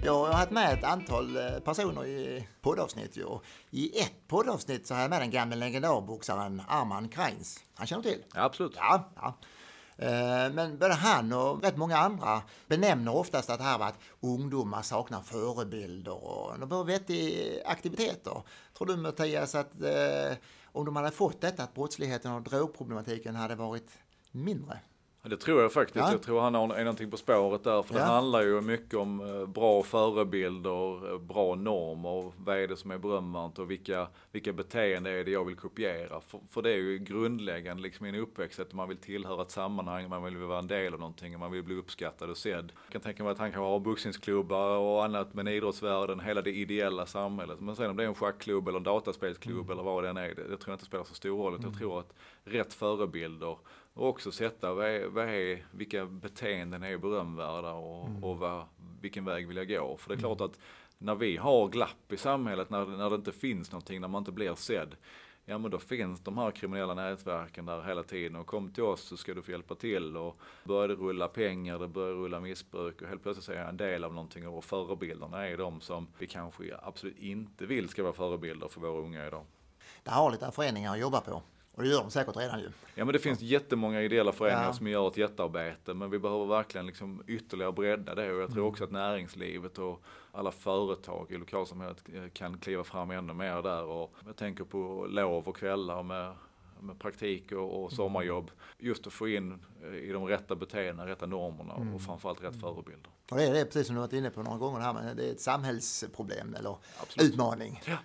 Jag 0.05 0.27
har 0.27 0.33
haft 0.33 0.51
med 0.51 0.79
ett 0.79 0.85
antal 0.85 1.37
eh, 1.37 1.59
personer 1.65 2.07
i 2.07 2.49
poddavsnitt. 2.63 3.17
Och 3.17 3.45
I 3.71 4.01
ett 4.01 4.29
poddavsnitt 4.29 4.87
så 4.87 4.95
har 4.95 5.01
jag 5.01 5.11
med 5.11 5.21
den 5.21 5.31
gamle 5.31 5.57
legendarboxaren 5.57 6.63
Arman 6.69 7.09
Kreins. 7.09 7.59
Han 7.75 7.87
känner 7.87 8.03
till? 8.03 8.23
Ja, 8.35 8.43
absolut. 8.43 8.73
Ja, 8.77 9.11
ja. 9.17 9.35
Eh, 9.99 10.53
men 10.53 10.79
både 10.79 10.95
han 10.95 11.33
och 11.33 11.63
rätt 11.63 11.77
många 11.77 11.97
andra 11.97 12.43
benämner 12.67 13.15
oftast 13.15 13.51
att 13.51 13.59
det 13.59 13.65
här 13.65 13.79
var 13.79 13.87
att 13.87 13.99
ungdomar 14.21 14.83
saknar 14.83 15.21
förebilder 15.21 16.25
och 16.25 16.59
de 16.59 16.69
behöver 16.69 16.93
vettiga 16.93 17.67
aktiviteter. 17.67 18.43
Tror 18.79 18.87
du 18.87 18.97
Mattias 18.97 19.55
att 19.55 19.83
eh, 19.83 20.37
om 20.65 20.85
de 20.85 20.97
hade 20.97 21.11
fått 21.11 21.41
detta 21.41 21.63
att 21.63 21.75
brottsligheten 21.75 22.33
och 22.33 22.43
drogproblematiken 22.43 23.37
hade 23.37 23.55
varit 23.55 23.91
mindre. 24.37 24.79
Det 25.29 25.37
tror 25.37 25.63
jag 25.63 25.73
faktiskt. 25.73 25.97
Ja. 25.97 26.13
Jag 26.13 26.23
tror 26.23 26.41
han 26.41 26.55
är 26.55 26.85
någonting 26.85 27.11
på 27.11 27.17
spåret 27.17 27.65
där. 27.65 27.83
För 27.83 27.95
ja. 27.95 28.01
det 28.01 28.07
handlar 28.07 28.43
ju 28.43 28.61
mycket 28.61 28.95
om 28.95 29.21
eh, 29.21 29.47
bra 29.47 29.83
förebilder, 29.83 31.13
eh, 31.13 31.19
bra 31.19 31.55
normer. 31.55 32.33
Vad 32.37 32.57
är 32.57 32.69
det 32.69 32.77
som 32.77 32.91
är 32.91 32.99
berömvärt 32.99 33.59
och 33.59 33.71
vilka, 33.71 34.09
vilka 34.33 34.53
beteenden 34.53 35.13
är 35.13 35.25
det 35.25 35.31
jag 35.31 35.45
vill 35.45 35.57
kopiera? 35.57 36.21
För, 36.21 36.41
för 36.51 36.63
det 36.63 36.71
är 36.71 36.77
ju 36.77 36.99
grundläggande 36.99 37.83
liksom 37.83 38.07
i 38.07 38.09
en 38.09 38.15
uppväxt 38.15 38.61
att 38.61 38.73
man 38.73 38.89
vill 38.89 38.97
tillhöra 38.97 39.43
ett 39.43 39.51
sammanhang, 39.51 40.09
man 40.09 40.25
vill 40.25 40.37
vara 40.37 40.59
en 40.59 40.67
del 40.67 40.95
av 40.95 41.01
någonting, 41.01 41.39
man 41.39 41.53
vill 41.53 41.63
bli 41.63 41.75
uppskattad 41.75 42.31
och 42.31 42.37
sedd. 42.37 42.73
Jag 42.85 42.93
kan 42.93 43.01
tänka 43.01 43.23
mig 43.23 43.33
att 43.33 43.39
han 43.39 43.53
kan 43.53 43.63
ha 43.63 43.79
boxningsklubbar 43.79 44.79
och 44.79 45.05
annat 45.05 45.35
med 45.35 45.49
idrottsvärlden, 45.49 46.21
hela 46.21 46.43
det 46.43 46.51
ideella 46.51 47.07
samhället. 47.07 47.61
Men 47.61 47.77
sen 47.77 47.91
om 47.91 47.97
det 47.97 48.03
är 48.03 48.09
en 48.09 48.15
schackklubb 48.15 48.69
eller 48.69 48.79
en 48.79 48.85
dataspelsklubb 48.85 49.65
mm. 49.65 49.71
eller 49.71 49.83
vad 49.83 50.05
det 50.05 50.11
än 50.11 50.17
är, 50.17 50.29
det, 50.29 50.35
det 50.35 50.57
tror 50.57 50.61
jag 50.67 50.75
inte 50.75 50.85
spelar 50.85 51.05
så 51.05 51.15
stor 51.15 51.39
roll. 51.39 51.55
Mm. 51.55 51.67
Jag 51.71 51.79
tror 51.79 52.01
att 52.01 52.15
rätt 52.45 52.75
förebilder 52.75 53.57
och 53.97 54.09
också 54.09 54.33
sätta 54.33 54.75
vad 54.75 54.87
är, 54.87 55.07
vad 55.07 55.29
är, 55.29 55.67
vilka 55.71 56.07
beteenden 56.07 56.83
är 56.83 56.99
berömvärda 56.99 57.73
och, 57.73 58.09
mm. 58.09 58.25
och 58.25 58.39
vad, 58.39 58.65
vilken 59.01 59.25
väg 59.25 59.49
vill 59.49 59.57
jag 59.57 59.69
gå? 59.69 59.97
För 59.97 60.09
det 60.09 60.15
är 60.15 60.19
klart 60.19 60.41
mm. 60.41 60.51
att 60.51 60.59
när 60.99 61.15
vi 61.15 61.37
har 61.37 61.69
glapp 61.69 62.13
i 62.13 62.17
samhället, 62.17 62.71
när, 62.71 62.87
när 62.87 63.11
det 63.11 63.17
inte 63.17 63.33
finns 63.33 63.73
någonting, 63.73 64.01
när 64.01 64.09
man 64.09 64.21
inte 64.21 64.33
blir 64.33 64.55
sedd, 64.55 64.97
ja 65.45 65.59
men 65.59 65.71
då 65.71 65.79
finns 65.79 66.21
de 66.21 66.39
här 66.39 66.51
kriminella 66.51 66.95
nätverken 66.95 67.67
där 67.67 67.83
hela 67.83 68.03
tiden 68.03 68.37
och 68.37 68.47
kom 68.47 68.71
till 68.73 68.83
oss 68.83 69.01
så 69.01 69.17
ska 69.17 69.35
du 69.35 69.43
få 69.43 69.51
hjälpa 69.51 69.75
till 69.75 70.17
och 70.17 70.41
börjar 70.65 70.89
det 70.89 70.95
rulla 70.95 71.29
pengar, 71.29 71.79
det 71.79 71.89
börjar 71.89 72.15
rulla 72.15 72.41
missbruk 72.41 73.03
och 73.03 73.09
helt 73.09 73.23
plötsligt 73.23 73.45
så 73.45 73.53
är 73.53 73.57
jag 73.57 73.69
en 73.69 73.77
del 73.77 74.05
av 74.05 74.15
någonting 74.15 74.49
och 74.49 74.65
förebilderna 74.65 75.47
är 75.47 75.57
de 75.57 75.81
som 75.81 76.09
vi 76.19 76.27
kanske 76.27 76.77
absolut 76.83 77.19
inte 77.19 77.67
vill 77.67 77.89
ska 77.89 78.03
vara 78.03 78.13
förebilder 78.13 78.69
för 78.69 78.81
våra 78.81 79.01
unga 79.01 79.27
idag. 79.27 79.45
Det 80.03 80.11
har 80.11 80.31
lite 80.31 80.51
föreningar 80.51 80.93
att 80.93 81.01
jobba 81.01 81.21
på. 81.21 81.43
Och 81.77 81.83
det 81.83 81.89
gör 81.89 82.01
de 82.01 82.11
säkert 82.11 82.37
redan 82.37 82.61
ju. 82.61 82.69
Ja 82.95 83.05
men 83.05 83.13
det 83.13 83.19
finns 83.19 83.41
jättemånga 83.41 84.03
ideella 84.03 84.33
föreningar 84.33 84.67
ja. 84.67 84.73
som 84.73 84.87
gör 84.87 85.09
ett 85.09 85.17
jättearbete 85.17 85.95
men 85.95 86.11
vi 86.11 86.19
behöver 86.19 86.47
verkligen 86.47 86.87
liksom 86.87 87.23
ytterligare 87.27 87.73
bredda 87.73 88.15
det 88.15 88.33
och 88.33 88.41
jag 88.41 88.49
tror 88.49 88.59
mm. 88.59 88.71
också 88.71 88.85
att 88.85 88.91
näringslivet 88.91 89.79
och 89.79 90.03
alla 90.33 90.53
företag 90.53 91.33
i 91.33 91.37
lokalsamhället 91.37 92.05
kan 92.33 92.59
kliva 92.59 92.85
fram 92.85 93.11
ännu 93.11 93.33
mer 93.33 93.63
där 93.63 93.85
och 93.85 94.15
jag 94.27 94.37
tänker 94.37 94.65
på 94.65 95.07
lov 95.09 95.49
och 95.49 95.57
kvällar 95.57 96.03
med 96.03 96.35
med 96.81 96.99
praktik 96.99 97.53
och, 97.53 97.73
och 97.73 97.79
mm. 97.79 97.91
sommarjobb. 97.91 98.51
Just 98.79 99.07
att 99.07 99.13
få 99.13 99.29
in 99.29 99.65
eh, 99.83 99.95
i 99.95 100.13
de 100.13 100.27
rätta 100.27 100.57
beteendena, 100.57 101.07
rätta 101.07 101.27
normerna 101.27 101.75
mm. 101.75 101.95
och 101.95 102.03
framförallt 102.03 102.43
rätt 102.43 102.61
förebilder. 102.61 103.11
Och 103.31 103.37
det 103.37 103.45
är 103.45 103.55
det, 103.55 103.65
precis 103.65 103.87
som 103.87 103.97
du 103.97 104.01
varit 104.01 104.13
inne 104.13 104.31
på 104.31 104.43
några 104.43 104.59
gånger 104.59 104.81
här, 104.81 104.93
men 104.93 105.17
det 105.17 105.29
är 105.29 105.33
ett 105.33 105.41
samhällsproblem 105.41 106.55
eller 106.55 106.77
Absolut. 107.01 107.33
utmaning. 107.33 107.83
Ja 107.87 107.97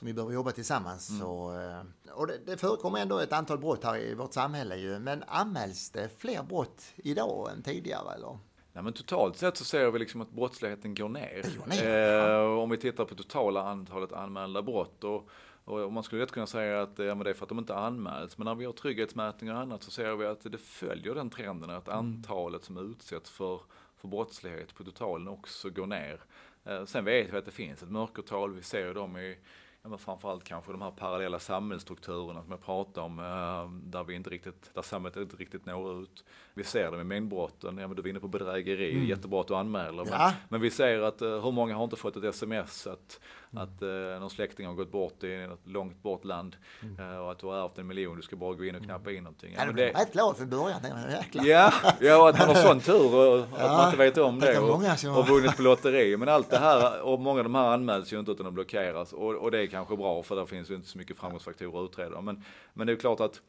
som 0.00 0.06
vi 0.06 0.12
behöver 0.12 0.34
jobba 0.34 0.52
tillsammans. 0.52 1.10
Mm. 1.10 1.20
Så, 1.20 1.60
eh, 1.60 2.12
och 2.14 2.26
det, 2.26 2.38
det 2.46 2.56
förekommer 2.56 2.98
ändå 2.98 3.18
ett 3.18 3.32
antal 3.32 3.58
brott 3.58 3.84
här 3.84 3.98
i 3.98 4.14
vårt 4.14 4.32
samhälle 4.32 4.76
ju, 4.76 4.98
men 4.98 5.22
anmäls 5.26 5.90
det 5.90 6.08
fler 6.18 6.42
brott 6.42 6.84
idag 6.96 7.50
än 7.52 7.62
tidigare 7.62 8.14
eller? 8.14 8.38
Nej, 8.72 8.84
men 8.84 8.92
totalt 8.92 9.36
sett 9.36 9.56
så 9.56 9.64
ser 9.64 9.90
vi 9.90 9.98
liksom 9.98 10.20
att 10.20 10.30
brottsligheten 10.30 10.94
går 10.94 11.08
ner. 11.08 11.58
går 11.58 11.66
ner. 11.66 12.28
Eh, 12.28 12.58
om 12.58 12.70
vi 12.70 12.76
tittar 12.76 13.04
på 13.04 13.14
totala 13.14 13.62
antalet 13.62 14.12
anmälda 14.12 14.62
brott. 14.62 15.04
Och, 15.04 15.28
och 15.64 15.92
man 15.92 16.02
skulle 16.02 16.20
lätt 16.20 16.32
kunna 16.32 16.46
säga 16.46 16.82
att 16.82 16.98
ja, 16.98 17.14
men 17.14 17.18
det 17.18 17.30
är 17.30 17.34
för 17.34 17.44
att 17.44 17.48
de 17.48 17.58
inte 17.58 17.76
anmäls. 17.76 18.38
Men 18.38 18.44
när 18.44 18.54
vi 18.54 18.64
har 18.64 18.72
trygghetsmätningar 18.72 19.54
och 19.54 19.60
annat 19.60 19.82
så 19.82 19.90
ser 19.90 20.16
vi 20.16 20.26
att 20.26 20.52
det 20.52 20.58
följer 20.58 21.14
den 21.14 21.30
trenden 21.30 21.70
att 21.70 21.88
mm. 21.88 21.98
antalet 21.98 22.64
som 22.64 22.90
utsätts 22.90 23.30
för, 23.30 23.60
för 23.96 24.08
brottslighet 24.08 24.74
på 24.74 24.84
totalen 24.84 25.28
också 25.28 25.70
går 25.70 25.86
ner. 25.86 26.20
Eh, 26.64 26.84
sen 26.84 27.04
vet 27.04 27.32
vi 27.32 27.36
att 27.36 27.44
det 27.44 27.50
finns 27.50 27.82
ett 27.82 27.90
mörkertal. 27.90 28.54
Vi 28.54 28.62
ser 28.62 28.94
dem 28.94 29.16
i 29.16 29.38
ja, 29.82 29.88
men 29.88 29.98
framförallt 29.98 30.44
kanske 30.44 30.72
de 30.72 30.82
här 30.82 30.90
parallella 30.90 31.38
samhällsstrukturerna 31.38 32.42
som 32.42 32.50
jag 32.50 32.62
pratade 32.62 33.06
om, 33.06 33.18
eh, 33.18 33.90
där 33.90 34.04
vi 34.04 34.14
inte 34.14 34.30
riktigt, 34.30 34.70
där 34.74 34.82
samhället 34.82 35.16
inte 35.16 35.36
riktigt 35.36 35.66
når 35.66 36.02
ut. 36.02 36.24
Vi 36.54 36.64
ser 36.64 36.90
det 36.90 36.96
med 36.96 37.06
mängdbrotten, 37.06 37.78
ja 37.78 37.86
men 37.86 37.96
du 37.96 38.02
var 38.02 38.08
inne 38.08 38.20
på 38.20 38.28
bedrägeri, 38.28 38.92
mm. 38.92 39.06
jättebra 39.06 39.40
att 39.40 39.48
du 39.48 39.54
anmäler. 39.54 40.06
Ja. 40.10 40.18
Men, 40.18 40.32
men, 40.48 40.60
vi 40.60 40.70
ser 40.70 41.00
att 41.00 41.22
uh, 41.22 41.40
hur 41.40 41.52
många 41.52 41.74
har 41.74 41.84
inte 41.84 41.96
fått 41.96 42.16
ett 42.16 42.24
sms 42.24 42.86
att, 42.86 43.20
mm. 43.52 43.64
att 43.64 43.82
uh, 43.82 44.20
någon 44.20 44.30
släkting 44.30 44.66
har 44.66 44.74
gått 44.74 44.92
bort 44.92 45.24
i 45.24 45.34
ett 45.34 45.66
långt 45.66 46.02
bort 46.02 46.24
land 46.24 46.56
mm. 46.82 47.12
uh, 47.12 47.18
och 47.18 47.32
att 47.32 47.38
du 47.38 47.46
har 47.46 47.64
ärvt 47.64 47.78
en 47.78 47.86
miljon, 47.86 48.16
du 48.16 48.22
ska 48.22 48.36
bara 48.36 48.54
gå 48.54 48.64
in 48.64 48.74
och 48.74 48.82
knappa 48.82 49.12
in 49.12 49.24
någonting. 49.24 49.54
Ja, 49.56 49.66
ja, 49.66 49.72
det, 49.72 49.90
rätt 49.90 50.12
glad 50.12 50.36
för 50.36 50.46
början, 50.46 50.80
jäklar. 51.10 51.44
Ja, 51.44 51.72
ja, 52.00 52.28
att 52.28 52.38
man 52.38 52.48
har 52.48 52.54
sån 52.68 52.80
tur 52.80 53.14
och 53.14 53.38
ja, 53.38 53.44
att 53.52 53.70
man 53.70 53.86
inte 53.86 53.98
vet 53.98 54.18
om 54.18 54.40
det, 54.40 54.58
och, 54.58 55.18
och 55.18 55.28
vunnit 55.28 55.56
på 55.56 55.62
lotteri. 55.62 56.16
Men 56.16 56.28
allt 56.28 56.50
det 56.50 56.58
här, 56.58 57.02
och 57.02 57.20
många 57.20 57.38
av 57.38 57.44
de 57.44 57.54
här 57.54 57.68
anmäls 57.68 58.12
ju 58.12 58.18
inte 58.18 58.30
utan 58.30 58.44
de 58.44 58.54
blockeras 58.54 59.12
och, 59.12 59.34
och 59.34 59.50
det 59.50 59.62
är 59.62 59.66
kanske 59.66 59.96
bra 59.96 60.22
för 60.22 60.36
där 60.36 60.46
finns 60.46 60.70
ju 60.70 60.74
inte 60.74 60.88
så 60.88 60.98
mycket 60.98 61.16
framgångsfaktorer 61.16 61.84
att 61.84 61.90
utreda. 61.90 62.20
Men, 62.20 62.44
men 62.74 62.86
det 62.86 62.92
är 62.92 62.96
klart 62.96 63.20
att 63.20 63.40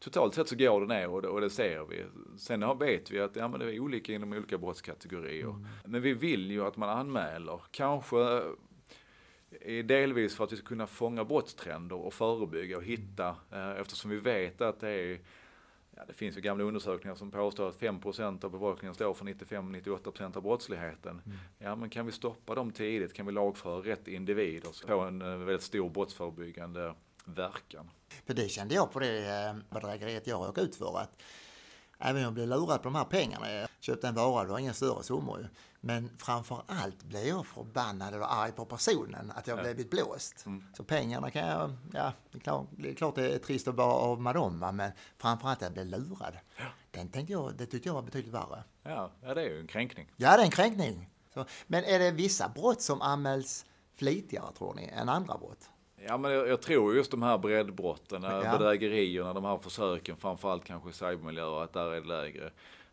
totalt 0.00 0.34
sett 0.34 0.48
så 0.48 0.56
går 0.56 0.80
det 0.80 0.86
ner 0.86 1.10
och 1.10 1.22
det, 1.22 1.28
och 1.28 1.40
det 1.40 1.50
ser 1.50 1.84
vi. 1.84 2.04
Sen 2.38 2.78
vet 2.78 3.10
vi 3.10 3.20
att 3.20 3.36
ja, 3.36 3.48
men 3.48 3.60
det 3.60 3.74
är 3.74 3.80
olika 3.80 4.12
inom 4.12 4.32
olika 4.32 4.58
brottskategorier. 4.58 5.44
Mm. 5.44 5.66
Men 5.84 6.02
vi 6.02 6.14
vill 6.14 6.50
ju 6.50 6.66
att 6.66 6.76
man 6.76 6.88
anmäler, 6.88 7.60
kanske 7.70 8.42
delvis 9.84 10.36
för 10.36 10.44
att 10.44 10.52
vi 10.52 10.56
ska 10.56 10.66
kunna 10.66 10.86
fånga 10.86 11.24
brottstrender 11.24 11.96
och 11.96 12.14
förebygga 12.14 12.76
och 12.76 12.84
hitta, 12.84 13.36
eh, 13.52 13.70
eftersom 13.70 14.10
vi 14.10 14.16
vet 14.16 14.60
att 14.60 14.80
det 14.80 14.90
är 14.90 15.20
Ja, 15.96 16.02
det 16.06 16.12
finns 16.12 16.36
ju 16.36 16.40
gamla 16.40 16.64
undersökningar 16.64 17.14
som 17.14 17.30
påstår 17.30 17.68
att 17.68 17.76
5% 17.76 18.44
av 18.44 18.50
befolkningen 18.50 18.94
står 18.94 19.14
för 19.14 19.24
95-98% 19.24 20.36
av 20.36 20.42
brottsligheten. 20.42 21.22
Mm. 21.26 21.38
Ja, 21.58 21.76
men 21.76 21.90
kan 21.90 22.06
vi 22.06 22.12
stoppa 22.12 22.54
dem 22.54 22.70
tidigt? 22.72 23.14
Kan 23.14 23.26
vi 23.26 23.32
lagföra 23.32 23.80
rätt 23.80 24.08
individer 24.08 24.72
så 24.72 24.86
få 24.86 25.00
en 25.00 25.22
eh, 25.22 25.28
väldigt 25.28 25.62
stor 25.62 25.90
brottsförebyggande 25.90 26.94
verkan? 27.24 27.90
För 28.26 28.34
det 28.34 28.48
kände 28.48 28.74
jag 28.74 28.92
på 28.92 29.00
det 29.00 29.46
eh, 29.46 29.56
bedrägeriet 29.70 30.26
jag 30.26 30.48
råkade 30.48 30.66
ut 30.66 30.76
för. 30.76 30.98
Att 30.98 31.22
även 31.98 32.16
om 32.16 32.22
jag 32.22 32.32
blev 32.32 32.48
lurad 32.48 32.82
på 32.82 32.88
de 32.88 32.94
här 32.94 33.04
pengarna, 33.04 33.52
jag 33.52 33.68
köpte 33.80 34.08
en 34.08 34.14
vara, 34.14 34.44
det 34.44 34.50
var 34.50 34.58
inga 34.58 34.74
större 34.74 35.02
summor 35.02 35.38
ju. 35.38 35.46
Men 35.80 36.10
framför 36.18 36.62
allt 36.66 37.02
blev 37.02 37.26
jag 37.26 37.46
förbannad 37.46 38.14
och 38.14 38.34
arg 38.34 38.52
på 38.52 38.64
personen, 38.64 39.32
att 39.36 39.46
jag 39.46 39.58
ja. 39.58 39.62
blivit 39.62 39.90
blåst. 39.90 40.46
Mm. 40.46 40.64
Så 40.76 40.84
pengarna 40.84 41.30
kan 41.30 41.48
jag, 41.48 41.76
ja, 41.92 42.12
det 42.30 42.38
är, 42.38 42.40
klart, 42.40 42.66
det 42.70 42.90
är 42.90 42.94
klart 42.94 43.14
det 43.14 43.34
är 43.34 43.38
trist 43.38 43.68
att 43.68 43.74
vara 43.74 43.92
av 43.92 44.20
med 44.20 44.34
dem, 44.34 44.58
men 44.58 44.92
framför 45.18 45.48
allt 45.48 45.58
att 45.58 45.62
jag 45.62 45.72
blev 45.72 45.86
lurad. 45.86 46.38
Ja. 46.56 46.64
Den 46.90 47.08
tänkte 47.08 47.32
jag, 47.32 47.54
det 47.56 47.66
tyckte 47.66 47.88
jag 47.88 47.94
var 47.94 48.02
betydligt 48.02 48.34
värre. 48.34 48.64
Ja, 48.82 49.10
ja 49.22 49.34
det 49.34 49.42
är 49.42 49.48
ju 49.48 49.60
en 49.60 49.66
kränkning. 49.66 50.12
Ja, 50.16 50.36
det 50.36 50.42
är 50.42 50.44
en 50.44 50.50
kränkning. 50.50 51.10
Så, 51.34 51.44
men 51.66 51.84
är 51.84 51.98
det 51.98 52.10
vissa 52.10 52.48
brott 52.48 52.82
som 52.82 53.02
anmäls 53.02 53.66
flitigare, 53.94 54.52
tror 54.58 54.74
ni, 54.74 54.90
än 54.92 55.08
andra 55.08 55.38
brott? 55.38 55.70
Ja, 56.06 56.16
men 56.16 56.32
jag, 56.32 56.48
jag, 56.48 56.62
tror 56.62 56.94
just 56.94 57.10
de 57.10 57.22
här 57.22 57.38
breddbrotten, 57.38 58.22
ja. 58.22 58.40
bedrägerierna, 58.40 59.32
de 59.32 59.44
här 59.44 59.58
försöken, 59.58 60.16
framförallt 60.16 60.64
kanske 60.64 60.92
cybermiljöer, 60.92 61.62
att 61.62 61.72
där 61.72 61.86
är 61.86 62.00
det 62.00 62.06
lägre. 62.06 62.50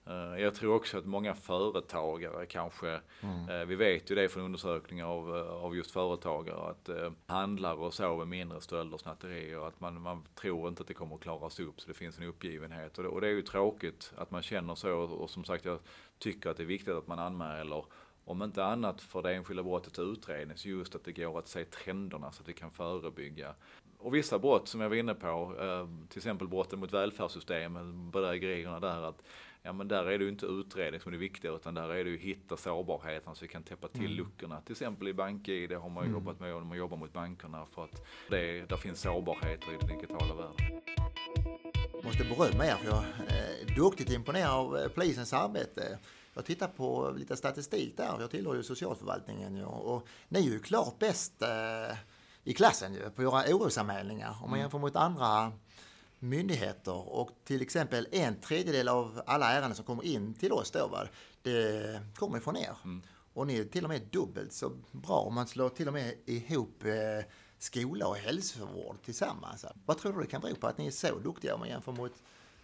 Uh, 0.09 0.41
jag 0.41 0.55
tror 0.55 0.75
också 0.75 0.97
att 0.97 1.05
många 1.05 1.35
företagare 1.35 2.45
kanske, 2.45 2.99
mm. 3.21 3.49
uh, 3.49 3.65
vi 3.65 3.75
vet 3.75 4.11
ju 4.11 4.15
det 4.15 4.29
från 4.29 4.43
undersökningar 4.43 5.05
av, 5.05 5.35
uh, 5.35 5.63
av 5.63 5.75
just 5.75 5.91
företagare, 5.91 6.69
att 6.69 6.89
uh, 6.89 7.11
handlar 7.25 7.75
och 7.75 7.93
så 7.93 8.17
med 8.17 8.27
mindre 8.27 8.61
stölder 8.61 8.93
och 8.93 8.99
snatterier, 8.99 9.67
att 9.67 9.79
man, 9.79 10.01
man 10.01 10.23
tror 10.35 10.67
inte 10.67 10.81
att 10.81 10.87
det 10.87 10.93
kommer 10.93 11.15
att 11.15 11.21
klaras 11.21 11.59
upp, 11.59 11.81
så 11.81 11.87
det 11.87 11.93
finns 11.93 12.17
en 12.17 12.23
uppgivenhet. 12.23 12.97
Och 12.97 13.03
det, 13.03 13.09
och 13.09 13.21
det 13.21 13.27
är 13.27 13.31
ju 13.31 13.41
tråkigt 13.41 14.13
att 14.17 14.31
man 14.31 14.41
känner 14.41 14.75
så, 14.75 14.91
och, 14.91 15.21
och 15.21 15.29
som 15.29 15.43
sagt, 15.43 15.65
jag 15.65 15.79
tycker 16.19 16.49
att 16.49 16.57
det 16.57 16.63
är 16.63 16.67
viktigt 16.67 16.93
att 16.93 17.07
man 17.07 17.19
anmäler 17.19 17.85
om 18.25 18.43
inte 18.43 18.65
annat 18.65 19.01
för 19.01 19.21
det 19.21 19.35
enskilda 19.35 19.63
brottets 19.63 19.99
utredning, 19.99 20.57
så 20.57 20.69
just 20.69 20.95
att 20.95 21.03
det 21.03 21.11
går 21.11 21.39
att 21.39 21.47
se 21.47 21.65
trenderna 21.65 22.31
så 22.31 22.41
att 22.41 22.49
vi 22.49 22.53
kan 22.53 22.71
förebygga. 22.71 23.55
Och 23.97 24.15
vissa 24.15 24.39
brott 24.39 24.67
som 24.67 24.81
jag 24.81 24.89
var 24.89 24.95
inne 24.95 25.13
på, 25.13 25.55
eh, 25.59 26.07
till 26.09 26.19
exempel 26.19 26.47
brotten 26.47 26.79
mot 26.79 26.93
välfärdssystemet, 26.93 27.85
bedrägerierna 28.13 28.79
där, 28.79 29.01
att 29.01 29.23
ja 29.67 29.73
men 29.73 29.87
där 29.87 30.05
är 30.05 30.17
det 30.17 30.23
ju 30.23 30.29
inte 30.29 30.45
utredning 30.45 31.01
som 31.01 31.09
är 31.09 31.11
det 31.11 31.17
viktiga 31.17 31.51
utan 31.51 31.73
där 31.73 31.89
är 31.89 32.03
det 32.03 32.09
ju 32.09 32.15
att 32.15 32.21
hitta 32.21 32.57
sårbarheten 32.57 33.35
så 33.35 33.41
vi 33.41 33.47
kan 33.47 33.63
täppa 33.63 33.87
till 33.87 34.05
mm. 34.05 34.17
luckorna. 34.17 34.61
Till 34.61 34.71
exempel 34.71 35.07
i 35.07 35.13
BankID 35.13 35.71
har 35.71 35.89
man 35.89 36.03
ju 36.03 36.09
mm. 36.09 36.19
jobbat 36.19 36.39
med 36.39 36.49
när 36.49 36.59
man 36.59 36.77
jobbar 36.77 36.97
mot 36.97 37.13
bankerna 37.13 37.65
för 37.65 37.83
att 37.83 38.05
det, 38.29 38.69
där 38.69 38.77
finns 38.77 39.01
sårbarheter 39.01 39.73
i 39.73 39.77
den 39.77 39.87
digitala 39.87 40.35
världen. 40.35 40.81
Jag 41.93 42.03
måste 42.03 42.23
berömma 42.23 42.65
er 42.65 42.75
för 42.75 42.87
jag 42.87 43.03
är 43.27 43.75
duktigt 43.75 44.11
imponerad 44.11 44.51
av 44.51 44.77
eh, 44.77 44.87
polisens 44.87 45.33
arbete. 45.33 45.99
Jag 46.33 46.45
tittar 46.45 46.67
på 46.67 47.13
lite 47.17 47.35
statistik 47.35 47.97
där, 47.97 48.17
jag 48.19 48.31
tillhör 48.31 48.55
ju 48.55 48.63
socialförvaltningen 48.63 49.63
och 49.65 50.07
ni 50.29 50.39
är 50.39 50.51
ju 50.51 50.59
klart 50.59 50.99
bäst 50.99 51.41
eh, 51.41 51.97
i 52.43 52.53
klassen 52.53 52.93
ju, 52.93 53.09
på 53.09 53.21
att 53.21 53.47
göra 53.47 53.55
orosanmälningar 53.55 54.29
om 54.29 54.41
man 54.41 54.49
mm. 54.49 54.59
jämför 54.59 54.79
mot 54.79 54.95
andra 54.95 55.51
myndigheter 56.19 57.17
och 57.17 57.31
till 57.43 57.61
exempel 57.61 58.07
en 58.11 58.41
tredjedel 58.41 58.87
av 58.87 59.21
alla 59.25 59.51
ärenden 59.51 59.75
som 59.75 59.85
kommer 59.85 60.05
in 60.05 60.33
till 60.33 60.51
oss 60.51 60.71
då, 60.71 60.87
va, 60.87 61.07
det 61.41 62.01
kommer 62.15 62.39
från 62.39 62.57
er. 62.57 62.75
Mm. 62.83 63.01
Och 63.33 63.47
ni 63.47 63.59
är 63.59 63.63
till 63.63 63.83
och 63.83 63.89
med 63.89 64.01
dubbelt 64.11 64.53
så 64.53 64.71
bra 64.91 65.19
om 65.19 65.35
man 65.35 65.47
slår 65.47 65.69
till 65.69 65.87
och 65.87 65.93
med 65.93 66.13
ihop 66.25 66.85
eh, 66.85 67.25
skola 67.57 68.07
och 68.07 68.15
hälsovård 68.15 68.95
tillsammans. 69.05 69.65
Vad 69.85 69.97
tror 69.97 70.13
du 70.13 70.21
det 70.21 70.27
kan 70.27 70.41
bero 70.41 70.55
på 70.55 70.67
att 70.67 70.77
ni 70.77 70.87
är 70.87 70.91
så 70.91 71.19
duktiga 71.19 71.53
om 71.53 71.59
man 71.59 71.69
jämför 71.69 71.91
mot 71.91 72.13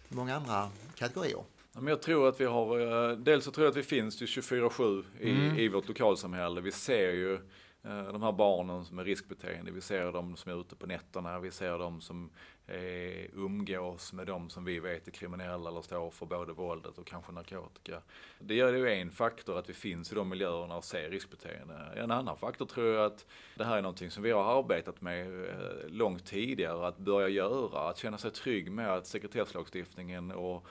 många 0.08 0.36
andra 0.36 0.70
kategorier? 0.94 1.44
Jag 1.86 2.02
tror 2.02 2.28
att 2.28 2.40
vi 2.40 2.44
har, 2.44 3.10
eh, 3.10 3.16
dels 3.16 3.44
så 3.44 3.50
tror 3.50 3.64
jag 3.64 3.70
att 3.70 3.76
vi 3.76 3.82
finns 3.82 4.22
24-7 4.22 5.04
i, 5.20 5.30
mm. 5.30 5.58
i 5.58 5.68
vårt 5.68 5.88
lokalsamhälle. 5.88 6.60
Vi 6.60 6.72
ser 6.72 7.12
ju 7.12 7.38
Eh, 7.84 8.12
de 8.12 8.22
här 8.22 8.32
barnen 8.32 8.84
som 8.84 8.98
är 8.98 9.04
riskbeteende, 9.04 9.70
vi 9.70 9.80
ser 9.80 10.12
de 10.12 10.36
som 10.36 10.52
är 10.52 10.60
ute 10.60 10.76
på 10.76 10.86
nätterna, 10.86 11.38
vi 11.38 11.50
ser 11.50 11.78
de 11.78 12.00
som 12.00 12.30
eh, 12.66 13.34
umgås 13.34 14.12
med 14.12 14.26
de 14.26 14.50
som 14.50 14.64
vi 14.64 14.80
vet 14.80 15.08
är 15.08 15.12
kriminella 15.12 15.70
eller 15.70 15.82
står 15.82 16.10
för 16.10 16.26
både 16.26 16.52
våldet 16.52 16.98
och 16.98 17.06
kanske 17.06 17.32
narkotika. 17.32 18.02
Det 18.38 18.54
gör 18.54 18.72
det 18.72 18.78
ju 18.78 18.88
en 18.88 19.10
faktor 19.10 19.58
att 19.58 19.68
vi 19.68 19.74
finns 19.74 20.12
i 20.12 20.14
de 20.14 20.28
miljöerna 20.28 20.76
och 20.76 20.84
ser 20.84 21.10
riskbeteende. 21.10 21.74
En 21.96 22.10
annan 22.10 22.36
faktor 22.36 22.66
tror 22.66 22.94
jag 22.94 23.06
att 23.06 23.26
det 23.56 23.64
här 23.64 23.78
är 23.78 23.82
någonting 23.82 24.10
som 24.10 24.22
vi 24.22 24.30
har 24.30 24.58
arbetat 24.58 25.00
med 25.00 25.48
eh, 25.48 25.88
långt 25.88 26.26
tidigare 26.26 26.86
att 26.86 26.98
börja 26.98 27.28
göra, 27.28 27.88
att 27.88 27.98
känna 27.98 28.18
sig 28.18 28.30
trygg 28.30 28.72
med 28.72 28.92
att 28.92 29.06
sekretesslagstiftningen 29.06 30.30
och 30.32 30.66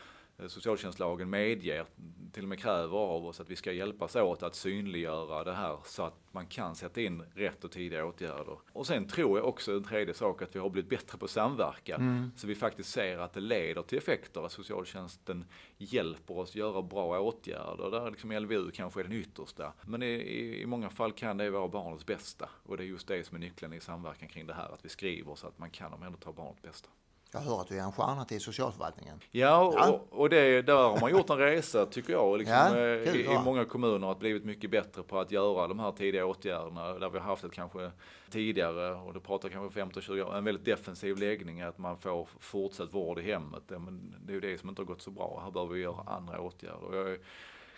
socialtjänstlagen 0.50 1.30
medger, 1.30 1.86
till 2.32 2.44
och 2.44 2.50
med 2.50 2.60
kräver 2.60 2.98
av 2.98 3.26
oss 3.26 3.40
att 3.40 3.50
vi 3.50 3.56
ska 3.56 3.72
hjälpas 3.72 4.16
åt 4.16 4.44
att 4.44 4.56
synliggöra 4.56 5.44
det 5.44 5.54
här 5.54 5.78
så 5.86 6.04
att 6.04 6.14
man 6.32 6.48
kan 6.48 6.76
sätta 6.76 7.02
in 7.02 7.24
rätt 7.36 7.64
och 7.64 7.72
tidiga 7.72 8.06
åtgärder. 8.06 8.58
Och 8.74 8.88
sen 8.88 9.08
tror 9.08 9.38
jag 9.38 9.48
också 9.48 9.72
en 9.72 9.84
tredje 9.84 10.14
sak 10.14 10.42
att 10.42 10.56
vi 10.56 10.60
har 10.60 10.70
blivit 10.70 10.90
bättre 10.90 11.18
på 11.18 11.28
samverkan. 11.28 12.02
Mm. 12.02 12.32
Så 12.36 12.48
vi 12.48 12.56
faktiskt 12.56 12.90
ser 12.90 13.18
att 13.18 13.34
det 13.34 13.40
leder 13.40 13.82
till 13.82 13.98
effekter, 13.98 14.46
att 14.46 14.52
socialtjänsten 14.52 15.46
hjälper 15.78 16.38
oss 16.38 16.56
göra 16.56 16.82
bra 16.82 17.20
åtgärder. 17.20 17.92
Där 17.92 18.12
liksom 18.12 18.32
LVU 18.32 18.72
kanske 18.72 19.00
är 19.00 19.04
den 19.04 19.14
yttersta. 19.14 19.74
Men 19.82 20.04
i, 20.04 20.06
i, 20.06 20.62
i 20.62 20.66
många 20.66 20.90
fall 20.90 21.12
kan 21.12 21.38
det 21.38 21.50
vara 21.50 21.68
barnets 21.68 22.06
bästa. 22.06 22.50
Och 22.64 22.78
det 22.78 22.84
är 22.84 22.88
just 22.88 23.08
det 23.08 23.28
som 23.28 23.36
är 23.36 23.40
nyckeln 23.40 23.74
i 23.74 23.80
samverkan 23.80 24.28
kring 24.28 24.48
det 24.48 24.54
här, 24.54 24.74
att 24.74 24.86
vi 24.86 24.90
skriver 24.90 25.36
så 25.36 25.48
att 25.48 25.60
man 25.60 25.70
kan 25.70 25.94
omhänderta 25.94 26.32
barnets 26.32 26.62
bästa. 26.62 26.90
Jag 27.34 27.42
hör 27.42 27.62
att 27.62 27.68
du 27.68 27.78
är 27.80 27.84
en 27.84 27.92
stjärna 27.92 28.26
till 28.26 28.42
socialförvaltningen. 28.42 29.20
Ja, 29.32 29.66
och, 29.66 29.74
ja. 29.78 30.02
och 30.10 30.30
det, 30.30 30.62
där 30.62 30.74
har 30.74 31.00
man 31.00 31.12
gjort 31.12 31.30
en 31.30 31.38
resa 31.38 31.86
tycker 31.86 32.14
jag, 32.14 32.38
liksom, 32.38 32.56
ja, 32.56 32.78
eh, 32.78 33.16
i, 33.16 33.26
i, 33.26 33.40
många 33.46 33.66
kommuner 33.66 34.08
har 34.08 34.16
blivit 34.16 34.46
mycket 34.46 34.72
bättre 34.72 35.04
på 35.04 35.20
att 35.20 35.32
göra 35.32 35.68
de 35.68 35.80
här 35.80 35.92
tidiga 35.92 36.26
åtgärderna. 36.26 36.94
Där 36.94 37.10
vi 37.10 37.20
har 37.20 37.26
haft 37.26 37.44
ett 37.44 37.52
kanske 37.52 37.92
tidigare, 38.30 38.94
och 38.94 39.14
då 39.14 39.20
pratar 39.20 39.50
kanske 39.50 39.82
15-20 39.82 40.22
år, 40.22 40.38
en 40.38 40.44
väldigt 40.44 40.66
defensiv 40.66 41.18
läggning 41.18 41.62
att 41.62 41.78
man 41.78 41.98
får 41.98 42.28
fortsatt 42.40 42.94
vård 42.94 43.20
i 43.20 43.22
hemmet. 43.22 43.64
Det, 43.68 43.80
men 43.80 44.16
det 44.26 44.32
är 44.32 44.36
ju 44.36 44.42
det 44.42 44.58
som 44.58 44.70
inte 44.70 44.82
har 44.82 44.88
gått 44.88 45.02
så 45.02 45.12
bra. 45.12 45.42
Här 45.44 45.52
behöver 45.52 45.74
vi 45.74 45.82
göra 45.82 46.04
andra 46.06 46.42
åtgärder. 46.42 46.98
Jag 47.08 47.18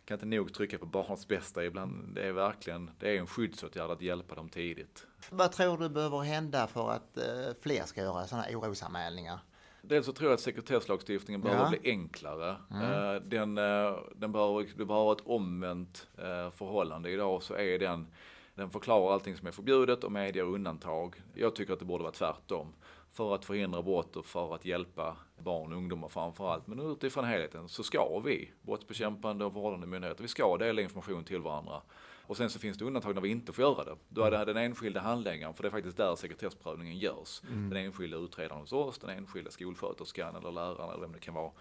kan 0.05 0.15
inte 0.15 0.37
nog 0.37 0.53
trycka 0.53 0.77
på 0.77 0.85
barns 0.85 1.27
bästa 1.27 1.65
ibland. 1.65 2.15
Det 2.15 2.27
är 2.27 2.31
verkligen, 2.31 2.91
det 2.99 3.15
är 3.15 3.19
en 3.19 3.27
skyddsåtgärd 3.27 3.89
att 3.89 4.01
hjälpa 4.01 4.35
dem 4.35 4.49
tidigt. 4.49 5.07
Vad 5.29 5.51
tror 5.51 5.77
du 5.77 5.89
behöver 5.89 6.19
hända 6.19 6.67
för 6.67 6.91
att 6.91 7.17
eh, 7.17 7.53
fler 7.61 7.83
ska 7.83 8.01
göra 8.01 8.27
sådana 8.27 8.45
orosanmälningar? 8.49 9.39
Dels 9.87 10.05
så 10.05 10.13
tror 10.13 10.29
jag 10.29 10.33
att 10.33 10.41
sekretesslagstiftningen 10.41 11.41
behöver 11.41 11.63
ja. 11.63 11.69
bli 11.69 11.91
enklare. 11.91 12.55
Mm. 12.71 12.83
Eh, 12.83 13.21
den, 13.21 13.57
eh, 13.57 13.97
den 14.15 14.31
behöver, 14.31 14.67
det 14.77 14.85
behöver 14.85 15.11
ett 15.11 15.25
omvänt 15.25 16.07
förhållande. 16.51 17.09
Idag 17.11 17.43
så 17.43 17.53
är 17.53 17.79
den, 17.79 18.07
den 18.55 18.69
förklarar 18.69 19.13
allting 19.13 19.37
som 19.37 19.47
är 19.47 19.51
förbjudet 19.51 20.03
och 20.03 20.11
medger 20.11 20.43
undantag. 20.43 21.15
Jag 21.33 21.55
tycker 21.55 21.73
att 21.73 21.79
det 21.79 21.85
borde 21.85 22.03
vara 22.03 22.13
tvärtom 22.13 22.73
för 23.15 23.35
att 23.35 23.45
förhindra 23.45 23.81
brott 23.81 24.15
och 24.15 24.25
för 24.25 24.55
att 24.55 24.65
hjälpa 24.65 25.17
barn 25.37 25.71
och 25.71 25.77
ungdomar 25.77 26.07
framför 26.07 26.53
allt. 26.53 26.67
Men 26.67 26.79
utifrån 26.79 27.25
helheten 27.25 27.69
så 27.69 27.83
ska 27.83 28.19
vi, 28.19 28.51
brottsbekämpande 28.61 29.45
och 29.45 29.53
vårdande 29.53 29.87
myndigheter, 29.87 30.21
vi 30.21 30.27
ska 30.27 30.57
dela 30.57 30.81
information 30.81 31.23
till 31.23 31.41
varandra. 31.41 31.81
Och 32.27 32.37
sen 32.37 32.49
så 32.49 32.59
finns 32.59 32.77
det 32.77 32.85
undantag 32.85 33.15
när 33.15 33.21
vi 33.21 33.29
inte 33.29 33.53
får 33.53 33.61
göra 33.61 33.83
det. 33.83 33.95
Då 34.09 34.23
är 34.23 34.31
det 34.31 34.45
den 34.45 34.57
enskilda 34.57 34.99
handläggaren, 34.99 35.53
för 35.53 35.63
det 35.63 35.67
är 35.69 35.71
faktiskt 35.71 35.97
där 35.97 36.15
sekretessprövningen 36.15 36.97
görs. 36.97 37.41
Mm. 37.43 37.69
Den 37.69 37.85
enskilda 37.85 38.17
utredaren 38.17 38.61
hos 38.61 38.73
oss, 38.73 38.99
den 38.99 39.09
enskilda 39.09 39.51
skolsköterskan 39.51 40.35
eller 40.35 40.51
läraren 40.51 40.89
eller 40.89 41.01
vem 41.01 41.11
det 41.11 41.19
kan 41.19 41.33
vara. 41.33 41.51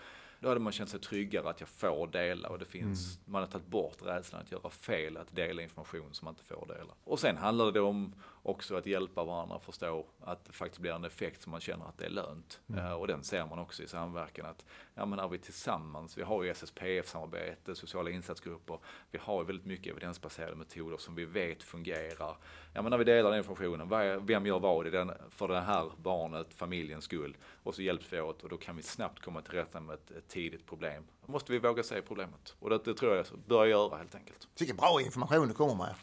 Då 0.41 0.49
hade 0.49 0.61
man 0.61 0.73
känt 0.73 0.91
sig 0.91 1.01
tryggare 1.01 1.51
att 1.51 1.61
jag 1.61 1.69
får 1.69 2.07
dela 2.07 2.49
och 2.49 2.59
det 2.59 2.65
finns, 2.65 3.17
mm. 3.17 3.33
man 3.33 3.43
har 3.43 3.49
tagit 3.49 3.67
bort 3.67 3.97
rädslan 4.03 4.43
att 4.43 4.53
göra 4.53 4.71
fel, 4.71 5.17
att 5.17 5.37
dela 5.37 5.63
information 5.63 6.09
som 6.13 6.25
man 6.25 6.33
inte 6.33 6.45
får 6.45 6.67
dela. 6.67 6.93
Och 7.05 7.19
sen 7.19 7.37
handlar 7.37 7.73
det 7.73 7.81
om 7.81 8.15
också 8.45 8.77
att 8.77 8.87
hjälpa 8.87 9.25
varandra 9.25 9.57
att 9.57 9.65
förstå 9.65 10.07
att 10.21 10.45
det 10.45 10.53
faktiskt 10.53 10.81
blir 10.81 10.93
en 10.93 11.05
effekt 11.05 11.43
som 11.43 11.51
man 11.51 11.61
känner 11.61 11.85
att 11.85 11.99
det 11.99 12.05
är 12.05 12.11
lönt. 12.11 12.61
Mm. 12.69 12.85
Uh, 12.85 12.93
och 12.93 13.07
den 13.07 13.25
ser 13.25 13.47
man 13.47 13.59
också 13.59 13.83
i 13.83 13.87
samverkan 13.87 14.47
att, 14.47 14.65
ja 14.95 15.07
men 15.07 15.17
när 15.17 15.29
vi 15.29 15.39
tillsammans, 15.39 16.19
vi 16.19 16.23
har 16.23 16.43
ju 16.43 16.51
SSPF-samarbete, 16.51 17.75
sociala 17.75 18.11
insatsgrupper, 18.11 18.79
vi 19.11 19.19
har 19.23 19.41
ju 19.41 19.47
väldigt 19.47 19.67
mycket 19.67 19.93
evidensbaserade 19.93 20.57
metoder 20.57 20.97
som 20.97 21.15
vi 21.15 21.25
vet 21.25 21.63
fungerar. 21.63 22.37
Ja 22.73 22.83
men 22.83 22.91
när 22.91 22.99
vi 22.99 23.05
delar 23.05 23.31
den 23.31 23.39
informationen, 23.39 23.89
vem 24.27 24.47
gör 24.47 24.59
vad 24.59 24.87
i 24.87 24.91
den, 24.91 25.13
för 25.31 25.49
det 25.49 25.61
här 25.61 25.91
barnet, 25.97 26.55
familjens 26.55 27.05
skull, 27.05 27.37
och 27.63 27.75
så 27.75 27.83
hjälps 27.83 28.13
vi 28.13 28.21
åt 28.21 28.43
och 28.43 28.49
då 28.49 28.57
kan 28.57 28.77
vi 28.77 28.83
snabbt 28.83 29.23
komma 29.23 29.43
till 29.43 29.53
rätta 29.53 29.81
med 29.81 29.95
ett, 29.95 30.11
ett 30.11 30.29
tidigt 30.29 30.67
problem. 30.67 31.05
Då 31.27 31.33
måste 31.33 31.53
vi 31.53 31.59
våga 31.59 31.83
se 31.83 32.03
problemet 32.03 32.55
och 32.59 32.71
det, 32.71 32.79
det 32.85 32.95
tror 32.95 33.17
jag 33.17 33.27
bör 33.47 33.67
göra 33.67 33.97
helt 33.97 34.15
enkelt. 34.15 34.49
Vilken 34.59 34.77
bra 34.77 35.01
information 35.01 35.49
du 35.49 35.55
kommer 35.55 35.75
med 35.75 35.95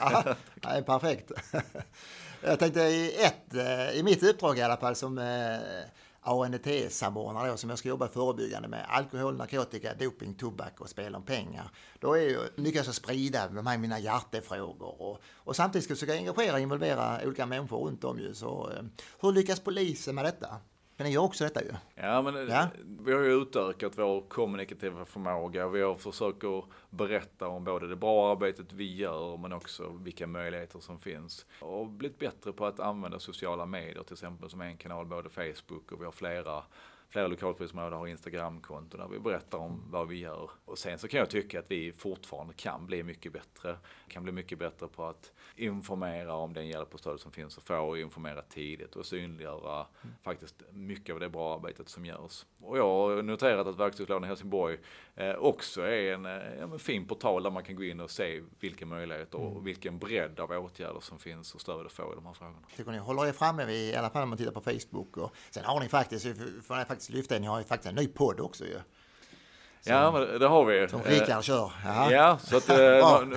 ja, 0.00 0.34
det 0.54 0.68
är 0.68 0.82
perfekt. 0.82 1.32
Jag 2.42 2.58
tänkte 2.58 2.80
i 2.80 3.24
ett, 3.24 3.54
eh, 3.54 3.98
i 3.98 4.02
mitt 4.02 4.22
uppdrag 4.22 4.58
i 4.58 4.62
alla 4.62 4.76
fall 4.76 4.96
som 4.96 5.18
eh, 5.18 5.58
ANT-samordnare 6.20 7.56
som 7.56 7.70
jag 7.70 7.78
ska 7.78 7.88
jobba 7.88 8.08
förebyggande 8.08 8.68
med 8.68 8.86
alkohol, 8.88 9.36
narkotika, 9.36 9.94
doping, 9.94 10.34
tobak 10.34 10.80
och 10.80 10.88
spel 10.88 11.14
om 11.14 11.22
pengar. 11.22 11.70
Då 12.00 12.14
är 12.14 12.20
ju, 12.20 12.38
lyckas 12.56 12.86
jag 12.86 12.94
sprida 12.94 13.48
de 13.48 13.66
här 13.66 13.78
mina 13.78 13.98
hjärtefrågor 13.98 15.02
och, 15.02 15.20
och 15.34 15.56
samtidigt 15.56 15.84
ska 15.84 15.90
jag 15.92 15.98
försöka 15.98 16.18
engagera 16.18 16.54
och 16.54 16.60
involvera 16.60 17.20
olika 17.24 17.46
människor 17.46 17.86
runt 17.86 18.04
om 18.04 18.18
ju. 18.18 18.34
Så, 18.34 18.70
eh, 18.70 18.82
hur 19.20 19.32
lyckas 19.32 19.60
polisen 19.60 20.14
med 20.14 20.24
detta? 20.24 20.56
Men 20.96 21.06
ni 21.06 21.12
gör 21.12 21.22
också 21.22 21.44
detta 21.44 21.62
ju. 21.62 21.70
Ja, 21.94 22.22
men 22.22 22.48
ja? 22.48 22.68
vi 23.00 23.12
har 23.12 23.20
ju 23.20 23.42
utökat 23.42 23.98
vår 23.98 24.20
kommunikativa 24.20 25.04
förmåga. 25.04 25.68
Vi 25.68 25.82
har 25.82 25.96
försökt 25.96 26.44
att 26.44 26.64
berätta 26.90 27.48
om 27.48 27.64
både 27.64 27.88
det 27.88 27.96
bra 27.96 28.32
arbetet 28.32 28.72
vi 28.72 28.96
gör, 28.96 29.36
men 29.36 29.52
också 29.52 30.00
vilka 30.02 30.26
möjligheter 30.26 30.80
som 30.80 30.98
finns. 30.98 31.46
Och 31.60 31.86
blivit 31.86 32.18
bättre 32.18 32.52
på 32.52 32.66
att 32.66 32.80
använda 32.80 33.18
sociala 33.18 33.66
medier, 33.66 34.02
till 34.02 34.12
exempel 34.12 34.50
som 34.50 34.60
en 34.60 34.76
kanal, 34.76 35.06
både 35.06 35.28
Facebook 35.28 35.92
och 35.92 36.00
vi 36.00 36.04
har 36.04 36.12
flera 36.12 36.62
flera 37.08 37.26
lokalpolisområden 37.26 37.98
har 37.98 38.06
Instagramkonton 38.06 39.00
där 39.00 39.08
vi 39.08 39.18
berättar 39.18 39.58
om 39.58 39.82
vad 39.90 40.08
vi 40.08 40.18
gör. 40.18 40.50
Och 40.64 40.78
sen 40.78 40.98
så 40.98 41.08
kan 41.08 41.20
jag 41.20 41.30
tycka 41.30 41.58
att 41.58 41.70
vi 41.70 41.92
fortfarande 41.92 42.54
kan 42.54 42.86
bli 42.86 43.02
mycket 43.02 43.32
bättre. 43.32 43.76
Kan 44.08 44.22
bli 44.22 44.32
mycket 44.32 44.58
bättre 44.58 44.88
på 44.88 45.04
att 45.04 45.32
informera 45.56 46.34
om 46.34 46.52
den 46.52 46.68
hjälp 46.68 46.94
och 46.94 47.00
stöd 47.00 47.20
som 47.20 47.32
finns 47.32 47.56
och 47.56 47.62
få 47.62 47.96
informera 47.96 48.42
tidigt 48.42 48.96
och 48.96 49.06
synliggöra 49.06 49.86
mm. 50.02 50.16
faktiskt 50.22 50.62
mycket 50.70 51.14
av 51.14 51.20
det 51.20 51.28
bra 51.28 51.54
arbetet 51.54 51.88
som 51.88 52.06
görs. 52.06 52.46
Och 52.62 52.78
jag 52.78 52.88
har 52.88 53.22
noterat 53.22 53.66
att 53.66 53.76
verktygslådan 53.76 54.24
i 54.24 54.26
Helsingborg 54.26 54.78
eh, 55.14 55.34
också 55.34 55.82
är 55.82 56.14
en, 56.14 56.26
eh, 56.26 56.62
en 56.62 56.78
fin 56.78 57.06
portal 57.06 57.42
där 57.42 57.50
man 57.50 57.64
kan 57.64 57.76
gå 57.76 57.84
in 57.84 58.00
och 58.00 58.10
se 58.10 58.42
vilka 58.60 58.86
möjligheter 58.86 59.38
och 59.38 59.50
mm. 59.50 59.64
vilken 59.64 59.98
bredd 59.98 60.40
av 60.40 60.50
åtgärder 60.50 61.00
som 61.00 61.18
finns 61.18 61.54
och 61.54 61.60
stöd 61.60 61.86
att 61.86 61.92
få 61.92 62.12
i 62.12 62.14
de 62.14 62.26
här 62.26 62.32
frågorna. 62.32 62.66
Tycker 62.76 62.90
ni 62.90 62.98
håller 62.98 63.26
er 63.26 63.32
framme, 63.32 63.64
vid, 63.64 63.94
i 63.94 63.96
alla 63.96 64.10
fall 64.10 64.22
om 64.22 64.28
man 64.28 64.38
tittar 64.38 64.52
på 64.52 64.60
Facebook. 64.60 65.16
Och, 65.16 65.36
sen 65.50 65.64
har 65.64 65.80
ni 65.80 65.88
faktiskt, 65.88 66.24
får 66.62 66.76
ni 66.76 66.84
faktiskt 66.84 67.10
lyfta, 67.10 67.38
ni 67.38 67.46
har 67.46 67.58
ju 67.58 67.64
faktiskt 67.64 67.90
en 67.90 67.94
ny 67.94 68.08
podd 68.08 68.40
också 68.40 68.64
ju. 68.64 68.80
Ja, 69.86 70.10
men 70.12 70.40
det 70.40 70.46
har 70.46 70.64
vi. 70.64 70.88
Som 70.88 71.02
Rickard 71.02 71.44
kör. 71.44 71.72
Jaha. 71.84 72.12
Ja, 72.12 72.38
så 72.38 72.56
att 72.56 72.68
ja. 72.68 73.22
nu, 73.26 73.36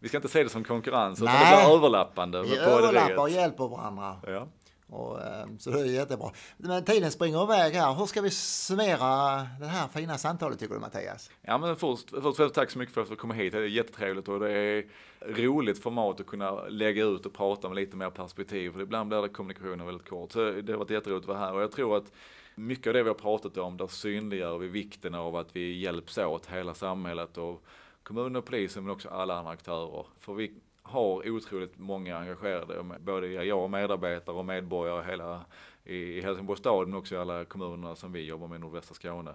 vi 0.00 0.08
ska 0.08 0.16
inte 0.16 0.28
se 0.28 0.42
det 0.42 0.48
som 0.48 0.64
konkurrens, 0.64 1.22
utan 1.22 1.34
det 1.34 1.56
blir 1.56 1.76
överlappande. 1.76 2.42
Vi 2.42 2.58
överlappar 2.58 3.18
och 3.18 3.30
hjälper 3.30 3.68
varandra. 3.68 4.16
Ja. 4.26 4.46
Och, 4.90 5.20
ehm, 5.22 5.58
så 5.58 5.70
det 5.70 5.80
är 5.80 5.84
jättebra. 5.84 6.30
Men 6.56 6.84
tiden 6.84 7.10
springer 7.10 7.42
iväg 7.44 7.74
här. 7.74 7.94
Hur 7.94 8.06
ska 8.06 8.20
vi 8.20 8.30
summera 8.30 9.46
det 9.60 9.66
här 9.66 9.88
fina 9.88 10.18
samtalet 10.18 10.58
tycker 10.58 10.74
du 10.74 10.80
Mattias? 10.80 11.30
Ja 11.42 11.58
men 11.58 11.76
först, 11.76 12.10
först 12.36 12.54
tack 12.54 12.70
så 12.70 12.78
mycket 12.78 12.94
för 12.94 13.02
att 13.02 13.08
du 13.08 13.16
kom 13.16 13.30
hit. 13.30 13.52
Det 13.52 13.58
är 13.58 13.62
jättetrevligt 13.62 14.28
och 14.28 14.40
det 14.40 14.52
är 14.52 14.84
roligt 15.26 15.82
format 15.82 16.20
att 16.20 16.26
kunna 16.26 16.68
lägga 16.68 17.04
ut 17.04 17.26
och 17.26 17.32
prata 17.32 17.68
med 17.68 17.76
lite 17.76 17.96
mer 17.96 18.10
perspektiv. 18.10 18.72
För 18.72 18.80
ibland 18.80 19.08
blir 19.08 19.22
det 19.22 19.28
kommunikationen 19.28 19.86
väldigt 19.86 20.08
kort. 20.08 20.32
Så 20.32 20.50
det 20.50 20.72
har 20.72 20.78
varit 20.78 20.90
jätteroligt 20.90 21.24
att 21.24 21.28
vara 21.28 21.38
här 21.38 21.54
och 21.54 21.62
jag 21.62 21.72
tror 21.72 21.96
att 21.96 22.12
mycket 22.58 22.86
av 22.86 22.94
det 22.94 23.02
vi 23.02 23.08
har 23.08 23.14
pratat 23.14 23.56
om, 23.56 23.76
där 23.76 23.86
synliggör 23.86 24.58
vi 24.58 24.68
vikten 24.68 25.14
av 25.14 25.36
att 25.36 25.56
vi 25.56 25.78
hjälps 25.78 26.18
åt 26.18 26.46
hela 26.46 26.74
samhället 26.74 27.38
och 27.38 27.64
kommunen 28.02 28.36
och 28.36 28.44
polisen 28.44 28.84
men 28.84 28.92
också 28.92 29.08
alla 29.08 29.38
andra 29.38 29.52
aktörer. 29.52 30.06
För 30.18 30.34
vi 30.34 30.52
har 30.82 31.30
otroligt 31.30 31.78
många 31.78 32.18
engagerade, 32.18 32.84
både 33.00 33.26
jag 33.26 33.64
och 33.64 33.70
medarbetare 33.70 34.36
och 34.36 34.44
medborgare 34.44 35.10
hela 35.10 35.44
i 35.84 36.20
Helsingborgs 36.20 36.60
stad 36.60 36.88
men 36.88 36.98
också 36.98 37.14
i 37.14 37.18
alla 37.18 37.44
kommunerna 37.44 37.96
som 37.96 38.12
vi 38.12 38.24
jobbar 38.24 38.48
med 38.48 38.56
i 38.56 38.60
nordvästra 38.60 38.94
Skåne. 38.94 39.34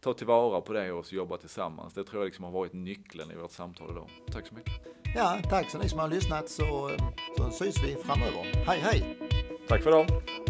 Ta 0.00 0.12
tillvara 0.12 0.60
på 0.60 0.72
det 0.72 0.92
och 0.92 1.12
jobba 1.12 1.36
tillsammans. 1.36 1.94
Det 1.94 2.04
tror 2.04 2.22
jag 2.22 2.26
liksom 2.26 2.44
har 2.44 2.52
varit 2.52 2.72
nyckeln 2.72 3.30
i 3.30 3.34
vårt 3.34 3.50
samtal 3.50 3.90
idag. 3.90 4.10
Tack 4.32 4.46
så 4.46 4.54
mycket. 4.54 4.72
Ja, 5.14 5.38
tack 5.50 5.70
så 5.70 5.78
ni 5.78 5.88
som 5.88 5.98
har 5.98 6.08
lyssnat 6.08 6.48
så, 6.48 6.90
så 7.36 7.50
syns 7.50 7.84
vi 7.84 7.94
framöver. 7.94 8.64
Hej 8.66 8.78
hej! 8.78 9.18
Tack 9.68 9.82
för 9.82 9.90
idag! 9.90 10.49